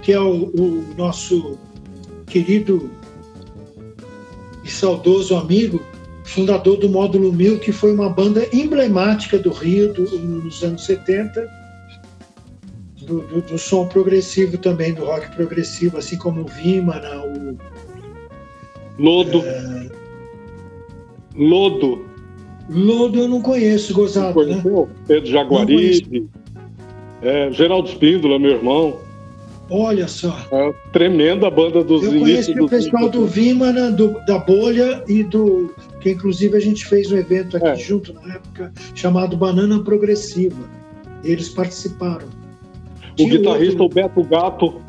que 0.03 0.11
é 0.11 0.19
o, 0.19 0.45
o 0.53 0.85
nosso 0.97 1.57
querido 2.27 2.89
e 4.63 4.69
saudoso 4.69 5.35
amigo, 5.35 5.81
fundador 6.23 6.77
do 6.77 6.87
Módulo 6.89 7.33
Mil, 7.33 7.57
que 7.59 7.71
foi 7.71 7.91
uma 7.93 8.09
banda 8.09 8.45
emblemática 8.53 9.37
do 9.37 9.51
Rio 9.51 9.93
do- 9.93 10.19
nos 10.19 10.63
anos 10.63 10.85
70, 10.85 11.49
do, 13.01 13.19
do- 13.21 13.41
do 13.41 13.57
som 13.57 13.87
progressivo 13.87 14.57
também, 14.57 14.93
do 14.93 15.03
rock 15.05 15.33
progressivo, 15.35 15.97
assim 15.97 16.17
como 16.17 16.41
o 16.41 16.45
Vimana, 16.45 17.21
o 17.21 17.57
Lodo. 18.99 19.43
Lodo. 21.35 22.05
Lodo 22.69 23.19
eu 23.19 23.27
não 23.27 23.41
conheço, 23.41 23.93
gozado, 23.93 24.27
né? 24.45 24.61
Conheceu? 24.61 24.89
Pedro 25.07 25.29
Jaguaribe. 25.29 26.29
É, 27.21 27.51
Geraldo 27.51 27.89
Espíndola, 27.89 28.37
meu 28.39 28.51
irmão. 28.51 28.99
Olha 29.75 30.07
só. 30.07 30.37
É, 30.51 30.71
tremenda 30.91 31.49
banda 31.49 31.83
dos 31.83 32.03
Eu 32.03 32.19
conheci 32.19 32.51
o 32.59 32.67
pessoal 32.67 33.09
do 33.09 33.25
Vimana, 33.25 33.89
do, 33.91 34.13
da 34.27 34.37
Bolha 34.37 35.03
e 35.07 35.23
do. 35.23 35.73
que 35.99 36.11
inclusive 36.11 36.55
a 36.55 36.59
gente 36.59 36.85
fez 36.85 37.11
um 37.11 37.17
evento 37.17 37.57
aqui 37.57 37.65
É. 37.67 37.75
junto 37.75 38.13
na 38.13 38.35
época, 38.35 38.71
chamado 38.93 39.35
Banana 39.35 39.83
Progressiva. 39.83 40.63
Eles 41.23 41.49
participaram. 41.49 42.27
O 43.13 43.15
Tinha 43.15 43.29
guitarrista, 43.29 43.81
outro- 43.81 43.99
o 43.99 44.03
Beto 44.03 44.23
Gato. 44.23 44.81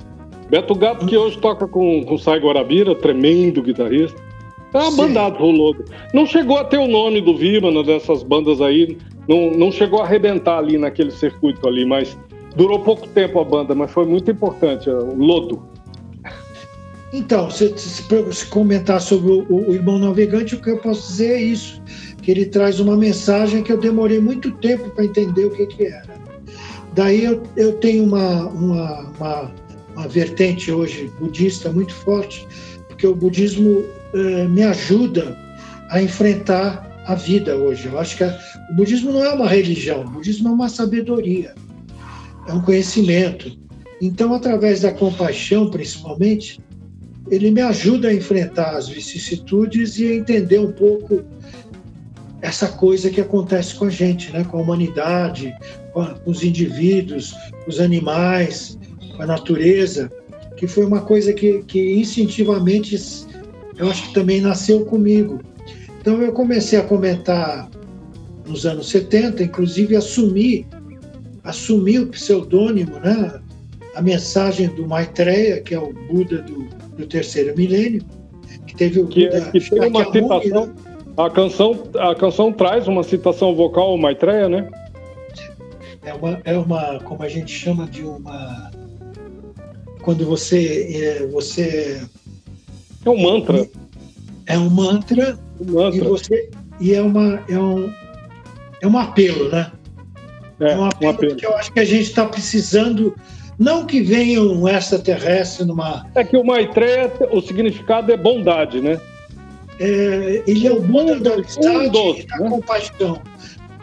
Beto 0.50 0.74
Gato, 0.74 1.06
que 1.06 1.16
hoje 1.16 1.38
toca 1.38 1.66
com, 1.66 2.04
com 2.04 2.18
Sai 2.18 2.38
Guarabira, 2.40 2.94
tremendo 2.94 3.62
guitarrista. 3.62 4.20
É 4.74 4.78
uma 4.78 4.90
Sim. 4.90 4.96
bandada, 4.98 5.38
rolou. 5.38 5.74
Não 6.12 6.26
chegou 6.26 6.58
a 6.58 6.64
ter 6.64 6.78
o 6.78 6.86
nome 6.88 7.22
do 7.22 7.34
Vimana, 7.36 7.82
dessas 7.82 8.22
bandas 8.22 8.60
aí. 8.60 8.98
Não, 9.26 9.50
não 9.52 9.72
chegou 9.72 10.00
a 10.00 10.04
arrebentar 10.04 10.58
ali 10.58 10.76
naquele 10.76 11.10
circuito 11.10 11.66
ali, 11.66 11.86
mas 11.86 12.18
durou 12.56 12.80
pouco 12.80 13.06
tempo 13.08 13.40
a 13.40 13.44
banda, 13.44 13.74
mas 13.74 13.90
foi 13.90 14.06
muito 14.06 14.30
importante. 14.30 14.88
O 14.88 15.14
Lodo. 15.14 15.62
Então, 17.12 17.48
se, 17.50 17.76
se, 17.78 18.02
se 18.32 18.46
comentar 18.46 19.00
sobre 19.00 19.30
o, 19.30 19.68
o 19.68 19.74
Irmão 19.74 19.98
Navegante, 19.98 20.56
o 20.56 20.60
que 20.60 20.70
eu 20.70 20.78
posso 20.78 21.08
dizer 21.08 21.32
é 21.32 21.40
isso: 21.40 21.80
que 22.22 22.30
ele 22.30 22.46
traz 22.46 22.80
uma 22.80 22.96
mensagem 22.96 23.62
que 23.62 23.72
eu 23.72 23.78
demorei 23.78 24.18
muito 24.20 24.50
tempo 24.52 24.90
para 24.90 25.04
entender 25.04 25.44
o 25.46 25.50
que, 25.50 25.66
que 25.66 25.86
era. 25.86 26.14
Daí 26.94 27.24
eu, 27.24 27.42
eu 27.56 27.72
tenho 27.74 28.04
uma, 28.04 28.46
uma, 28.48 29.00
uma, 29.18 29.50
uma 29.96 30.08
vertente 30.08 30.70
hoje 30.72 31.10
budista 31.20 31.70
muito 31.70 31.92
forte, 31.92 32.46
porque 32.88 33.06
o 33.06 33.14
budismo 33.14 33.84
eh, 34.14 34.46
me 34.48 34.62
ajuda 34.62 35.36
a 35.90 36.00
enfrentar 36.00 36.88
a 37.06 37.14
vida 37.14 37.56
hoje. 37.56 37.86
Eu 37.86 37.98
acho 37.98 38.16
que 38.16 38.24
a- 38.24 38.38
o 38.70 38.74
budismo 38.76 39.12
não 39.12 39.24
é 39.24 39.30
uma 39.32 39.48
religião, 39.48 40.02
o 40.02 40.08
budismo 40.08 40.48
é 40.48 40.52
uma 40.52 40.68
sabedoria, 40.68 41.54
é 42.46 42.52
um 42.52 42.60
conhecimento. 42.60 43.58
Então, 44.00 44.34
através 44.34 44.80
da 44.80 44.92
compaixão, 44.92 45.70
principalmente, 45.70 46.60
ele 47.30 47.50
me 47.50 47.60
ajuda 47.60 48.08
a 48.08 48.14
enfrentar 48.14 48.76
as 48.76 48.88
vicissitudes 48.88 49.98
e 49.98 50.06
a 50.06 50.14
entender 50.14 50.58
um 50.58 50.72
pouco 50.72 51.24
essa 52.42 52.68
coisa 52.68 53.08
que 53.08 53.20
acontece 53.20 53.74
com 53.74 53.86
a 53.86 53.90
gente, 53.90 54.30
né? 54.30 54.44
com 54.44 54.58
a 54.58 54.62
humanidade, 54.62 55.54
com, 55.92 56.14
os 56.26 56.42
indivíduos, 56.42 57.32
com 57.64 57.70
os 57.70 57.80
animais, 57.80 58.78
com 59.16 59.22
a 59.22 59.26
natureza, 59.26 60.12
que 60.56 60.66
foi 60.66 60.84
uma 60.84 61.00
coisa 61.00 61.32
que, 61.32 61.62
que 61.62 61.98
instintivamente 61.98 62.94
eu 63.78 63.90
acho 63.90 64.08
que 64.08 64.14
também 64.14 64.42
nasceu 64.42 64.84
comigo. 64.84 65.40
Então 66.00 66.20
eu 66.20 66.32
comecei 66.32 66.78
a 66.78 66.82
comentar 66.82 67.70
nos 68.46 68.66
anos 68.66 68.90
70, 68.90 69.42
inclusive 69.42 69.96
assumi, 69.96 70.66
assumi 71.44 71.98
o 71.98 72.06
pseudônimo, 72.08 72.98
né? 73.00 73.40
a 73.94 74.02
mensagem 74.02 74.68
do 74.68 74.86
Maitreya, 74.88 75.60
que 75.60 75.72
é 75.74 75.78
o 75.78 75.92
Buda 75.92 76.42
do, 76.42 76.64
do 76.96 77.06
terceiro 77.06 77.56
milênio, 77.56 78.02
que 78.66 78.74
teve 78.74 79.00
o 79.00 79.06
Que, 79.06 79.26
Buda 79.28 79.40
que 79.52 79.60
tem 79.60 79.88
uma 79.88 80.04
Shakyamuni, 80.04 80.42
citação. 80.42 80.66
né? 80.66 80.74
A 81.16 81.30
canção, 81.30 81.82
a 81.96 82.14
canção 82.16 82.52
traz 82.52 82.88
uma 82.88 83.04
citação 83.04 83.54
vocal 83.54 83.90
ao 83.90 83.98
Maitreya, 83.98 84.48
né? 84.48 84.68
É 86.02 86.12
uma, 86.12 86.40
é 86.44 86.58
uma, 86.58 86.98
como 87.00 87.22
a 87.22 87.28
gente 87.28 87.52
chama 87.52 87.86
de 87.86 88.02
uma 88.02 88.70
quando 90.02 90.26
você 90.26 90.88
é, 91.22 91.26
você 91.28 92.02
É 93.06 93.08
um 93.10 93.22
mantra. 93.22 93.66
é 94.46 94.58
um 94.58 94.68
mantra 94.68 95.38
Um 95.60 95.64
e 95.70 95.72
mantra. 95.72 96.08
você 96.08 96.50
e 96.80 96.92
é 96.94 97.00
uma 97.00 97.42
é 97.48 97.58
um 97.58 97.90
é 98.82 98.86
um 98.86 98.98
apelo, 98.98 99.48
né? 99.50 99.70
É, 100.60 100.72
É 100.72 100.76
um 100.76 100.80
um 100.80 100.84
apelo, 100.86 101.12
apelo. 101.12 101.36
que 101.36 101.46
eu 101.46 101.56
acho 101.56 101.72
que 101.72 101.80
a 101.80 101.84
gente 101.84 102.02
está 102.02 102.26
precisando. 102.26 103.14
Não 103.58 103.86
que 103.86 104.00
venha 104.00 104.42
um 104.42 104.68
extraterrestre 104.68 105.64
numa. 105.64 106.06
É 106.14 106.24
que 106.24 106.36
o 106.36 106.44
Maitreya, 106.44 107.12
o 107.30 107.40
significado 107.40 108.12
é 108.12 108.16
bondade, 108.16 108.80
né? 108.80 109.00
é, 109.80 110.42
ele 110.46 110.66
é 110.66 110.72
o 110.72 110.80
Buda 110.80 111.18
da 111.18 111.30
Um 111.30 111.34
amizade 111.34 112.20
e 112.20 112.26
da 112.26 112.38
né? 112.38 112.48
compaixão. 112.48 113.22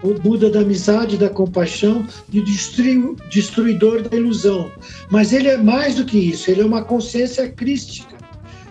O 0.03 0.13
Buda 0.15 0.49
da 0.49 0.61
amizade, 0.61 1.17
da 1.17 1.29
compaixão 1.29 2.05
e 2.33 2.41
destruidor 3.29 4.01
da 4.01 4.17
ilusão. 4.17 4.71
Mas 5.11 5.31
ele 5.31 5.47
é 5.47 5.57
mais 5.57 5.95
do 5.95 6.05
que 6.05 6.17
isso, 6.17 6.49
ele 6.49 6.61
é 6.61 6.65
uma 6.65 6.83
consciência 6.83 7.47
crística. 7.49 8.15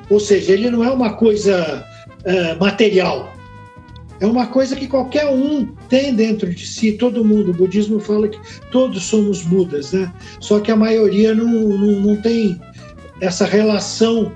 Ou 0.09 0.19
seja, 0.19 0.53
ele 0.53 0.71
não 0.71 0.83
é 0.83 0.91
uma 0.91 1.13
coisa 1.15 1.87
é, 2.25 2.55
material. 2.57 3.33
É 4.21 4.27
uma 4.27 4.47
coisa 4.47 4.77
que 4.77 4.87
qualquer 4.87 5.27
um 5.29 5.67
tem 5.89 6.15
dentro 6.15 6.53
de 6.53 6.67
si, 6.67 6.93
todo 6.93 7.25
mundo. 7.25 7.51
O 7.51 7.55
budismo 7.55 7.99
fala 7.99 8.29
que 8.29 8.39
todos 8.71 9.03
somos 9.05 9.43
Budas, 9.43 9.93
né? 9.93 10.13
Só 10.41 10.61
que 10.61 10.71
a 10.71 10.77
maioria 10.77 11.35
não, 11.35 11.47
não, 11.47 12.01
não 12.01 12.17
tem 12.21 12.61
essa 13.23 13.47
relação 13.47 14.31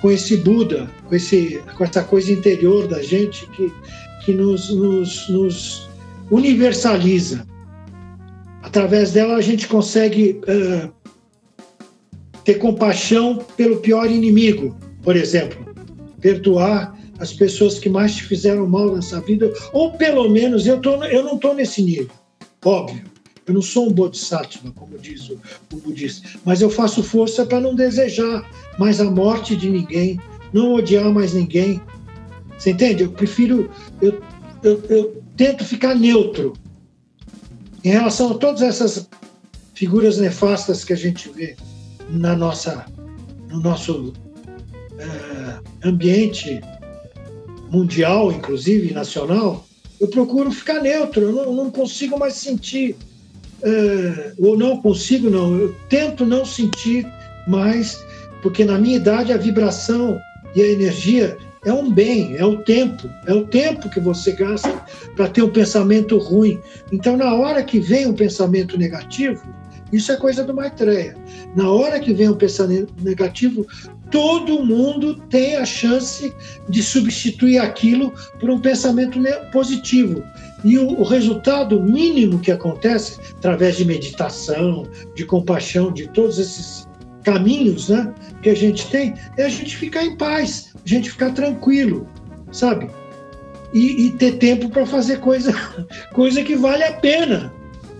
com 0.00 0.10
esse 0.10 0.36
Buda, 0.36 0.88
com, 1.08 1.16
esse, 1.16 1.60
com 1.76 1.84
essa 1.84 2.04
coisa 2.04 2.30
interior 2.32 2.86
da 2.86 3.02
gente 3.02 3.44
que, 3.50 3.72
que 4.24 4.32
nos, 4.32 4.70
nos, 4.70 5.28
nos 5.28 5.88
universaliza. 6.30 7.44
Através 8.62 9.12
dela 9.12 9.36
a 9.36 9.40
gente 9.40 9.66
consegue 9.66 10.40
eh, 10.46 10.88
ter 12.44 12.54
compaixão 12.54 13.38
pelo 13.56 13.78
pior 13.78 14.10
inimigo, 14.10 14.76
por 15.02 15.16
exemplo, 15.16 15.74
perdoar 16.20 16.97
as 17.18 17.32
pessoas 17.32 17.78
que 17.78 17.88
mais 17.88 18.14
te 18.14 18.24
fizeram 18.24 18.66
mal 18.66 18.94
nessa 18.94 19.20
vida, 19.20 19.52
ou 19.72 19.92
pelo 19.92 20.28
menos 20.28 20.66
eu, 20.66 20.80
tô, 20.80 21.02
eu 21.04 21.22
não 21.22 21.34
estou 21.34 21.54
nesse 21.54 21.82
nível, 21.82 22.10
óbvio. 22.64 23.04
Eu 23.46 23.54
não 23.54 23.62
sou 23.62 23.88
um 23.88 23.92
bodhisattva, 23.92 24.70
como 24.72 24.98
diz 24.98 25.30
o, 25.30 25.40
o 25.72 25.76
budista, 25.78 26.28
mas 26.44 26.60
eu 26.60 26.68
faço 26.68 27.02
força 27.02 27.46
para 27.46 27.58
não 27.58 27.74
desejar 27.74 28.46
mais 28.78 29.00
a 29.00 29.10
morte 29.10 29.56
de 29.56 29.70
ninguém, 29.70 30.20
não 30.52 30.74
odiar 30.74 31.10
mais 31.10 31.32
ninguém. 31.32 31.80
Você 32.58 32.72
entende? 32.72 33.04
Eu 33.04 33.10
prefiro, 33.10 33.70
eu, 34.02 34.20
eu, 34.62 34.82
eu 34.90 35.22
tento 35.34 35.64
ficar 35.64 35.94
neutro 35.94 36.52
em 37.82 37.88
relação 37.88 38.32
a 38.32 38.34
todas 38.34 38.60
essas 38.60 39.08
figuras 39.74 40.18
nefastas 40.18 40.84
que 40.84 40.92
a 40.92 40.96
gente 40.96 41.30
vê 41.30 41.56
na 42.10 42.36
nossa, 42.36 42.84
no 43.48 43.60
nosso 43.60 44.12
eh, 44.98 45.60
ambiente 45.84 46.60
mundial, 47.70 48.32
inclusive 48.32 48.92
nacional, 48.92 49.66
eu 50.00 50.08
procuro 50.08 50.50
ficar 50.50 50.80
neutro. 50.80 51.22
Eu 51.22 51.32
não, 51.32 51.52
não 51.52 51.70
consigo 51.70 52.18
mais 52.18 52.34
sentir, 52.34 52.96
eh, 53.62 54.32
ou 54.38 54.56
não 54.56 54.80
consigo, 54.80 55.28
não. 55.28 55.56
Eu 55.56 55.74
tento 55.88 56.24
não 56.24 56.44
sentir 56.44 57.06
mais, 57.46 58.02
porque 58.42 58.64
na 58.64 58.78
minha 58.78 58.96
idade 58.96 59.32
a 59.32 59.36
vibração 59.36 60.18
e 60.54 60.62
a 60.62 60.66
energia 60.66 61.36
é 61.64 61.72
um 61.72 61.90
bem, 61.90 62.36
é 62.36 62.44
o 62.44 62.58
tempo, 62.62 63.10
é 63.26 63.34
o 63.34 63.44
tempo 63.46 63.90
que 63.90 64.00
você 64.00 64.32
gasta 64.32 64.72
para 65.16 65.28
ter 65.28 65.42
um 65.42 65.50
pensamento 65.50 66.16
ruim. 66.18 66.60
Então, 66.92 67.16
na 67.16 67.34
hora 67.34 67.62
que 67.62 67.80
vem 67.80 68.06
um 68.06 68.14
pensamento 68.14 68.78
negativo, 68.78 69.42
isso 69.92 70.12
é 70.12 70.16
coisa 70.16 70.44
do 70.44 70.54
Maitreya. 70.54 71.16
Na 71.56 71.70
hora 71.70 71.98
que 71.98 72.12
vem 72.12 72.28
um 72.28 72.36
pensamento 72.36 72.92
negativo, 73.02 73.66
todo 74.10 74.64
mundo 74.64 75.14
tem 75.28 75.56
a 75.56 75.64
chance 75.64 76.32
de 76.68 76.82
substituir 76.82 77.58
aquilo 77.58 78.12
por 78.40 78.50
um 78.50 78.60
pensamento 78.60 79.18
positivo. 79.52 80.22
E 80.64 80.78
o, 80.78 81.00
o 81.00 81.04
resultado 81.04 81.80
mínimo 81.80 82.38
que 82.38 82.50
acontece, 82.50 83.18
através 83.36 83.76
de 83.76 83.84
meditação, 83.84 84.86
de 85.14 85.24
compaixão, 85.24 85.92
de 85.92 86.08
todos 86.08 86.38
esses 86.38 86.88
caminhos 87.22 87.88
né, 87.88 88.12
que 88.42 88.50
a 88.50 88.54
gente 88.54 88.88
tem, 88.90 89.14
é 89.36 89.44
a 89.44 89.48
gente 89.48 89.76
ficar 89.76 90.04
em 90.04 90.16
paz, 90.16 90.72
a 90.74 90.88
gente 90.88 91.10
ficar 91.10 91.32
tranquilo, 91.32 92.08
sabe? 92.50 92.88
E, 93.72 94.06
e 94.06 94.10
ter 94.12 94.32
tempo 94.38 94.68
para 94.70 94.86
fazer 94.86 95.20
coisa, 95.20 95.52
coisa 96.14 96.42
que 96.42 96.56
vale 96.56 96.84
a 96.84 96.92
pena. 96.94 97.52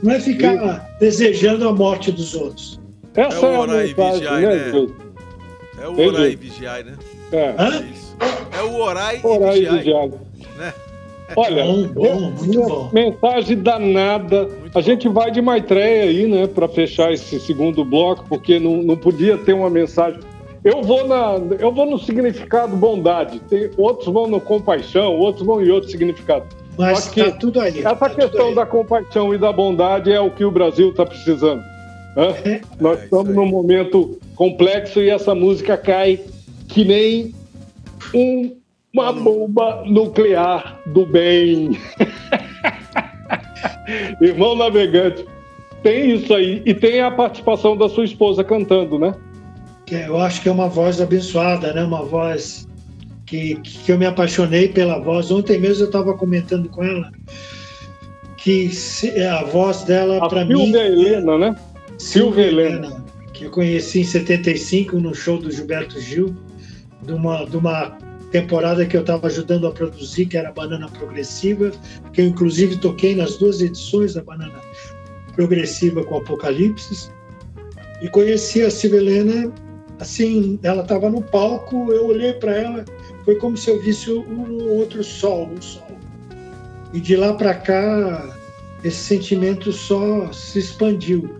Não 0.02 0.12
é 0.12 0.20
ficar 0.20 0.88
desejando 1.00 1.68
a 1.68 1.72
morte 1.72 2.12
dos 2.12 2.34
outros. 2.34 2.80
Essa 3.14 3.46
É 3.46 3.50
é, 3.74 3.80
a 3.80 3.84
e 3.84 3.88
mensagem, 3.88 4.12
vigiar, 4.12 4.40
né, 4.40 4.72
né? 4.72 5.07
É 5.80 5.86
o 5.88 5.92
Entendi. 5.92 6.08
orar 6.08 6.26
e 6.26 6.36
vigiar, 6.36 6.84
né? 6.84 6.92
É, 7.32 7.54
Hã? 7.58 7.84
É 8.58 8.62
o 8.62 8.74
orar 8.80 9.14
e 9.14 9.20
orar 9.26 9.56
e 9.56 9.60
vigiar. 9.60 9.76
vigiar. 9.78 10.08
né? 10.58 10.74
Olha, 11.36 11.62
Bom, 11.64 11.86
bom, 11.88 12.30
muito 12.42 12.62
bom. 12.62 12.90
mensagem 12.92 13.56
danada. 13.58 14.44
Muito 14.44 14.66
a 14.76 14.80
bom. 14.80 14.82
gente 14.82 15.08
vai 15.08 15.30
de 15.30 15.42
Maitreya 15.42 16.04
aí, 16.04 16.26
né, 16.26 16.46
para 16.46 16.66
fechar 16.68 17.12
esse 17.12 17.38
segundo 17.38 17.84
bloco, 17.84 18.24
porque 18.28 18.58
não, 18.58 18.78
não 18.82 18.96
podia 18.96 19.36
ter 19.36 19.52
uma 19.52 19.68
mensagem. 19.68 20.20
Eu 20.64 20.82
vou 20.82 21.06
na, 21.06 21.34
eu 21.60 21.70
vou 21.70 21.84
no 21.86 21.98
significado 21.98 22.74
bondade. 22.76 23.38
Tem, 23.48 23.70
outros 23.76 24.12
vão 24.12 24.26
no 24.26 24.40
compaixão, 24.40 25.14
outros 25.16 25.46
vão 25.46 25.62
em 25.62 25.70
outro 25.70 25.90
significado. 25.90 26.46
Mas 26.78 27.04
Só 27.04 27.10
que 27.10 27.20
está 27.20 27.36
tudo 27.36 27.60
aí. 27.60 27.78
Essa 27.78 27.94
tá 27.94 28.10
questão 28.10 28.48
aí. 28.48 28.54
da 28.54 28.64
compaixão 28.66 29.34
e 29.34 29.38
da 29.38 29.52
bondade 29.52 30.10
é 30.10 30.20
o 30.20 30.30
que 30.30 30.44
o 30.44 30.50
Brasil 30.50 30.90
está 30.90 31.04
precisando. 31.04 31.60
né? 32.16 32.34
É. 32.44 32.60
Nós 32.80 33.00
É, 33.00 33.04
estamos 33.04 33.34
num 33.34 33.46
momento 33.46 34.18
complexo 34.39 35.03
e 35.03 35.11
essa 35.11 35.34
música 35.34 35.76
cai 35.76 36.20
que 36.68 36.84
nem 36.84 37.34
um- 38.14 38.57
uma 38.95 39.12
bomba 39.12 39.82
nuclear 39.84 40.80
do 40.86 41.05
bem. 41.05 41.76
Irmão 44.22 44.55
navegante, 44.55 45.26
tem 45.82 46.14
isso 46.14 46.32
aí. 46.32 46.62
E 46.64 46.72
tem 46.72 47.01
a 47.01 47.11
participação 47.11 47.76
da 47.76 47.89
sua 47.89 48.05
esposa 48.05 48.45
cantando, 48.45 48.99
né? 48.99 49.12
eu 49.91 50.18
acho 50.18 50.43
que 50.43 50.49
é 50.49 50.53
uma 50.53 50.68
voz 50.68 51.01
abençoada, 51.01 51.72
né? 51.72 51.82
Uma 51.82 52.05
voz 52.05 52.68
que, 53.26 53.57
que 53.57 53.91
eu 53.91 53.99
me 53.99 54.05
apaixonei 54.07 54.68
pela 54.68 55.01
voz. 55.01 55.30
Ontem 55.30 55.59
mesmo 55.59 55.84
eu 55.84 55.86
estava 55.86 56.14
comentando 56.14 56.68
com 56.68 56.84
ela 56.84 57.11
que 58.36 58.70
a 59.30 59.43
voz 59.45 59.82
dela 59.84 60.28
para 60.28 60.45
mim 60.45 60.57
Silvia 60.57 60.86
Helena, 60.86 61.39
né? 61.39 61.57
Silvia 61.97 62.47
Helena. 62.47 62.89
que 62.91 63.07
eu 63.41 63.51
conheci 63.51 64.01
em 64.01 64.05
75 64.05 64.99
no 64.99 65.14
show 65.14 65.39
do 65.39 65.51
Gilberto 65.51 66.01
Gil, 66.01 66.34
de 67.03 67.12
uma, 67.12 67.45
de 67.45 67.57
uma 67.57 67.97
temporada 68.30 68.84
que 68.84 68.97
eu 68.97 69.01
estava 69.01 69.26
ajudando 69.26 69.66
a 69.66 69.72
produzir, 69.72 70.26
que 70.26 70.36
era 70.36 70.53
Banana 70.53 70.89
Progressiva, 70.89 71.70
que 72.12 72.20
eu 72.20 72.26
inclusive 72.26 72.76
toquei 72.76 73.14
nas 73.14 73.36
duas 73.36 73.61
edições 73.61 74.14
da 74.14 74.22
Banana 74.22 74.61
Progressiva 75.34 76.05
com 76.05 76.16
Apocalipse. 76.16 77.11
E 78.03 78.09
conheci 78.09 78.62
a 78.62 78.70
Silvia 78.70 78.99
Helena, 78.99 79.53
assim, 79.99 80.59
ela 80.62 80.82
estava 80.82 81.11
no 81.11 81.22
palco, 81.22 81.93
eu 81.93 82.07
olhei 82.07 82.32
para 82.34 82.57
ela, 82.57 82.84
foi 83.24 83.36
como 83.36 83.57
se 83.57 83.70
eu 83.70 83.80
visse 83.80 84.11
um 84.11 84.68
outro 84.68 85.03
sol, 85.03 85.51
um 85.51 85.61
sol. 85.61 85.89
E 86.93 87.01
de 87.01 87.16
lá 87.16 87.34
para 87.34 87.55
cá, 87.55 88.36
esse 88.84 88.97
sentimento 88.97 89.72
só 89.72 90.32
se 90.32 90.59
expandiu. 90.59 91.39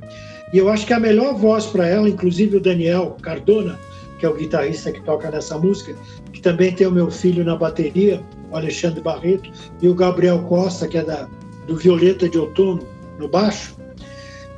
E 0.53 0.59
eu 0.59 0.69
acho 0.69 0.87
que 0.87 0.93
a 0.93 1.01
melhor 1.01 1.35
voz 1.35 1.67
para 1.67 1.87
ela, 1.87 2.09
inclusive 2.09 2.57
o 2.57 2.61
Daniel 2.61 3.17
Cardona, 3.23 3.79
que 4.19 4.27
é 4.27 4.29
o 4.29 4.35
guitarrista 4.35 4.91
que 4.91 5.03
toca 5.03 5.31
nessa 5.31 5.59
música, 5.59 5.95
que 6.33 6.41
também 6.41 6.73
tem 6.73 6.87
o 6.87 6.93
meu 6.93 7.11
filho 7.11 7.45
na 7.45 7.57
bateria, 7.57 8.23
o 8.51 8.57
Alexandre 8.57 9.01
Barreto, 9.01 9.51
e 9.81 9.89
o 9.89 9.95
Gabriel 9.95 10.43
Costa, 10.45 10.89
que 10.89 10.99
é 10.99 11.05
da, 11.05 11.29
do 11.67 11.77
Violeta 11.77 12.29
de 12.29 12.39
Outono, 12.39 12.83
no 13.19 13.29
baixo, 13.29 13.77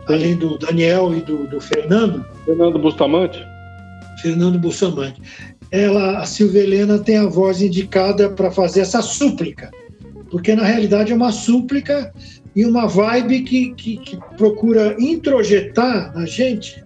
além 0.06 0.36
do 0.36 0.58
Daniel 0.58 1.14
e 1.14 1.20
do, 1.20 1.46
do 1.46 1.60
Fernando, 1.60 2.24
Fernando 2.44 2.78
Bustamante. 2.78 3.38
Fernando 4.20 4.58
Bussamante. 4.58 5.20
Ela, 5.70 6.18
a 6.18 6.26
Silvia 6.26 6.62
Helena 6.62 6.98
tem 6.98 7.16
a 7.16 7.26
voz 7.26 7.62
indicada 7.62 8.28
para 8.28 8.50
fazer 8.50 8.80
essa 8.80 9.00
súplica, 9.00 9.70
porque 10.30 10.54
na 10.54 10.64
realidade 10.64 11.12
é 11.12 11.14
uma 11.14 11.32
súplica 11.32 12.12
e 12.54 12.64
uma 12.64 12.86
vibe 12.86 13.42
que, 13.42 13.74
que, 13.74 13.96
que 13.96 14.18
procura 14.36 14.96
introjetar 14.98 16.12
na 16.14 16.26
gente 16.26 16.82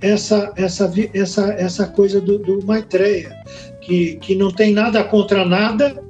essa, 0.00 0.52
essa, 0.56 0.92
essa, 1.12 1.52
essa 1.52 1.86
coisa 1.86 2.20
do, 2.20 2.38
do 2.38 2.64
Maitreya, 2.64 3.36
que, 3.80 4.16
que 4.16 4.34
não 4.34 4.50
tem 4.50 4.72
nada 4.72 5.02
contra 5.04 5.44
nada, 5.44 6.02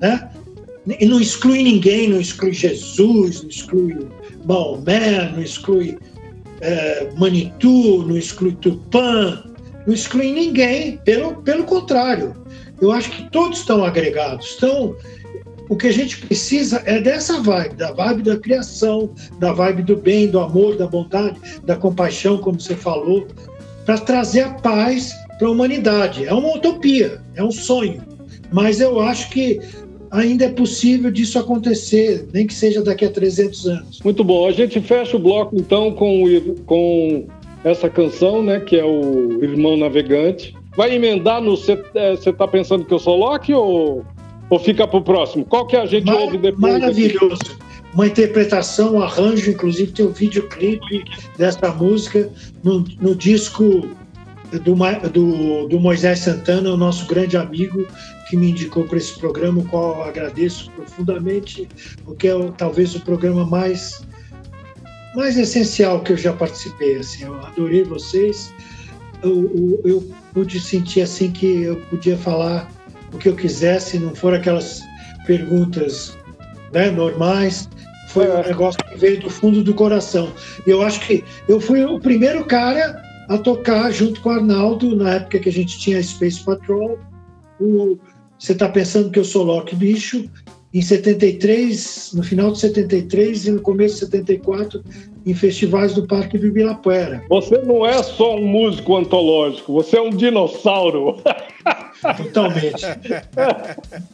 né? 0.00 0.30
E 0.98 1.04
não 1.04 1.20
exclui 1.20 1.62
ninguém, 1.62 2.08
não 2.08 2.20
exclui 2.20 2.52
Jesus, 2.52 3.42
não 3.42 3.50
exclui 3.50 4.08
Maomé, 4.46 5.30
não 5.30 5.42
exclui 5.42 5.98
é, 6.60 7.10
Manitou, 7.16 8.06
não 8.06 8.16
exclui 8.16 8.52
Tupã, 8.52 9.42
não 9.86 9.94
exclui 9.94 10.32
ninguém, 10.32 10.96
pelo, 10.98 11.42
pelo 11.42 11.64
contrário. 11.64 12.34
Eu 12.80 12.92
acho 12.92 13.10
que 13.10 13.30
todos 13.30 13.58
estão 13.58 13.84
agregados. 13.84 14.52
Estão, 14.52 14.96
o 15.70 15.76
que 15.76 15.86
a 15.86 15.92
gente 15.92 16.18
precisa 16.18 16.82
é 16.84 17.00
dessa 17.00 17.40
vibe, 17.40 17.76
da 17.76 17.92
vibe 17.92 18.22
da 18.24 18.36
criação, 18.36 19.14
da 19.38 19.52
vibe 19.52 19.84
do 19.84 19.96
bem, 19.96 20.26
do 20.26 20.40
amor, 20.40 20.76
da 20.76 20.84
bondade, 20.84 21.38
da 21.64 21.76
compaixão, 21.76 22.38
como 22.38 22.60
você 22.60 22.74
falou, 22.74 23.28
para 23.86 23.96
trazer 23.96 24.40
a 24.40 24.50
paz 24.50 25.14
para 25.38 25.46
a 25.46 25.50
humanidade. 25.52 26.26
É 26.26 26.34
uma 26.34 26.56
utopia, 26.56 27.22
é 27.36 27.44
um 27.44 27.52
sonho, 27.52 28.02
mas 28.50 28.80
eu 28.80 29.00
acho 29.00 29.30
que 29.30 29.60
ainda 30.10 30.46
é 30.46 30.48
possível 30.48 31.08
disso 31.08 31.38
acontecer, 31.38 32.26
nem 32.34 32.48
que 32.48 32.52
seja 32.52 32.82
daqui 32.82 33.04
a 33.04 33.10
300 33.10 33.66
anos. 33.68 34.00
Muito 34.02 34.24
bom. 34.24 34.48
A 34.48 34.52
gente 34.52 34.80
fecha 34.80 35.16
o 35.16 35.20
bloco 35.20 35.54
então 35.54 35.92
com, 35.92 36.24
com 36.66 37.28
essa 37.62 37.88
canção, 37.88 38.42
né, 38.42 38.58
que 38.58 38.76
é 38.76 38.84
o 38.84 39.38
Irmão 39.40 39.76
Navegante. 39.76 40.52
Vai 40.76 40.96
emendar 40.96 41.40
no 41.40 41.56
Você 41.56 41.76
tá 42.32 42.48
pensando 42.48 42.84
que 42.84 42.92
eu 42.92 42.98
sou 42.98 43.16
Loki 43.16 43.54
ou, 43.54 44.04
ou 44.50 44.58
fica 44.58 44.86
pro 44.86 45.00
próximo? 45.02 45.44
Qual 45.44 45.66
que 45.66 45.76
a 45.76 45.86
gente 45.86 46.04
Mar- 46.06 46.16
ouve 46.16 46.36
depois? 46.38 46.72
maravilhoso. 46.74 47.58
Uma 47.94 48.06
interpretação, 48.06 48.94
um 48.96 49.02
arranjo, 49.02 49.50
inclusive 49.50 49.90
tem 49.92 50.06
um 50.06 50.12
videoclipe 50.12 51.04
dessa 51.38 51.70
música 51.72 52.28
no, 52.62 52.84
no 53.00 53.14
disco 53.16 53.88
do, 54.52 54.74
do, 55.12 55.68
do 55.68 55.80
Moisés 55.80 56.20
Santana, 56.20 56.70
o 56.72 56.76
nosso 56.76 57.06
grande 57.06 57.36
amigo 57.36 57.86
que 58.28 58.36
me 58.36 58.50
indicou 58.50 58.84
para 58.84 58.96
esse 58.98 59.18
programa, 59.18 59.60
o 59.60 59.64
qual 59.64 59.96
eu 59.96 60.02
agradeço 60.04 60.70
profundamente, 60.72 61.68
porque 62.04 62.28
é 62.28 62.34
o- 62.34 62.52
talvez 62.52 62.94
o 62.94 63.00
programa 63.00 63.44
mais 63.44 64.02
mais 65.16 65.36
essencial 65.36 66.00
que 66.00 66.12
eu 66.12 66.16
já 66.16 66.32
participei. 66.32 66.96
Assim, 66.96 67.24
eu 67.24 67.34
adorei 67.44 67.82
vocês. 67.82 68.52
Eu, 69.22 69.50
eu, 69.52 69.80
eu 69.84 70.10
pude 70.32 70.60
sentir 70.60 71.00
assim 71.02 71.32
que 71.32 71.62
eu 71.62 71.76
podia 71.90 72.16
falar 72.16 72.70
o 73.12 73.18
que 73.18 73.28
eu 73.28 73.36
quisesse, 73.36 73.98
não 73.98 74.14
foram 74.14 74.36
aquelas 74.36 74.82
perguntas 75.26 76.16
né, 76.72 76.90
normais. 76.90 77.68
Foi 78.08 78.28
um 78.28 78.38
É. 78.38 78.48
negócio 78.48 78.80
que 78.84 78.96
veio 78.98 79.20
do 79.20 79.30
fundo 79.30 79.62
do 79.62 79.74
coração. 79.74 80.32
E 80.66 80.70
eu 80.70 80.82
acho 80.82 81.00
que 81.06 81.22
eu 81.48 81.60
fui 81.60 81.84
o 81.84 82.00
primeiro 82.00 82.44
cara 82.44 83.00
a 83.28 83.38
tocar 83.38 83.92
junto 83.92 84.20
com 84.20 84.28
o 84.30 84.32
Arnaldo, 84.32 84.96
na 84.96 85.14
época 85.14 85.38
que 85.38 85.48
a 85.48 85.52
gente 85.52 85.78
tinha 85.78 86.02
Space 86.02 86.44
Patrol. 86.44 86.98
O, 87.60 87.98
você 88.38 88.52
está 88.52 88.68
pensando 88.68 89.10
que 89.10 89.18
eu 89.18 89.24
sou 89.24 89.44
Loki 89.44 89.76
Bicho? 89.76 90.28
Em 90.72 90.80
73, 90.82 92.12
no 92.14 92.22
final 92.22 92.52
de 92.52 92.60
73 92.60 93.46
e 93.46 93.50
no 93.50 93.60
começo 93.60 93.94
de 93.94 94.00
74, 94.02 94.82
em 95.26 95.34
festivais 95.34 95.94
do 95.94 96.06
Parque 96.06 96.38
do 96.38 96.46
Ibirapuera. 96.46 97.22
Você 97.28 97.58
não 97.58 97.84
é 97.84 98.00
só 98.02 98.36
um 98.36 98.46
músico 98.46 98.96
antológico, 98.96 99.72
você 99.72 99.96
é 99.96 100.00
um 100.00 100.10
dinossauro. 100.10 101.16
Totalmente. 102.16 102.82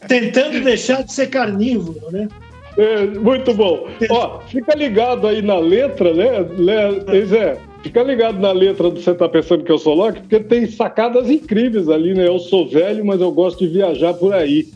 Tentando 0.09 0.61
deixar 0.63 1.03
de 1.03 1.13
ser 1.13 1.29
carnívoro, 1.29 2.01
né? 2.11 2.29
É, 2.77 3.07
muito 3.07 3.55
bom. 3.55 3.89
Ó, 4.11 4.41
fica 4.41 4.75
ligado 4.75 5.27
aí 5.27 5.41
na 5.41 5.59
letra, 5.59 6.13
né? 6.13 6.41
Le- 6.59 7.25
Zé, 7.25 7.57
fica 7.83 8.03
ligado 8.03 8.39
na 8.39 8.53
letra 8.53 8.91
do 8.91 9.01
Você 9.01 9.15
Tá 9.15 9.27
Pensando 9.29 9.65
Que 9.65 9.73
Eu 9.73 9.79
Sou 9.79 9.95
Loki, 9.95 10.21
porque 10.21 10.41
tem 10.41 10.67
sacadas 10.67 11.31
incríveis 11.31 11.89
ali, 11.89 12.13
né? 12.13 12.29
Eu 12.29 12.39
sou 12.39 12.69
velho, 12.69 13.05
mas 13.05 13.21
eu 13.21 13.33
gosto 13.33 13.61
de 13.67 13.69
viajar 13.73 14.13
por 14.15 14.35
aí. 14.35 14.69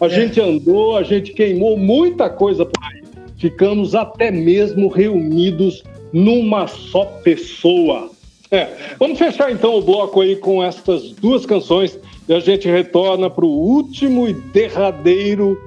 A 0.00 0.06
É. 0.06 0.10
gente 0.10 0.40
andou, 0.40 0.96
a 0.96 1.02
gente 1.04 1.32
queimou 1.32 1.76
muita 1.78 2.28
coisa 2.28 2.66
por 2.66 2.82
aí. 2.84 3.02
Ficamos 3.38 3.94
até 3.94 4.30
mesmo 4.30 4.88
reunidos 4.88 5.84
numa 6.12 6.66
só 6.66 7.04
pessoa. 7.04 8.10
É, 8.56 8.96
vamos 8.98 9.18
fechar 9.18 9.52
então 9.52 9.76
o 9.76 9.82
bloco 9.82 10.22
aí 10.22 10.34
com 10.34 10.64
estas 10.64 11.10
duas 11.12 11.44
canções 11.44 11.98
e 12.26 12.32
a 12.32 12.40
gente 12.40 12.66
retorna 12.66 13.28
para 13.28 13.44
o 13.44 13.50
último 13.50 14.26
e 14.26 14.32
derradeiro 14.32 15.60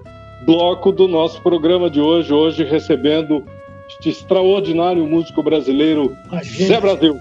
bloco 0.44 0.92
do 0.92 1.08
nosso 1.08 1.40
programa 1.44 1.88
de 1.88 2.02
hoje. 2.02 2.34
Hoje 2.34 2.64
recebendo 2.64 3.44
este 3.90 4.10
extraordinário 4.10 5.06
músico 5.06 5.44
brasileiro, 5.44 6.18
Imagina, 6.32 6.68
Zé 6.68 6.82
Brasil. 6.82 7.16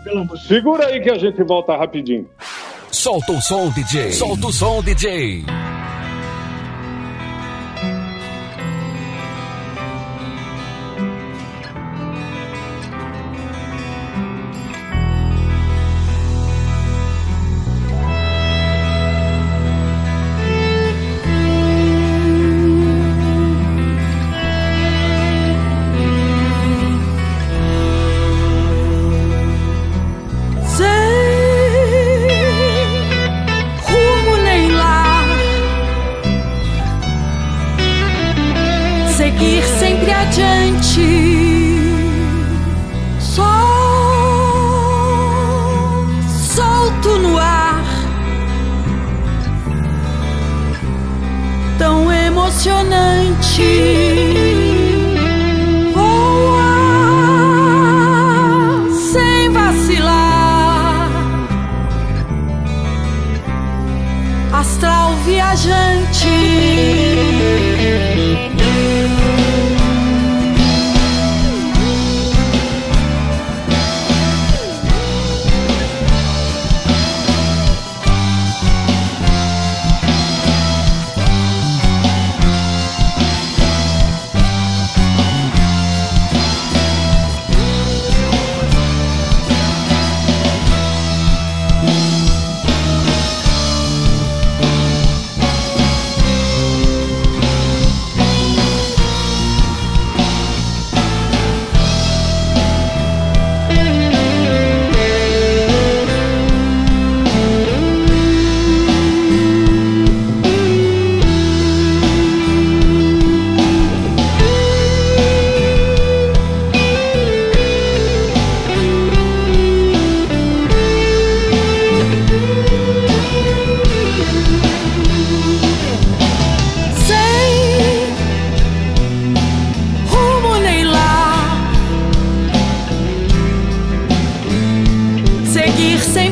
Segura 0.46 0.86
aí 0.86 1.02
que 1.02 1.10
a 1.10 1.18
gente 1.18 1.42
volta 1.42 1.76
rapidinho. 1.76 2.26
Solta 2.90 3.32
o 3.32 3.42
som, 3.42 3.68
DJ. 3.70 4.12
Solta 4.12 4.46
o 4.46 4.52
som, 4.52 4.82
DJ. 4.82 5.44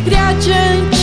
sempre 0.06 0.14
adiante. 0.14 0.95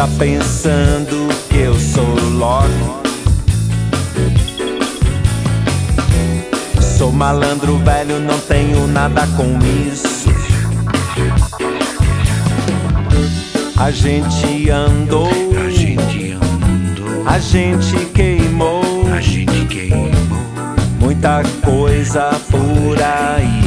Tá 0.00 0.08
pensando 0.18 1.28
que 1.50 1.58
eu 1.58 1.78
sou 1.78 2.14
Loki? 2.30 2.70
Sou 6.96 7.12
malandro 7.12 7.76
velho, 7.76 8.18
não 8.18 8.38
tenho 8.38 8.86
nada 8.86 9.26
com 9.36 9.58
isso. 9.86 10.30
A 13.76 13.90
gente 13.90 14.70
andou, 14.70 15.28
A 15.66 15.68
gente 15.68 16.32
andou, 16.32 17.28
a 17.28 17.38
gente 17.38 18.06
queimou. 18.14 19.06
a 19.14 19.20
gente 19.20 19.66
queimou. 19.66 20.10
muita 20.98 21.42
coisa 21.62 22.30
por 22.50 22.96
aí. 23.02 23.59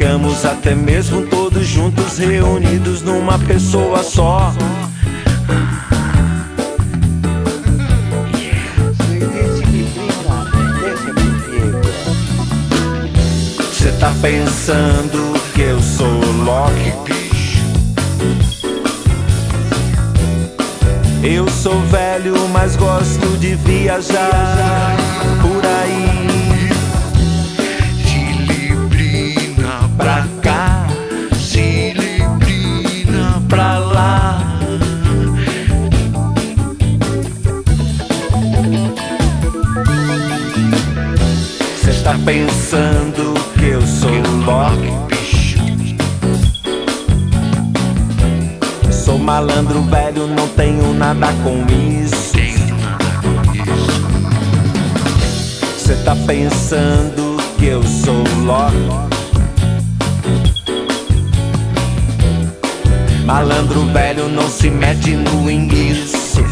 Ficamos 0.00 0.46
até 0.46 0.74
mesmo 0.74 1.26
todos 1.26 1.66
juntos, 1.66 2.16
reunidos 2.16 3.02
numa 3.02 3.38
pessoa 3.38 4.02
só. 4.02 4.50
Cê 13.74 13.92
tá 14.00 14.10
pensando 14.22 15.38
que 15.54 15.60
eu 15.60 15.78
sou 15.82 16.08
Loki? 16.46 16.94
Eu 21.22 21.46
sou 21.50 21.78
velho, 21.88 22.48
mas 22.48 22.74
gosto 22.74 23.36
de 23.36 23.54
viajar 23.54 24.96
por 25.42 25.62
aí. 25.66 26.49
Pensando 42.30 43.34
que 43.58 43.70
eu 43.70 43.82
sou 43.82 44.08
Loki? 44.46 44.92
bicho. 45.08 45.58
Sou 48.92 49.18
malandro 49.18 49.82
velho, 49.82 50.28
não 50.28 50.46
tenho 50.50 50.94
nada 50.94 51.26
com 51.42 51.66
isso. 51.98 52.38
Isso. 52.38 52.70
tá 56.04 56.14
pensando 56.24 57.36
que 57.58 57.66
eu 57.66 57.82
sou 57.82 58.22
Loki? 58.44 58.76
Malandro 63.24 63.86
velho 63.86 64.28
não 64.28 64.48
se 64.48 64.70
mete 64.70 65.16
no 65.16 65.50
enguiço. 65.50 66.44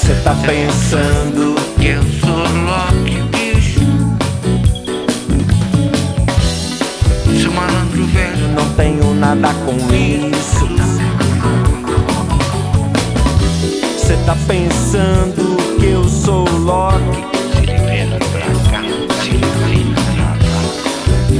Cê 0.00 0.14
tá 0.24 0.34
pensando 0.46 1.67
eu 1.86 2.02
sou 2.20 2.42
Loki, 2.64 3.22
bicho? 3.30 3.80
Seu 7.40 7.52
malandro 7.52 8.04
velho, 8.06 8.48
não 8.48 8.68
tenho 8.74 9.14
nada 9.14 9.48
com 9.64 9.76
isso. 9.94 10.68
Cê 13.98 14.16
tá 14.26 14.36
pensando 14.46 15.56
que 15.78 15.86
eu 15.86 16.08
sou 16.08 16.44
Loki? 16.58 17.28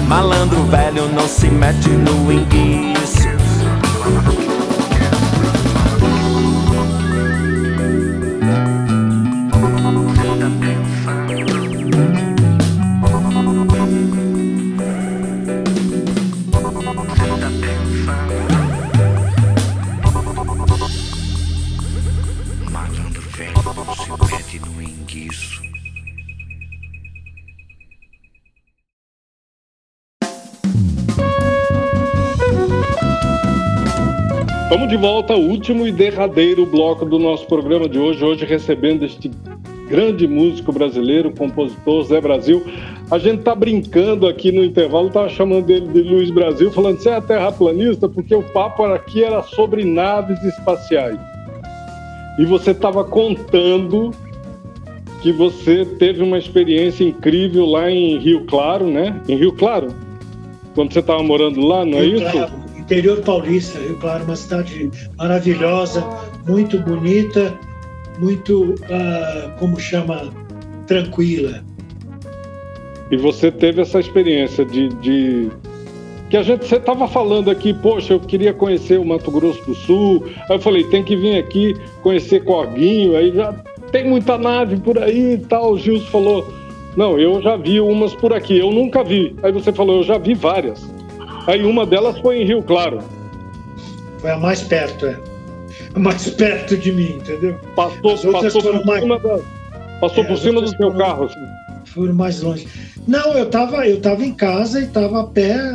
Malandro 0.07 0.63
velho 0.65 1.09
não 1.13 1.29
se 1.29 1.49
mete 1.49 1.91
no 1.91 2.33
enguiço. 2.33 3.29
Estamos 34.69 34.91
de 34.91 34.99
volta 34.99 35.33
ao 35.33 35.41
último 35.41 35.87
e 35.87 35.91
derradeiro 35.91 36.67
bloco 36.67 37.07
do 37.07 37.19
nosso 37.19 37.47
programa 37.47 37.89
de 37.89 37.99
hoje. 37.99 38.23
Hoje 38.23 38.45
recebendo 38.45 39.03
este 39.03 39.31
grande 39.89 40.29
músico 40.29 40.71
brasileiro, 40.71 41.31
compositor 41.31 42.05
Zé 42.05 42.21
Brasil. 42.21 42.63
A 43.11 43.17
gente 43.19 43.41
tá 43.43 43.55
brincando 43.55 44.27
aqui 44.27 44.53
no 44.53 44.63
intervalo, 44.63 45.09
tava 45.09 45.31
chamando 45.31 45.71
ele 45.71 45.89
de 45.89 46.03
Luiz 46.03 46.31
Brasil, 46.31 46.71
falando 46.71 46.99
você 46.99 47.09
é 47.09 47.19
terraplanista, 47.19 48.11
porque 48.11 48.35
o 48.35 48.43
papo 48.43 48.85
aqui 48.85 49.25
era 49.25 49.43
sobre 49.43 49.87
naves 49.87 50.45
espaciais. 50.45 51.19
E 52.39 52.45
você 52.45 52.73
estava 52.73 53.03
contando 53.05 54.11
que 55.23 55.33
você 55.33 55.87
teve 55.99 56.23
uma 56.23 56.37
experiência 56.37 57.05
incrível 57.05 57.65
lá 57.65 57.91
em 57.91 58.19
Rio 58.19 58.45
Claro, 58.45 58.87
né? 58.87 59.19
Em 59.27 59.35
Rio 59.35 59.53
Claro? 59.53 59.89
Quando 60.75 60.93
você 60.93 60.99
estava 60.99 61.23
morando 61.23 61.59
lá, 61.63 61.87
não 61.87 61.97
é 61.97 62.03
Rio 62.03 62.17
isso? 62.19 62.33
Claro, 62.33 62.68
interior 62.89 63.21
paulista, 63.21 63.79
Rio 63.79 63.97
Claro, 63.97 64.25
uma 64.25 64.35
cidade 64.35 64.91
maravilhosa, 65.19 66.03
muito 66.47 66.79
bonita, 66.79 67.55
muito, 68.19 68.75
ah, 68.91 69.55
como 69.59 69.79
chama, 69.79 70.33
tranquila. 70.87 71.63
E 73.11 73.17
você 73.19 73.51
teve 73.53 73.83
essa 73.83 74.01
experiência 74.01 74.65
de, 74.65 74.89
de- 74.89 75.51
que 76.31 76.37
a 76.37 76.43
gente 76.43 76.67
você 76.67 76.77
estava 76.77 77.07
falando 77.07 77.51
aqui, 77.51 77.75
poxa, 77.75 78.15
eu 78.15 78.21
queria 78.21 78.53
conhecer 78.55 78.99
o 78.99 79.05
Mato 79.05 79.31
Grosso 79.31 79.63
do 79.67 79.75
Sul. 79.75 80.25
Aí 80.49 80.57
eu 80.57 80.61
falei, 80.61 80.85
tem 80.85 81.03
que 81.05 81.15
vir 81.17 81.39
aqui 81.39 81.75
conhecer 82.03 82.43
Corguinho. 82.45 83.17
Aí 83.17 83.33
já 83.35 83.53
tem 83.93 84.07
muita 84.07 84.37
nave 84.39 84.77
por 84.79 84.99
aí 84.99 85.35
e 85.35 85.39
tal. 85.39 85.73
O 85.73 85.79
Gilson 85.79 86.07
falou, 86.11 86.47
não, 86.97 87.19
eu 87.19 87.41
já 87.41 87.57
vi 87.57 87.81
umas 87.81 88.15
por 88.15 88.35
aqui. 88.35 88.59
Eu 88.59 88.71
nunca 88.71 89.03
vi. 89.03 89.35
Aí 89.43 89.51
você 89.53 89.73
falou, 89.73 89.99
eu 89.99 90.03
já 90.03 90.19
vi 90.19 90.35
várias. 90.35 90.87
Aí 91.49 91.65
uma 91.65 91.87
delas 91.87 92.19
foi 92.19 92.43
em 92.43 92.45
Rio 92.47 92.63
Claro. 92.63 93.01
Foi 94.19 94.31
a 94.31 94.37
mais 94.37 94.61
perto, 94.63 95.07
é. 95.07 95.19
A 95.95 95.99
mais 95.99 96.29
perto 96.29 96.77
de 96.77 96.93
mim, 96.93 97.17
entendeu? 97.17 97.57
Passou, 97.75 98.33
passou 98.33 98.63
por 98.63 98.85
mais- 98.85 99.01
cima, 99.03 99.19
da, 99.19 99.39
passou 100.01 100.25
É, 100.25 100.27
por 100.27 100.37
cima 100.39 100.61
do 100.61 100.69
seu 100.69 100.77
foram- 100.79 100.99
carro. 100.99 101.25
assim. 101.25 101.41
Foram 101.87 102.15
mais 102.15 102.43
longe. 102.43 102.67
Não, 103.07 103.33
eu 103.33 103.45
estava 103.45 103.87
eu 103.89 103.99
tava 104.01 104.25
em 104.25 104.35
casa 104.35 104.81
e 104.81 104.85
estava 104.85 105.21
a 105.23 105.25
pé, 105.25 105.75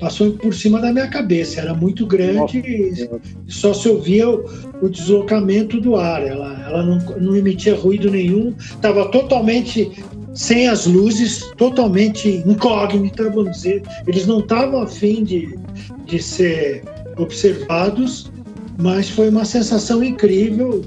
passou 0.00 0.30
por 0.32 0.54
cima 0.54 0.80
da 0.80 0.90
minha 0.92 1.08
cabeça. 1.08 1.60
Era 1.60 1.74
muito 1.74 2.06
grande 2.06 2.58
e 2.58 3.52
só 3.52 3.74
se 3.74 3.86
ouvia 3.88 4.30
o, 4.30 4.44
o 4.80 4.88
deslocamento 4.88 5.78
do 5.80 5.94
ar. 5.96 6.26
Ela, 6.26 6.64
ela 6.66 6.82
não, 6.82 6.98
não 7.20 7.36
emitia 7.36 7.74
ruído 7.74 8.10
nenhum, 8.10 8.54
estava 8.58 9.04
totalmente 9.10 9.90
sem 10.34 10.68
as 10.68 10.86
luzes, 10.86 11.50
totalmente 11.56 12.42
incógnita, 12.46 13.30
vamos 13.30 13.52
dizer. 13.52 13.82
Eles 14.06 14.26
não 14.26 14.40
estavam 14.40 14.82
afim 14.82 15.24
de, 15.24 15.58
de 16.06 16.22
ser 16.22 16.82
observados, 17.16 18.30
mas 18.78 19.08
foi 19.10 19.28
uma 19.28 19.44
sensação 19.44 20.02
incrível, 20.02 20.82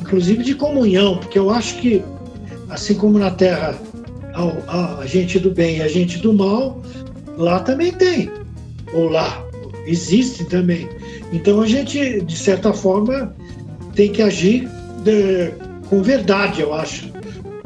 inclusive 0.00 0.42
de 0.44 0.54
comunhão, 0.54 1.18
porque 1.18 1.38
eu 1.38 1.50
acho 1.50 1.76
que, 1.78 2.02
assim 2.68 2.94
como 2.94 3.18
na 3.18 3.30
Terra 3.30 3.78
a, 4.34 4.98
a 5.00 5.06
gente 5.06 5.38
do 5.38 5.50
bem 5.50 5.78
e 5.78 5.82
a 5.82 5.88
gente 5.88 6.18
do 6.18 6.32
mal, 6.32 6.82
lá 7.36 7.60
também 7.60 7.92
tem. 7.92 8.30
Ou 8.92 9.08
lá, 9.08 9.42
existe 9.86 10.44
também. 10.44 10.88
Então 11.32 11.60
a 11.60 11.66
gente, 11.66 12.20
de 12.20 12.36
certa 12.36 12.72
forma, 12.72 13.34
tem 13.94 14.10
que 14.12 14.22
agir 14.22 14.68
de- 15.02 15.52
com 15.88 16.02
verdade, 16.02 16.60
eu 16.60 16.72
acho, 16.74 17.08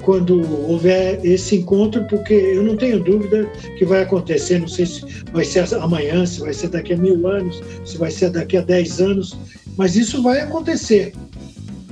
quando 0.09 0.41
houver 0.67 1.21
esse 1.23 1.57
encontro, 1.57 2.03
porque 2.05 2.33
eu 2.33 2.63
não 2.63 2.79
tenho 2.79 2.99
dúvida 2.99 3.45
que 3.77 3.85
vai 3.85 4.01
acontecer. 4.01 4.59
Não 4.59 4.67
sei 4.67 4.87
se 4.87 5.05
vai 5.35 5.45
ser 5.45 5.71
amanhã, 5.75 6.25
se 6.25 6.41
vai 6.41 6.55
ser 6.55 6.69
daqui 6.69 6.95
a 6.95 6.97
mil 6.97 7.29
anos, 7.29 7.63
se 7.85 7.99
vai 7.99 8.11
ser 8.11 8.31
daqui 8.31 8.57
a 8.57 8.63
dez 8.63 9.03
anos, 9.03 9.37
mas 9.77 9.97
isso 9.97 10.23
vai 10.23 10.41
acontecer. 10.41 11.13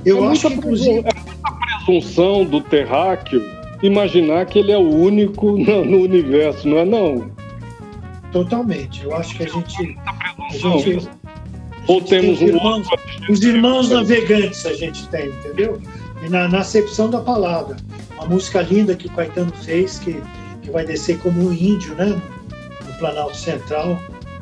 Eu 0.03 0.23
É 0.23 0.29
acho 0.29 0.47
que, 0.47 0.55
inclusive, 0.55 0.97
é 0.97 1.01
muita 1.03 1.85
presunção 1.85 2.43
do 2.43 2.59
terráqueo 2.59 3.39
imaginar 3.83 4.47
que 4.47 4.57
ele 4.57 4.71
é 4.71 4.77
o 4.79 4.89
único 4.89 5.51
no, 5.63 5.85
no 5.85 5.97
universo, 5.99 6.67
não 6.67 6.79
é 6.79 6.85
não? 6.85 7.29
totalmente. 8.31 9.03
Eu 9.03 9.15
acho 9.15 9.37
que 9.37 9.43
a 9.43 9.47
gente. 9.47 9.95
A 10.39 10.77
gente 10.79 11.07
Ou 11.85 12.01
temos 12.01 12.39
tem 12.39 12.47
um 12.47 12.55
irmãos, 12.55 12.87
outro... 12.89 13.31
os 13.31 13.43
irmãos 13.43 13.89
navegantes 13.91 14.65
a 14.65 14.73
gente 14.73 15.07
tem, 15.09 15.29
entendeu? 15.29 15.79
E 16.25 16.29
na, 16.29 16.47
na 16.47 16.61
acepção 16.61 17.11
da 17.11 17.19
palavra. 17.19 17.77
Uma 18.17 18.27
música 18.27 18.61
linda 18.61 18.95
que 18.95 19.07
o 19.07 19.11
Caetano 19.11 19.51
fez, 19.63 19.99
que, 19.99 20.21
que 20.61 20.71
vai 20.71 20.85
descer 20.85 21.17
como 21.19 21.47
um 21.47 21.53
índio, 21.53 21.93
né? 21.95 22.19
No 22.85 22.93
Planalto 22.97 23.37
Central. 23.37 23.99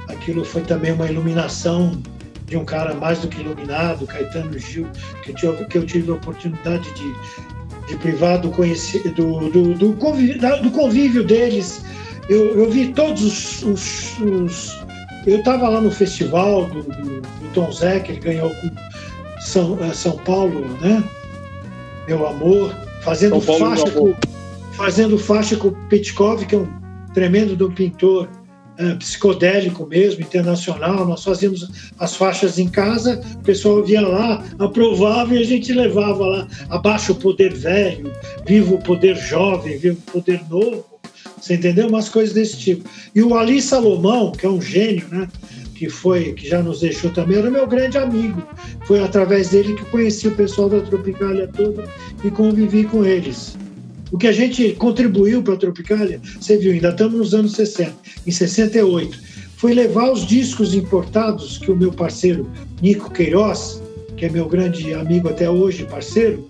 Aquilo 0.07 0.45
foi 0.45 0.61
também 0.61 0.91
uma 0.93 1.07
iluminação 1.09 1.99
de 2.45 2.55
um 2.55 2.63
cara 2.63 2.93
mais 2.93 3.19
do 3.19 3.27
que 3.27 3.41
iluminado, 3.41 4.05
Caetano 4.05 4.57
Gil, 4.57 4.87
que 5.23 5.31
eu 5.31 5.35
tive, 5.35 5.65
que 5.65 5.77
eu 5.79 5.85
tive 5.85 6.11
a 6.11 6.13
oportunidade 6.13 6.89
de, 6.91 7.87
de 7.87 7.97
privar 7.97 8.39
do, 8.39 8.49
conheci, 8.51 8.99
do, 9.09 9.49
do, 9.49 9.73
do, 9.73 9.93
convívio, 9.93 10.61
do 10.61 10.71
convívio 10.71 11.23
deles. 11.23 11.83
Eu, 12.29 12.55
eu 12.59 12.69
vi 12.69 12.93
todos 12.93 13.21
os. 13.23 13.63
os- 13.63 14.19
os- 14.19 14.85
eu 15.27 15.39
estava 15.39 15.67
lá 15.67 15.81
no 15.81 15.89
festival 15.89 16.65
do, 16.67 16.83
do, 16.83 17.21
do 17.21 17.49
Tom 17.55 17.71
Zé, 17.71 17.99
que 17.99 18.11
ele 18.11 18.19
ganhou 18.19 18.51
com 18.51 18.69
São, 19.41 19.75
São 19.91 20.17
Paulo, 20.19 20.67
né? 20.79 21.03
Meu 22.07 22.27
amor, 22.27 22.71
fazendo 23.05 23.39
faixa 23.39 23.87
Amor. 23.87 24.15
com, 24.15 24.73
fazendo 24.73 25.17
faixa 25.17 25.55
com 25.55 25.67
o 25.67 25.75
Petkov, 25.87 26.43
que 26.45 26.55
é 26.55 26.57
um 26.57 26.67
tremendo 27.13 27.65
um 27.65 27.71
pintor 27.71 28.27
eh, 28.77 28.95
psicodélico 28.95 29.85
mesmo, 29.85 30.21
internacional. 30.21 31.07
Nós 31.07 31.23
fazíamos 31.23 31.69
as 31.99 32.15
faixas 32.15 32.57
em 32.57 32.67
casa, 32.67 33.21
o 33.35 33.43
pessoal 33.43 33.83
via 33.83 34.01
lá, 34.01 34.43
aprovava 34.59 35.35
e 35.35 35.37
a 35.37 35.45
gente 35.45 35.71
levava 35.71 36.25
lá. 36.25 36.47
Abaixo 36.69 37.13
o 37.13 37.15
poder 37.15 37.53
velho, 37.53 38.11
viva 38.45 38.73
o 38.73 38.81
poder 38.81 39.15
jovem, 39.15 39.77
viva 39.77 39.97
o 40.07 40.11
poder 40.11 40.41
novo. 40.49 40.83
Você 41.39 41.53
entendeu? 41.53 41.87
Umas 41.87 42.09
coisas 42.09 42.33
desse 42.33 42.57
tipo. 42.57 42.89
E 43.13 43.21
o 43.21 43.35
Ali 43.35 43.61
Salomão, 43.61 44.31
que 44.31 44.47
é 44.47 44.49
um 44.49 44.61
gênio, 44.61 45.07
né? 45.09 45.27
Que 45.75 45.89
foi, 45.89 46.33
que 46.33 46.47
já 46.47 46.63
nos 46.63 46.79
deixou 46.79 47.11
também, 47.11 47.37
era 47.37 47.51
meu 47.51 47.67
grande 47.67 47.97
amigo. 47.97 48.41
Foi 48.85 49.03
através 49.03 49.49
dele 49.49 49.75
que 49.75 49.85
conheci 49.85 50.27
o 50.27 50.35
pessoal 50.35 50.69
da 50.69 50.79
Tropicália 50.81 51.47
toda 51.47 51.83
e 52.23 52.31
convivi 52.31 52.85
com 52.85 53.05
eles. 53.05 53.57
O 54.11 54.17
que 54.17 54.27
a 54.27 54.31
gente 54.31 54.71
contribuiu 54.73 55.43
para 55.43 55.55
a 55.55 55.57
Tropicália, 55.57 56.21
você 56.39 56.57
viu, 56.57 56.71
ainda 56.71 56.89
estamos 56.89 57.17
nos 57.17 57.33
anos 57.33 57.53
60, 57.53 57.93
em 58.25 58.31
68, 58.31 59.19
foi 59.57 59.73
levar 59.73 60.11
os 60.11 60.25
discos 60.25 60.73
importados 60.73 61.57
que 61.57 61.71
o 61.71 61.75
meu 61.75 61.91
parceiro 61.91 62.49
Nico 62.81 63.11
Queiroz, 63.11 63.81
que 64.15 64.25
é 64.25 64.29
meu 64.29 64.47
grande 64.47 64.93
amigo 64.93 65.27
até 65.27 65.49
hoje, 65.49 65.85
parceiro, 65.85 66.47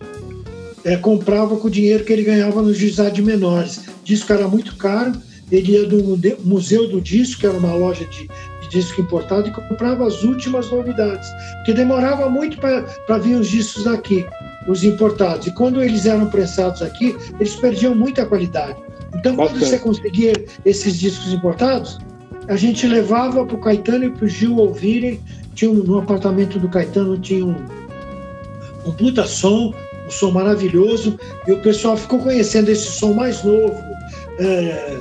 é, 0.84 0.96
comprava 0.96 1.56
com 1.58 1.68
o 1.68 1.72
dinheiro 1.72 2.04
que 2.04 2.14
ele 2.14 2.24
ganhava 2.24 2.62
no 2.62 2.74
juizado 2.74 3.16
de 3.16 3.22
menores. 3.22 3.78
O 3.78 4.04
disco 4.04 4.32
era 4.32 4.48
muito 4.48 4.76
caro, 4.76 5.14
ele 5.52 5.74
ia 5.74 5.86
do 5.86 6.20
Museu 6.44 6.88
do 6.88 7.02
Disco, 7.02 7.42
que 7.42 7.48
era 7.48 7.58
uma 7.58 7.74
loja 7.74 8.06
de, 8.06 8.30
de 8.68 8.80
disco 8.80 9.02
importado, 9.02 9.48
e 9.48 9.52
comprava 9.52 10.08
as 10.08 10.24
últimas 10.24 10.70
novidades, 10.70 11.28
porque 11.58 11.74
demorava 11.74 12.30
muito 12.30 12.58
para 12.58 13.18
vir 13.18 13.36
os 13.36 13.48
discos 13.48 13.84
daqui. 13.84 14.26
os 14.68 14.84
importados. 14.84 15.46
E 15.48 15.52
quando 15.52 15.84
eles 15.84 16.06
eram 16.06 16.28
prensados 16.28 16.82
aqui, 16.82 17.16
eles 17.40 17.56
perdiam 17.56 17.94
muita 17.94 18.26
qualidade. 18.26 18.76
Então, 19.14 19.36
quando 19.36 19.52
Bastante. 19.52 19.70
você 19.70 19.80
conseguia 19.80 20.34
esses 20.66 21.00
discos 21.00 21.32
importados, 21.32 22.00
a 22.48 22.56
gente 22.56 22.88
levava 22.88 23.46
para 23.46 23.56
o 23.56 23.60
Caetano 23.60 24.06
e 24.06 24.10
para 24.10 24.26
o 24.26 24.28
Gil 24.28 24.58
ouvirem. 24.58 25.20
Tinha 25.54 25.72
um, 25.72 25.76
no 25.76 26.00
apartamento 26.00 26.60
do 26.60 26.68
Caetano 26.68 27.18
tinha 27.18 27.46
um, 27.46 27.56
um 28.86 28.92
puta 28.92 29.26
som, 29.26 29.74
um 30.06 30.12
som 30.12 30.32
maravilhoso, 30.32 31.18
e 31.48 31.52
o 31.52 31.62
pessoal 31.62 31.96
ficou 31.96 32.20
conhecendo 32.20 32.70
esse 32.70 32.92
som 32.92 33.14
mais 33.14 33.44
novo, 33.44 33.76
é, 34.40 34.98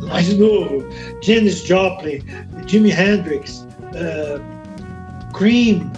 mais 0.00 0.36
novo, 0.36 0.84
Janis 1.22 1.64
Joplin, 1.64 2.20
Jimi 2.66 2.90
Hendrix, 2.90 3.66
é, 3.94 4.40
Cream, 5.34 5.90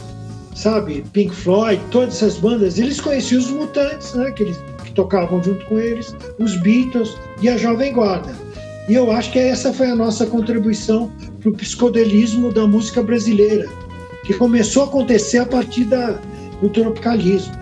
sabe, 0.54 1.04
Pink 1.12 1.34
Floyd, 1.34 1.80
todas 1.90 2.16
essas 2.16 2.38
bandas, 2.38 2.78
eles 2.78 3.00
conheciam 3.00 3.40
os 3.40 3.50
Mutantes, 3.50 4.14
né, 4.14 4.30
que, 4.32 4.44
eles, 4.44 4.58
que 4.84 4.92
tocavam 4.92 5.42
junto 5.42 5.64
com 5.66 5.78
eles, 5.78 6.14
os 6.38 6.56
Beatles 6.56 7.16
e 7.40 7.48
a 7.48 7.56
Jovem 7.56 7.92
Guarda. 7.92 8.32
E 8.88 8.94
eu 8.94 9.10
acho 9.12 9.30
que 9.30 9.38
essa 9.38 9.72
foi 9.72 9.90
a 9.90 9.94
nossa 9.94 10.26
contribuição 10.26 11.10
para 11.40 11.50
o 11.50 11.54
psicodelismo 11.54 12.52
da 12.52 12.66
música 12.66 13.02
brasileira, 13.02 13.68
que 14.24 14.34
começou 14.34 14.84
a 14.84 14.86
acontecer 14.86 15.38
a 15.38 15.46
partir 15.46 15.84
da, 15.84 16.18
do 16.60 16.68
tropicalismo. 16.68 17.61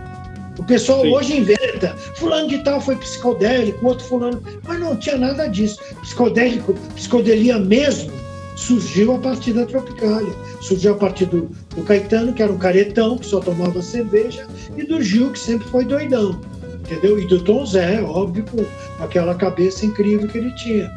O 0.58 0.64
pessoal 0.64 1.02
Sim. 1.02 1.12
hoje 1.12 1.36
inventa, 1.38 1.96
fulano 2.16 2.48
de 2.48 2.58
tal 2.58 2.80
foi 2.80 2.96
psicodélico, 2.96 3.86
outro 3.86 4.04
fulano, 4.04 4.42
mas 4.64 4.80
não 4.80 4.96
tinha 4.96 5.16
nada 5.16 5.46
disso. 5.46 5.78
Psicodélico, 6.02 6.74
psicodelia 6.94 7.58
mesmo, 7.58 8.12
surgiu 8.56 9.14
a 9.14 9.18
partir 9.18 9.52
da 9.52 9.64
Tropicália. 9.64 10.32
Surgiu 10.60 10.92
a 10.92 10.96
partir 10.96 11.26
do, 11.26 11.50
do 11.74 11.82
Caetano, 11.82 12.32
que 12.32 12.42
era 12.42 12.52
um 12.52 12.58
caretão, 12.58 13.16
que 13.16 13.26
só 13.26 13.40
tomava 13.40 13.80
cerveja, 13.80 14.46
e 14.76 14.84
do 14.84 15.02
Gil, 15.02 15.32
que 15.32 15.38
sempre 15.38 15.66
foi 15.68 15.84
doidão. 15.84 16.38
Entendeu? 16.80 17.18
E 17.18 17.26
do 17.26 17.40
Tom 17.42 17.64
Zé, 17.64 18.02
óbvio, 18.02 18.44
com 18.44 18.64
aquela 19.02 19.34
cabeça 19.34 19.86
incrível 19.86 20.28
que 20.28 20.38
ele 20.38 20.50
tinha. 20.54 20.90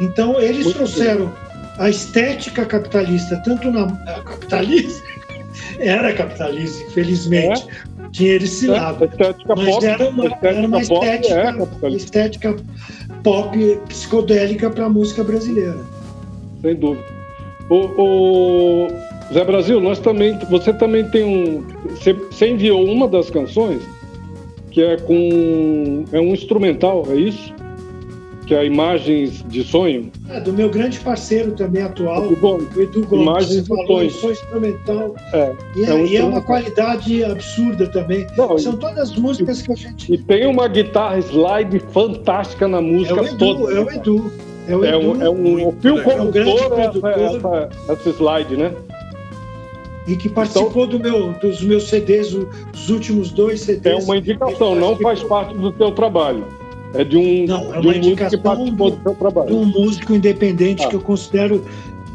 Então, 0.00 0.40
eles 0.40 0.64
Muito 0.64 0.78
trouxeram 0.78 1.32
a 1.78 1.90
estética 1.90 2.64
capitalista, 2.64 3.36
tanto 3.44 3.70
na. 3.70 3.86
Capitalista? 4.22 5.06
Era 5.78 6.12
capitalista, 6.12 6.82
infelizmente. 6.84 7.62
Tinha 7.62 7.85
esse 8.24 8.66
lado. 8.66 9.04
A 9.04 9.06
estética 9.06 9.54
Mas 9.56 9.66
pop, 9.66 9.86
era 9.86 10.08
uma, 10.08 10.24
estética 10.26 10.48
era 10.48 10.66
uma 10.66 10.80
pop 10.80 11.06
estética, 11.06 11.34
é 11.34 11.50
uma 11.50 11.66
capitalista, 11.66 12.04
estética 12.04 12.56
pop 13.22 13.78
psicodélica 13.88 14.70
para 14.70 14.86
a 14.86 14.88
música 14.88 15.22
brasileira. 15.22 15.78
sem 16.62 16.74
dúvida. 16.74 17.04
O, 17.68 17.76
o 17.98 18.88
Zé 19.32 19.44
Brasil, 19.44 19.80
nós 19.80 19.98
também, 19.98 20.38
você 20.48 20.72
também 20.72 21.04
tem 21.10 21.24
um, 21.24 21.64
você, 21.90 22.12
você 22.12 22.48
enviou 22.48 22.84
uma 22.84 23.08
das 23.08 23.28
canções 23.28 23.82
que 24.70 24.82
é 24.82 24.96
com 24.98 26.04
é 26.12 26.20
um 26.20 26.34
instrumental, 26.34 27.04
é 27.08 27.16
isso? 27.16 27.55
Que 28.46 28.54
é 28.54 28.64
Imagens 28.64 29.42
de 29.48 29.64
Sonho. 29.64 30.08
É, 30.30 30.38
do 30.40 30.52
meu 30.52 30.70
grande 30.70 31.00
parceiro 31.00 31.50
também 31.52 31.82
atual, 31.82 32.28
Do 32.28 32.36
Gomes. 32.36 32.68
o 32.76 32.80
Edu 32.82 33.04
Gomes. 33.04 33.22
Imagens 33.26 33.62
do 33.62 33.66
falou, 33.76 33.86
Sonho. 33.98 34.10
sou 34.12 34.30
instrumental. 34.30 35.16
É, 35.32 35.52
E 35.74 35.84
é, 35.84 35.90
é 35.90 35.94
um 35.94 36.06
e 36.06 36.16
é 36.16 36.24
uma 36.24 36.40
qualidade 36.40 37.24
absurda 37.24 37.88
também. 37.88 38.24
Não, 38.36 38.56
São 38.56 38.76
todas 38.76 39.16
músicas 39.16 39.62
que 39.62 39.72
a 39.72 39.74
gente. 39.74 40.12
E 40.14 40.18
tem 40.18 40.46
uma 40.46 40.68
guitarra 40.68 41.18
slide 41.18 41.80
fantástica 41.90 42.68
na 42.68 42.78
É 42.78 42.80
música 42.80 43.20
o 43.20 43.26
Edu, 43.26 43.36
toda. 43.36 43.72
é 43.74 43.80
o 43.80 43.90
Edu. 43.90 44.32
É 44.68 44.76
o 44.76 44.84
É 44.84 44.88
Edu. 44.90 44.98
um, 45.10 45.22
é 45.22 45.28
um, 45.30 45.72
fio. 45.80 45.98
É 46.08 46.20
um 46.22 46.30
grande 46.30 46.50
condutor 46.52 46.78
essa, 46.78 46.90
produtor. 47.00 47.68
essa, 47.86 47.92
essa 47.92 48.10
slide, 48.10 48.56
né? 48.56 48.72
E 50.06 50.14
que 50.14 50.28
participou 50.28 50.84
Então- 50.84 50.86
do 50.86 51.00
meu, 51.00 51.32
dos 51.40 51.60
meus 51.62 51.88
CDs, 51.88 52.32
os 52.32 52.88
últimos 52.90 53.32
dois 53.32 53.62
CDs. 53.62 54.00
É 54.00 54.04
uma 54.04 54.16
indicação, 54.16 54.76
não 54.76 54.94
faz 54.96 55.20
parte 55.24 55.52
do 55.56 55.72
teu 55.72 55.90
trabalho. 55.90 56.44
É 57.00 57.04
de 57.04 57.16
um, 57.16 57.46
Não, 57.46 57.74
é 57.74 57.80
de 57.80 57.88
um 57.88 57.92
músico 57.98 58.28
que 58.30 58.36
participou 58.38 58.90
do- 58.90 58.96
do 58.96 59.02
teu 59.02 59.12
de 59.12 59.18
trabalho. 59.18 59.56
um 59.56 59.64
músico 59.64 60.14
independente 60.14 60.84
Ah. 60.84 60.88
que 60.88 60.96
eu 60.96 61.00
considero 61.00 61.64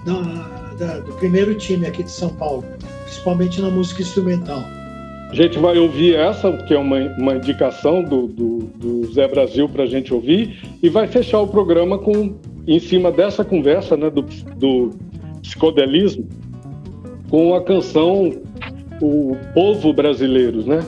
da- 0.05 0.75
da- 0.79 0.99
do 0.99 1.11
primeiro 1.13 1.53
time 1.55 1.85
aqui 1.85 2.03
de 2.03 2.11
São 2.11 2.29
Paulo, 2.29 2.63
principalmente 3.05 3.61
na 3.61 3.69
música 3.69 4.01
instrumental. 4.01 4.63
A 5.29 5.35
gente 5.35 5.57
vai 5.59 5.77
ouvir 5.77 6.15
essa, 6.15 6.51
que 6.51 6.73
é 6.73 6.77
uma, 6.77 6.97
uma 7.17 7.35
indicação 7.35 8.03
do, 8.03 8.27
do, 8.27 8.57
do 8.75 9.13
Zé 9.13 9.27
Brasil 9.29 9.69
para 9.69 9.83
a 9.83 9.85
gente 9.87 10.13
ouvir, 10.13 10.57
e 10.83 10.89
vai 10.89 11.07
fechar 11.07 11.39
o 11.39 11.47
programa 11.47 11.97
com, 11.97 12.35
em 12.67 12.79
cima 12.79 13.09
dessa 13.11 13.45
conversa 13.45 13.95
né, 13.95 14.09
do, 14.09 14.23
do 14.57 14.89
psicodelismo, 15.41 16.27
com 17.29 17.55
a 17.55 17.61
canção 17.63 18.31
O 19.01 19.35
Povo 19.53 19.93
Brasileiro, 19.93 20.63
né? 20.65 20.83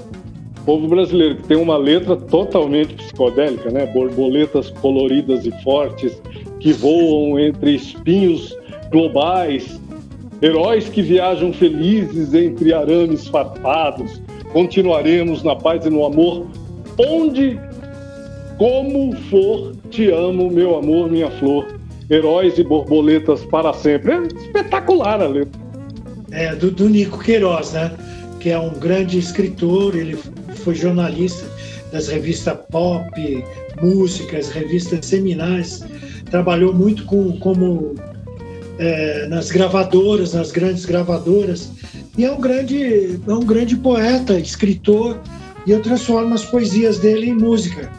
Povo 0.65 0.87
Brasileiro, 0.87 1.35
que 1.35 1.43
tem 1.43 1.57
uma 1.57 1.75
letra 1.75 2.15
totalmente 2.15 2.95
psicodélica, 2.95 3.69
né? 3.69 3.85
Borboletas 3.87 4.69
coloridas 4.69 5.45
e 5.45 5.51
fortes 5.61 6.21
que 6.59 6.71
voam 6.71 7.37
entre 7.37 7.75
espinhos 7.75 8.55
globais, 8.89 9.79
heróis 10.41 10.87
que 10.87 11.01
viajam 11.01 11.51
felizes 11.51 12.33
entre 12.33 12.73
arames 12.73 13.27
farpados, 13.27 14.21
continuaremos 14.53 15.43
na 15.43 15.55
paz 15.55 15.85
e 15.85 15.89
no 15.89 16.05
amor, 16.05 16.47
onde, 16.97 17.59
como 18.57 19.13
for, 19.29 19.73
te 19.89 20.09
amo, 20.11 20.49
meu 20.49 20.77
amor, 20.77 21.11
minha 21.11 21.29
flor, 21.31 21.65
heróis 22.09 22.57
e 22.57 22.63
borboletas 22.63 23.43
para 23.45 23.73
sempre. 23.73 24.13
É 24.13 24.21
espetacular 24.21 25.21
a 25.21 25.27
letra. 25.27 25.61
É, 26.31 26.55
do, 26.55 26.71
do 26.71 26.87
Nico 26.87 27.19
Queiroz, 27.19 27.73
né? 27.73 27.91
Que 28.39 28.49
é 28.49 28.59
um 28.59 28.71
grande 28.71 29.17
escritor, 29.17 29.95
ele 29.95 30.17
foi 30.63 30.75
jornalista 30.75 31.45
das 31.91 32.07
revistas 32.07 32.57
pop, 32.71 33.45
músicas, 33.81 34.49
revistas 34.49 35.05
seminais, 35.05 35.83
trabalhou 36.29 36.73
muito 36.73 37.05
com, 37.05 37.37
como 37.39 37.95
é, 38.79 39.27
nas 39.27 39.51
gravadoras, 39.51 40.33
nas 40.33 40.51
grandes 40.51 40.85
gravadoras, 40.85 41.71
e 42.17 42.25
é 42.25 42.31
um 42.31 42.39
grande, 42.39 43.19
é 43.27 43.33
um 43.33 43.45
grande 43.45 43.75
poeta, 43.75 44.39
escritor, 44.39 45.19
e 45.65 45.71
eu 45.71 45.81
transformo 45.81 46.33
as 46.33 46.43
poesias 46.43 46.99
dele 46.99 47.29
em 47.29 47.33
música, 47.33 47.91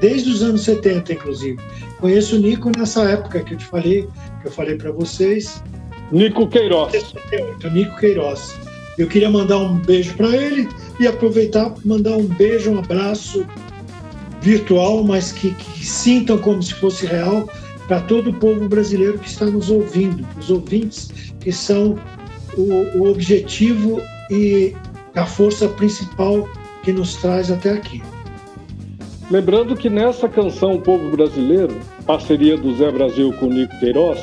desde 0.00 0.30
os 0.30 0.42
anos 0.42 0.62
70, 0.62 1.12
inclusive. 1.12 1.58
Conheço 1.98 2.36
o 2.36 2.38
Nico 2.38 2.70
nessa 2.76 3.02
época 3.04 3.40
que 3.40 3.54
eu 3.54 3.58
te 3.58 3.64
falei, 3.66 4.08
que 4.40 4.48
eu 4.48 4.52
falei 4.52 4.76
para 4.76 4.90
vocês, 4.90 5.62
Nico 6.10 6.46
Queiroz. 6.48 6.92
68, 6.92 7.70
Nico 7.70 7.96
Queiroz. 7.96 8.71
Eu 8.98 9.06
queria 9.06 9.30
mandar 9.30 9.58
um 9.58 9.78
beijo 9.78 10.14
para 10.14 10.28
ele 10.36 10.68
e 11.00 11.06
aproveitar 11.06 11.74
mandar 11.84 12.12
um 12.12 12.26
beijo, 12.26 12.70
um 12.70 12.78
abraço 12.78 13.46
virtual, 14.40 15.02
mas 15.02 15.32
que, 15.32 15.54
que 15.54 15.84
sintam 15.84 16.36
como 16.38 16.62
se 16.62 16.74
fosse 16.74 17.06
real 17.06 17.48
para 17.86 18.00
todo 18.00 18.30
o 18.30 18.34
povo 18.34 18.68
brasileiro 18.68 19.18
que 19.18 19.28
está 19.28 19.46
nos 19.46 19.70
ouvindo, 19.70 20.26
os 20.38 20.50
ouvintes 20.50 21.10
que 21.40 21.52
são 21.52 21.98
o, 22.56 22.98
o 22.98 23.10
objetivo 23.10 24.00
e 24.30 24.74
a 25.14 25.24
força 25.24 25.68
principal 25.68 26.48
que 26.82 26.92
nos 26.92 27.16
traz 27.16 27.50
até 27.50 27.70
aqui. 27.70 28.02
Lembrando 29.30 29.74
que 29.74 29.88
nessa 29.88 30.28
canção 30.28 30.74
O 30.74 30.80
Povo 30.80 31.10
Brasileiro, 31.10 31.74
parceria 32.06 32.56
do 32.56 32.76
Zé 32.76 32.90
Brasil 32.90 33.32
com 33.34 33.46
o 33.46 33.48
Nico 33.48 33.78
Queiroz, 33.78 34.20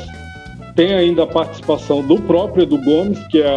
tem 0.75 0.93
ainda 0.93 1.23
a 1.23 1.27
participação 1.27 2.03
do 2.03 2.21
próprio 2.21 2.63
Edu 2.63 2.77
Gomes, 2.77 3.17
que 3.27 3.41
é 3.41 3.55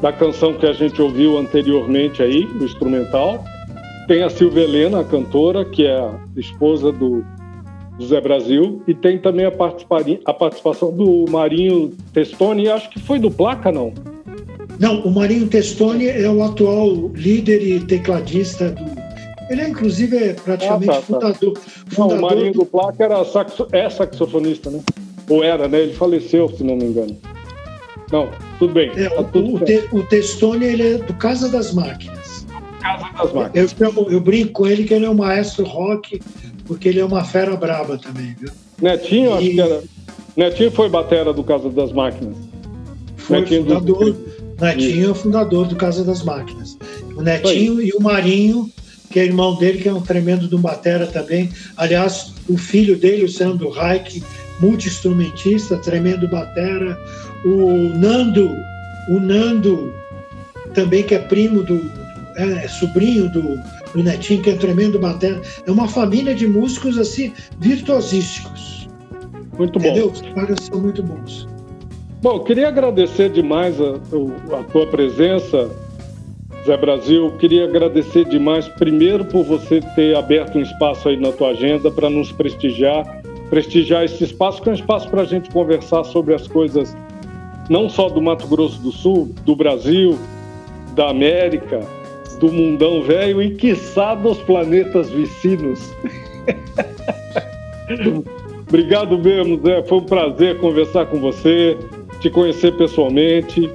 da 0.00 0.12
canção 0.12 0.54
que 0.54 0.66
a 0.66 0.72
gente 0.72 1.00
ouviu 1.00 1.36
anteriormente 1.38 2.22
aí, 2.22 2.44
o 2.44 2.64
instrumental. 2.64 3.44
Tem 4.08 4.22
a 4.22 4.30
Silvia 4.30 4.64
Helena, 4.64 5.00
a 5.00 5.04
cantora, 5.04 5.64
que 5.64 5.86
é 5.86 5.96
a 5.96 6.18
esposa 6.36 6.90
do, 6.90 7.24
do 7.98 8.06
Zé 8.06 8.20
Brasil. 8.20 8.82
E 8.88 8.94
tem 8.94 9.18
também 9.18 9.44
a, 9.46 9.52
a 10.24 10.32
participação 10.34 10.92
do 10.92 11.26
Marinho 11.30 11.92
Testoni, 12.12 12.68
acho 12.68 12.88
que 12.90 12.98
foi 12.98 13.18
do 13.18 13.30
Placa, 13.30 13.70
não? 13.70 13.92
Não, 14.78 15.00
o 15.02 15.10
Marinho 15.12 15.46
Testoni 15.46 16.06
é 16.08 16.28
o 16.28 16.42
atual 16.42 17.08
líder 17.14 17.62
e 17.62 17.80
tecladista 17.80 18.70
do. 18.70 19.00
Ele 19.50 19.62
é, 19.62 19.68
inclusive, 19.68 20.16
é 20.16 20.32
praticamente 20.32 20.90
Ah, 20.90 20.94
tá, 20.94 21.00
tá. 21.00 21.02
fundador, 21.34 21.52
Não, 21.52 22.08
fundador 22.10 22.18
o 22.18 22.22
Marinho 22.22 22.52
do 22.52 22.58
do 22.60 22.66
Placa 22.66 23.04
era 23.04 23.24
saxo- 23.24 23.66
é 23.72 23.90
saxofonista, 23.90 24.70
né? 24.70 24.80
Ou 25.28 25.44
era, 25.44 25.68
né? 25.68 25.80
Ele 25.80 25.92
faleceu, 25.92 26.48
se 26.48 26.62
não 26.64 26.76
me 26.76 26.84
engano. 26.84 27.16
Não, 28.10 28.28
tudo 28.60 28.74
bem. 28.74 28.90
É, 28.94 29.08
tá 29.08 29.20
o, 29.20 29.24
tudo 29.24 29.54
o, 29.56 29.58
bem. 29.58 29.80
Te- 29.80 29.88
o 29.90 30.02
Testoni 30.04 30.64
ele 30.66 30.82
é 30.94 30.98
do 30.98 31.14
Casa 31.14 31.48
das 31.48 31.72
Máquinas. 31.74 32.46
Casa 32.80 33.04
das 33.12 33.32
Máquinas. 33.32 33.50
Eu, 33.54 33.68
chamo- 33.68 34.06
eu 34.08 34.20
brinco 34.20 34.52
com 34.52 34.66
ele 34.68 34.84
que 34.84 34.94
ele 34.94 35.04
é 35.06 35.10
um 35.10 35.14
maestro 35.14 35.64
rock, 35.64 36.20
porque 36.66 36.88
ele 36.88 37.00
é 37.00 37.04
uma 37.04 37.24
fera 37.24 37.56
braba 37.56 37.98
também, 37.98 38.36
viu? 38.38 38.50
Netinho, 38.80 39.34
acho 39.34 39.46
E- 39.46 39.54
que 39.54 39.60
era. 39.60 39.82
Netinho 40.36 40.70
foi 40.70 40.88
batera 40.88 41.32
do 41.32 41.42
Casa 41.42 41.68
das 41.70 41.92
Máquinas. 41.92 42.36
Foi 43.16 43.40
Netinho 43.40 43.64
do- 43.64 43.74
fundador. 43.74 44.16
Netinho 44.60 45.08
é 45.08 45.10
o 45.10 45.14
fundador 45.14 45.66
do 45.66 45.74
Casa 45.74 46.04
das 46.04 46.22
Máquinas. 46.22 46.78
O 47.16 47.22
Netinho 47.22 47.80
e 47.82 47.90
o 47.92 48.00
Marinho, 48.00 48.70
que 49.10 49.18
é 49.18 49.24
irmão 49.24 49.56
dele, 49.56 49.78
que 49.78 49.88
é 49.88 49.92
um 49.92 50.00
tremendo 50.02 50.46
de 50.46 50.54
um 50.54 50.60
batera 50.60 51.06
também. 51.06 51.50
Aliás, 51.76 52.32
o 52.48 52.56
filho 52.58 52.96
dele, 52.96 53.24
o 53.24 53.28
Sandro 53.28 53.70
Reich, 53.70 54.22
multi-instrumentista, 54.60 55.76
tremendo 55.78 56.28
batera. 56.28 56.98
O 57.44 57.88
Nando, 57.98 58.50
o 59.08 59.18
Nando, 59.18 59.92
também 60.74 61.02
que 61.02 61.14
é 61.14 61.18
primo 61.18 61.62
do. 61.62 61.90
é 62.36 62.68
sobrinho 62.68 63.30
do, 63.30 63.58
do 63.94 64.02
Netinho, 64.02 64.42
que 64.42 64.50
é 64.50 64.54
tremendo 64.56 64.98
batera. 64.98 65.40
É 65.66 65.70
uma 65.70 65.88
família 65.88 66.34
de 66.34 66.46
músicos 66.46 66.98
assim, 66.98 67.32
virtuosísticos. 67.58 68.88
Muito 69.58 69.78
bom. 69.78 69.86
Entendeu? 69.86 70.10
Os 70.10 70.20
caras 70.20 70.58
são 70.64 70.80
muito 70.80 71.02
bons. 71.02 71.48
Bom, 72.22 72.40
queria 72.40 72.68
agradecer 72.68 73.30
demais 73.30 73.80
a, 73.80 73.94
a 74.58 74.62
tua 74.64 74.86
presença, 74.86 75.70
Zé 76.66 76.76
Brasil. 76.76 77.32
Queria 77.38 77.64
agradecer 77.64 78.26
demais, 78.26 78.68
primeiro, 78.68 79.24
por 79.24 79.42
você 79.42 79.80
ter 79.94 80.14
aberto 80.14 80.58
um 80.58 80.62
espaço 80.62 81.08
aí 81.08 81.16
na 81.16 81.32
tua 81.32 81.50
agenda 81.50 81.90
para 81.90 82.10
nos 82.10 82.30
prestigiar, 82.30 83.22
prestigiar 83.48 84.04
esse 84.04 84.22
espaço, 84.22 84.60
que 84.60 84.68
é 84.68 84.72
um 84.72 84.74
espaço 84.74 85.08
para 85.08 85.22
a 85.22 85.24
gente 85.24 85.50
conversar 85.50 86.04
sobre 86.04 86.34
as 86.34 86.46
coisas, 86.46 86.94
não 87.70 87.88
só 87.88 88.08
do 88.08 88.20
Mato 88.20 88.48
Grosso 88.48 88.82
do 88.82 88.90
Sul, 88.90 89.32
do 89.46 89.54
Brasil, 89.54 90.18
da 90.96 91.08
América, 91.08 91.86
do 92.40 92.52
mundão 92.52 93.00
velho 93.00 93.40
e, 93.40 93.54
quiçá, 93.54 94.16
dos 94.16 94.38
planetas 94.38 95.08
vecinos. 95.08 95.80
Obrigado 98.68 99.16
mesmo, 99.16 99.60
Zé. 99.62 99.84
Foi 99.84 99.98
um 99.98 100.04
prazer 100.04 100.58
conversar 100.58 101.06
com 101.06 101.20
você, 101.20 101.78
te 102.18 102.28
conhecer 102.28 102.76
pessoalmente 102.76 103.70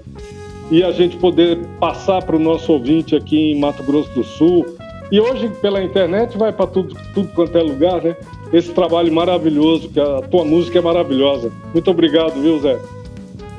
e 0.70 0.84
a 0.84 0.92
gente 0.92 1.16
poder 1.16 1.58
passar 1.80 2.22
para 2.22 2.36
o 2.36 2.40
nosso 2.40 2.74
ouvinte 2.74 3.16
aqui 3.16 3.54
em 3.54 3.60
Mato 3.60 3.82
Grosso 3.84 4.14
do 4.14 4.26
Sul. 4.26 4.66
E 5.10 5.22
hoje, 5.22 5.50
pela 5.62 5.82
internet, 5.82 6.38
vai 6.38 6.52
para 6.52 6.68
tudo, 6.68 6.98
tudo 7.14 7.30
quanto 7.30 7.58
é 7.58 7.62
lugar, 7.62 8.02
né? 8.02 8.18
Esse 8.52 8.74
trabalho 8.74 9.14
maravilhoso, 9.14 9.90
que 9.90 10.00
a 10.00 10.22
tua 10.24 10.44
música 10.44 10.80
é 10.80 10.82
maravilhosa. 10.82 11.52
Muito 11.74 11.92
obrigado, 11.92 12.42
viu, 12.42 12.60
Zé? 12.60 12.78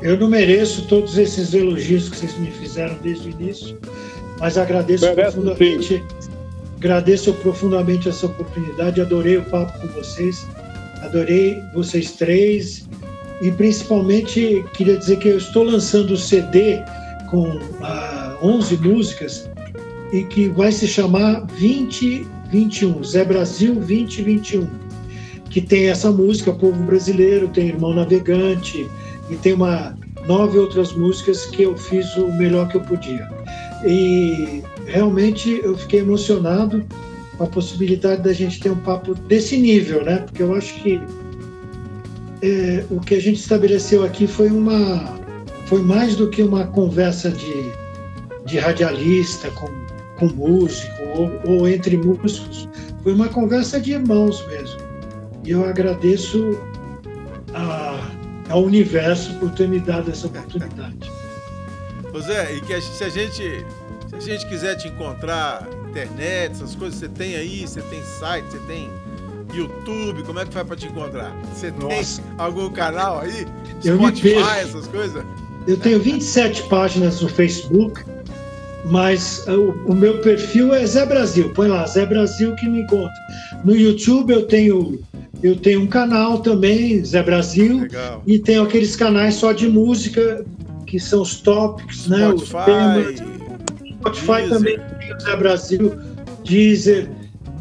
Eu 0.06 0.16
não 0.16 0.28
mereço 0.28 0.86
todos 0.86 1.18
esses 1.18 1.52
elogios 1.52 2.08
que 2.08 2.16
vocês 2.16 2.38
me 2.38 2.48
fizeram 2.48 2.96
desde 3.02 3.28
o 3.28 3.30
início, 3.32 3.76
mas 4.38 4.56
agradeço 4.56 5.04
Merece, 5.04 5.32
profundamente. 5.32 6.04
Agradeço 6.76 7.32
profundamente 7.32 8.08
essa 8.08 8.26
oportunidade. 8.26 9.00
Adorei 9.00 9.38
o 9.38 9.42
papo 9.46 9.76
com 9.80 9.88
vocês. 9.88 10.46
Adorei 11.02 11.60
vocês 11.74 12.12
três 12.12 12.88
e 13.42 13.50
principalmente 13.50 14.64
queria 14.74 14.96
dizer 14.96 15.18
que 15.18 15.26
eu 15.26 15.38
estou 15.38 15.64
lançando 15.64 16.12
o 16.12 16.16
CD 16.16 16.80
com 17.28 17.58
ah, 17.82 18.38
11 18.40 18.76
músicas 18.76 19.50
e 20.12 20.22
que 20.22 20.48
vai 20.50 20.70
se 20.70 20.86
chamar 20.86 21.40
2021, 21.46 23.02
Zé 23.02 23.24
Brasil 23.24 23.74
2021, 23.74 24.68
que 25.50 25.60
tem 25.60 25.88
essa 25.88 26.12
música 26.12 26.52
Povo 26.52 26.80
Brasileiro, 26.84 27.48
tem 27.48 27.70
Irmão 27.70 27.92
Navegante 27.92 28.88
e 29.30 29.36
tem 29.36 29.54
uma 29.54 29.96
nove 30.26 30.58
outras 30.58 30.92
músicas 30.92 31.46
que 31.46 31.62
eu 31.62 31.76
fiz 31.76 32.16
o 32.16 32.28
melhor 32.32 32.68
que 32.68 32.76
eu 32.76 32.80
podia. 32.80 33.28
E 33.84 34.62
realmente 34.86 35.60
eu 35.62 35.76
fiquei 35.76 36.00
emocionado 36.00 36.84
com 37.36 37.44
a 37.44 37.46
possibilidade 37.46 38.22
da 38.22 38.32
gente 38.32 38.60
ter 38.60 38.70
um 38.70 38.78
papo 38.78 39.14
desse 39.14 39.56
nível, 39.56 40.04
né? 40.04 40.18
Porque 40.18 40.42
eu 40.42 40.54
acho 40.54 40.74
que 40.74 41.00
é, 42.42 42.84
o 42.90 43.00
que 43.00 43.14
a 43.14 43.20
gente 43.20 43.38
estabeleceu 43.38 44.04
aqui 44.04 44.26
foi 44.26 44.50
uma 44.50 45.16
foi 45.66 45.82
mais 45.82 46.14
do 46.14 46.30
que 46.30 46.42
uma 46.42 46.66
conversa 46.68 47.30
de, 47.30 47.72
de 48.46 48.58
radialista 48.58 49.50
com, 49.50 49.68
com 50.16 50.26
músico 50.34 50.94
ou, 51.16 51.56
ou 51.56 51.68
entre 51.68 51.96
músicos. 51.96 52.68
Foi 53.02 53.12
uma 53.12 53.28
conversa 53.28 53.80
de 53.80 53.92
irmãos 53.92 54.46
mesmo. 54.46 54.80
E 55.44 55.50
eu 55.50 55.64
agradeço 55.64 56.58
a, 57.52 57.85
ao 58.48 58.62
universo 58.62 59.32
por 59.34 59.50
ter 59.50 59.68
me 59.68 59.78
dado 59.80 60.10
essa 60.10 60.26
oportunidade. 60.26 61.10
Ô 62.12 62.20
Zé, 62.20 62.54
e 62.54 62.60
que 62.60 62.72
a- 62.74 62.80
se 62.80 63.02
a 63.04 63.08
gente 63.08 63.64
se 64.18 64.30
a 64.30 64.32
gente 64.34 64.46
quiser 64.46 64.76
te 64.76 64.88
encontrar, 64.88 65.68
internet, 65.90 66.52
essas 66.52 66.74
coisas, 66.74 66.98
você 66.98 67.08
tem 67.08 67.36
aí, 67.36 67.66
você 67.66 67.82
tem 67.82 68.02
site, 68.02 68.46
você 68.46 68.58
tem 68.60 68.88
YouTube, 69.52 70.22
como 70.22 70.38
é 70.38 70.46
que 70.46 70.52
faz 70.54 70.66
pra 70.66 70.76
te 70.76 70.86
encontrar? 70.86 71.34
Você 71.54 71.70
tem 71.70 71.98
Nossa. 71.98 72.22
algum 72.38 72.70
canal 72.70 73.20
aí? 73.20 73.46
Eu 73.84 73.98
me 73.98 74.06
Spotify, 74.06 74.34
perco. 74.34 74.50
essas 74.50 74.86
coisas? 74.86 75.24
Eu 75.66 75.76
tenho 75.76 76.00
27 76.00 76.62
páginas 76.64 77.20
no 77.20 77.28
Facebook, 77.28 78.02
mas 78.86 79.44
uh, 79.48 79.52
o, 79.86 79.92
o 79.92 79.94
meu 79.94 80.18
perfil 80.20 80.72
é 80.72 80.86
Zé 80.86 81.04
Brasil. 81.04 81.52
Põe 81.52 81.68
lá, 81.68 81.86
Zé 81.86 82.06
Brasil 82.06 82.54
que 82.54 82.66
me 82.68 82.80
encontra. 82.82 83.12
No 83.64 83.74
YouTube 83.76 84.32
eu 84.32 84.46
tenho 84.46 84.98
eu 85.42 85.56
tenho 85.56 85.80
um 85.82 85.86
canal 85.86 86.38
também, 86.38 87.04
Zé 87.04 87.22
Brasil, 87.22 87.80
Legal. 87.80 88.22
e 88.26 88.38
tenho 88.38 88.62
aqueles 88.62 88.96
canais 88.96 89.34
só 89.34 89.52
de 89.52 89.68
música 89.68 90.44
que 90.86 90.98
são 90.98 91.22
os 91.22 91.40
topics, 91.40 92.06
né? 92.08 92.28
Os 92.28 92.50
temas. 92.50 93.16
Spotify. 93.16 93.36
Spotify 93.98 94.26
Deezer. 94.26 94.48
também 94.48 94.78
tem 95.00 95.14
o 95.14 95.20
Zé 95.20 95.36
Brasil, 95.36 95.92
Deezer. 96.44 97.10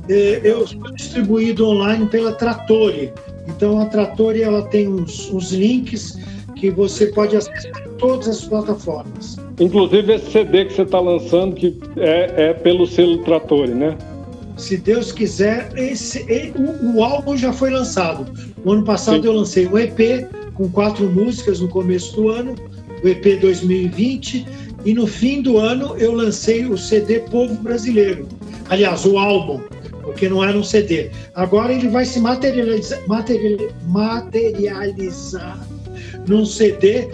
É, 0.07 0.41
Eu 0.43 0.67
sou 0.67 0.91
distribuído 0.93 1.67
online 1.67 2.05
pela 2.07 2.31
Trattori. 2.33 3.11
Então 3.47 3.79
a 3.79 3.85
Trattori 3.85 4.41
ela 4.43 4.61
tem 4.63 4.87
uns, 4.87 5.31
uns 5.31 5.51
links 5.51 6.17
que 6.55 6.69
você 6.69 7.07
pode 7.07 7.35
acessar 7.35 7.71
em 7.85 7.97
todas 7.97 8.27
as 8.27 8.45
plataformas. 8.45 9.37
Inclusive 9.59 10.13
esse 10.13 10.31
CD 10.31 10.65
que 10.65 10.73
você 10.73 10.83
está 10.83 10.99
lançando, 10.99 11.55
que 11.55 11.79
é, 11.97 12.49
é 12.49 12.53
pelo 12.53 12.85
selo 12.85 13.17
Trattori, 13.19 13.73
né? 13.73 13.97
Se 14.57 14.77
Deus 14.77 15.11
quiser, 15.11 15.71
esse, 15.75 16.25
o, 16.55 16.97
o 16.97 17.03
álbum 17.03 17.35
já 17.35 17.51
foi 17.51 17.69
lançado. 17.69 18.25
O 18.63 18.71
ano 18.71 18.83
passado 18.83 19.21
Sim. 19.21 19.27
eu 19.27 19.33
lancei 19.33 19.67
um 19.67 19.77
EP 19.77 20.27
com 20.53 20.69
quatro 20.69 21.09
músicas 21.09 21.59
no 21.59 21.67
começo 21.67 22.15
do 22.15 22.29
ano, 22.29 22.55
o 23.03 23.07
EP 23.07 23.39
2020, 23.39 24.45
e 24.85 24.93
no 24.93 25.05
fim 25.05 25.41
do 25.41 25.57
ano 25.57 25.95
eu 25.97 26.13
lancei 26.13 26.65
o 26.65 26.77
CD 26.77 27.19
Povo 27.19 27.55
Brasileiro. 27.55 28.27
Aliás, 28.69 29.05
o 29.05 29.17
álbum, 29.17 29.59
porque 30.01 30.29
não 30.29 30.43
era 30.43 30.57
um 30.57 30.63
CD. 30.63 31.11
Agora 31.33 31.73
ele 31.73 31.89
vai 31.89 32.05
se 32.05 32.19
materializar, 32.19 33.01
materiali- 33.07 33.69
materializar 33.87 35.67
num 36.27 36.45
CD 36.45 37.07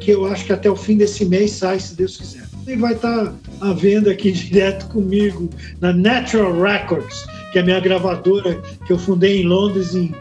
que 0.00 0.10
eu 0.12 0.26
acho 0.26 0.44
que 0.44 0.52
até 0.52 0.70
o 0.70 0.76
fim 0.76 0.96
desse 0.96 1.24
mês 1.24 1.52
sai, 1.52 1.80
se 1.80 1.94
Deus 1.94 2.16
quiser. 2.16 2.44
E 2.66 2.76
vai 2.76 2.94
estar 2.94 3.34
à 3.60 3.72
venda 3.72 4.10
aqui 4.10 4.32
direto 4.32 4.88
comigo 4.88 5.48
na 5.80 5.92
Natural 5.92 6.60
Records, 6.60 7.26
que 7.52 7.58
é 7.58 7.62
a 7.62 7.64
minha 7.64 7.80
gravadora 7.80 8.60
que 8.86 8.92
eu 8.92 8.98
fundei 8.98 9.42
em 9.42 9.44
Londres 9.44 9.94
em 9.94 10.14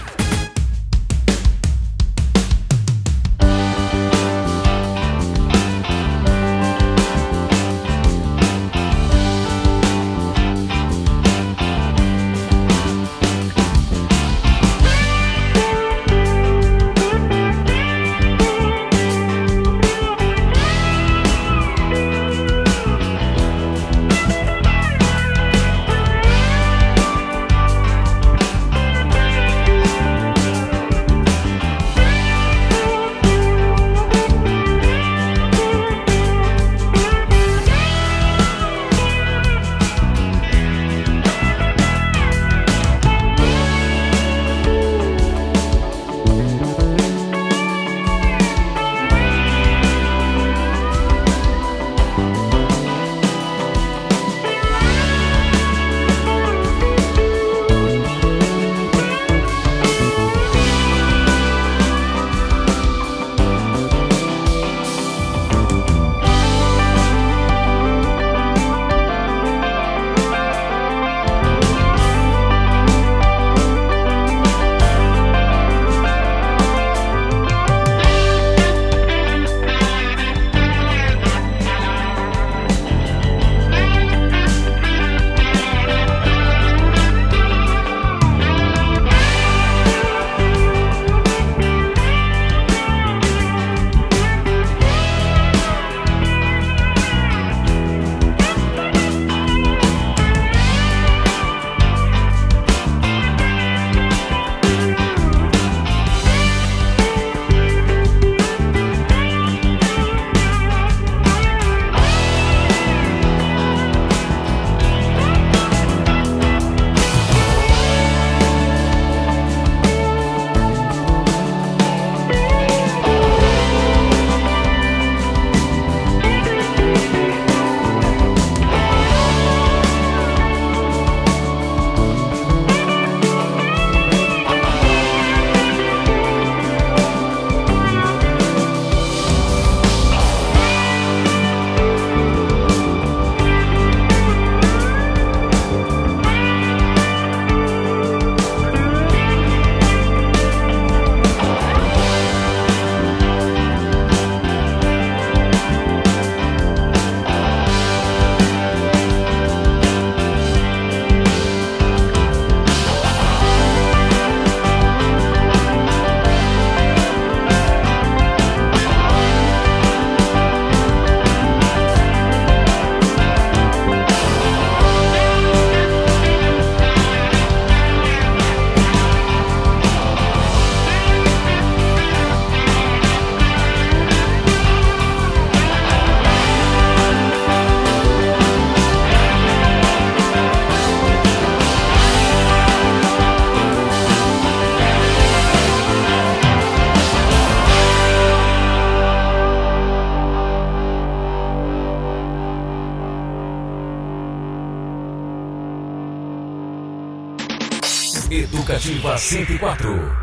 104. 209.18 210.15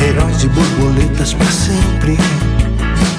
Heróis 0.00 0.42
e 0.42 0.48
borboletas 0.48 1.34
para 1.34 1.52
sempre, 1.52 2.18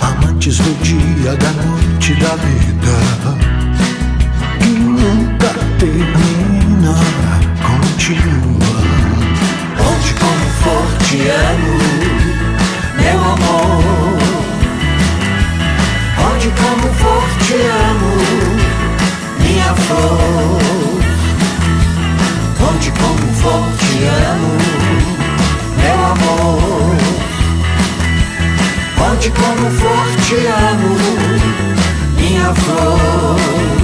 amantes 0.01 0.57
do 0.57 0.73
dia, 0.83 1.37
da 1.37 1.51
noite, 1.51 2.13
da 2.15 2.35
vida, 2.35 3.37
que 4.59 4.67
nunca 4.67 5.53
termina, 5.79 6.95
continua. 7.63 8.75
Onde 9.79 10.13
como 10.15 10.45
for 10.59 10.85
te 11.05 11.29
amo, 11.29 11.77
meu 12.97 13.19
amor. 13.23 14.17
Onde 16.29 16.49
como 16.49 16.93
for 16.95 17.23
te 17.45 17.55
amo, 17.87 18.11
minha 19.39 19.73
flor. 19.75 20.59
Onde 22.69 22.91
como 22.91 23.33
for 23.35 23.63
te 23.77 24.07
amo, 24.07 24.57
meu 24.57 24.80
amor. 26.41 26.97
Onde 29.11 29.29
como 29.31 29.69
for 29.71 30.15
te 30.27 30.47
amo, 30.47 30.95
minha 32.17 32.53
flor. 32.53 33.80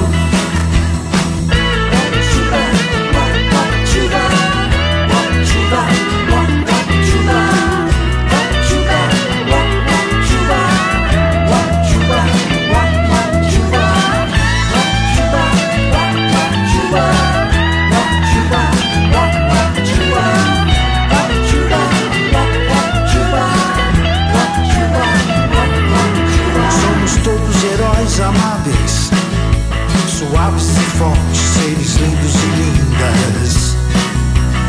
Suaves 30.48 30.78
e 30.78 30.98
fortes, 30.98 31.40
seres 31.40 31.96
lindos 31.96 32.36
e 32.36 32.46
lindas, 32.56 33.76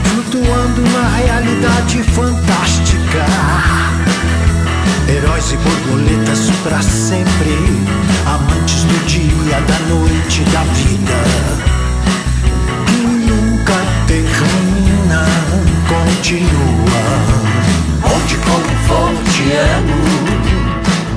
flutuando 0.05 0.83
na 0.83 1.09
realidade 1.17 2.03
fantástica. 2.03 3.25
Heróis 5.09 5.53
e 5.53 5.57
borboletas 5.57 6.51
para 6.65 6.83
sempre, 6.83 7.57
amantes 8.27 8.85
do 8.85 9.07
dia, 9.07 9.61
da 9.61 9.79
noite, 9.95 10.43
da 10.53 10.63
vida, 10.75 11.21
que 12.87 13.07
nunca 13.07 13.75
termina, 14.07 15.25
continua. 15.87 17.09
Onde 18.05 18.37
como 18.37 18.69
for 18.87 19.13
te 19.33 19.53
amo, 19.53 19.99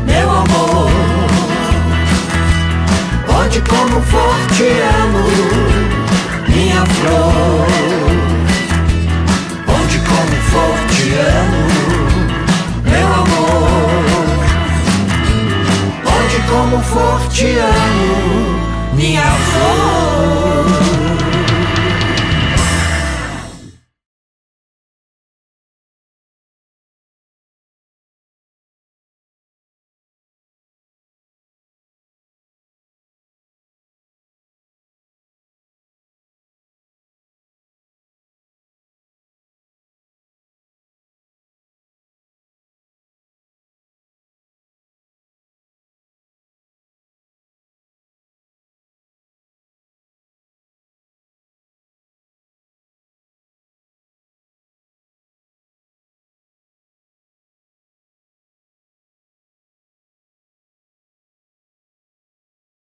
meu 0.06 0.30
amor. 0.30 1.01
Onde 3.52 3.64
como 3.69 4.02
for 4.03 4.34
te 4.56 4.82
amo, 5.02 5.28
minha 6.48 6.86
flor. 6.86 7.68
Onde 9.68 9.98
como 10.07 10.36
for 10.52 10.76
te 10.88 11.19
amo, 11.19 11.64
meu 12.86 13.07
amor. 13.07 14.40
Onde 16.15 16.40
como 16.49 16.80
for 16.82 17.19
te 17.28 17.60
amo, 17.60 18.15
minha 18.95 19.30
flor. 19.52 21.31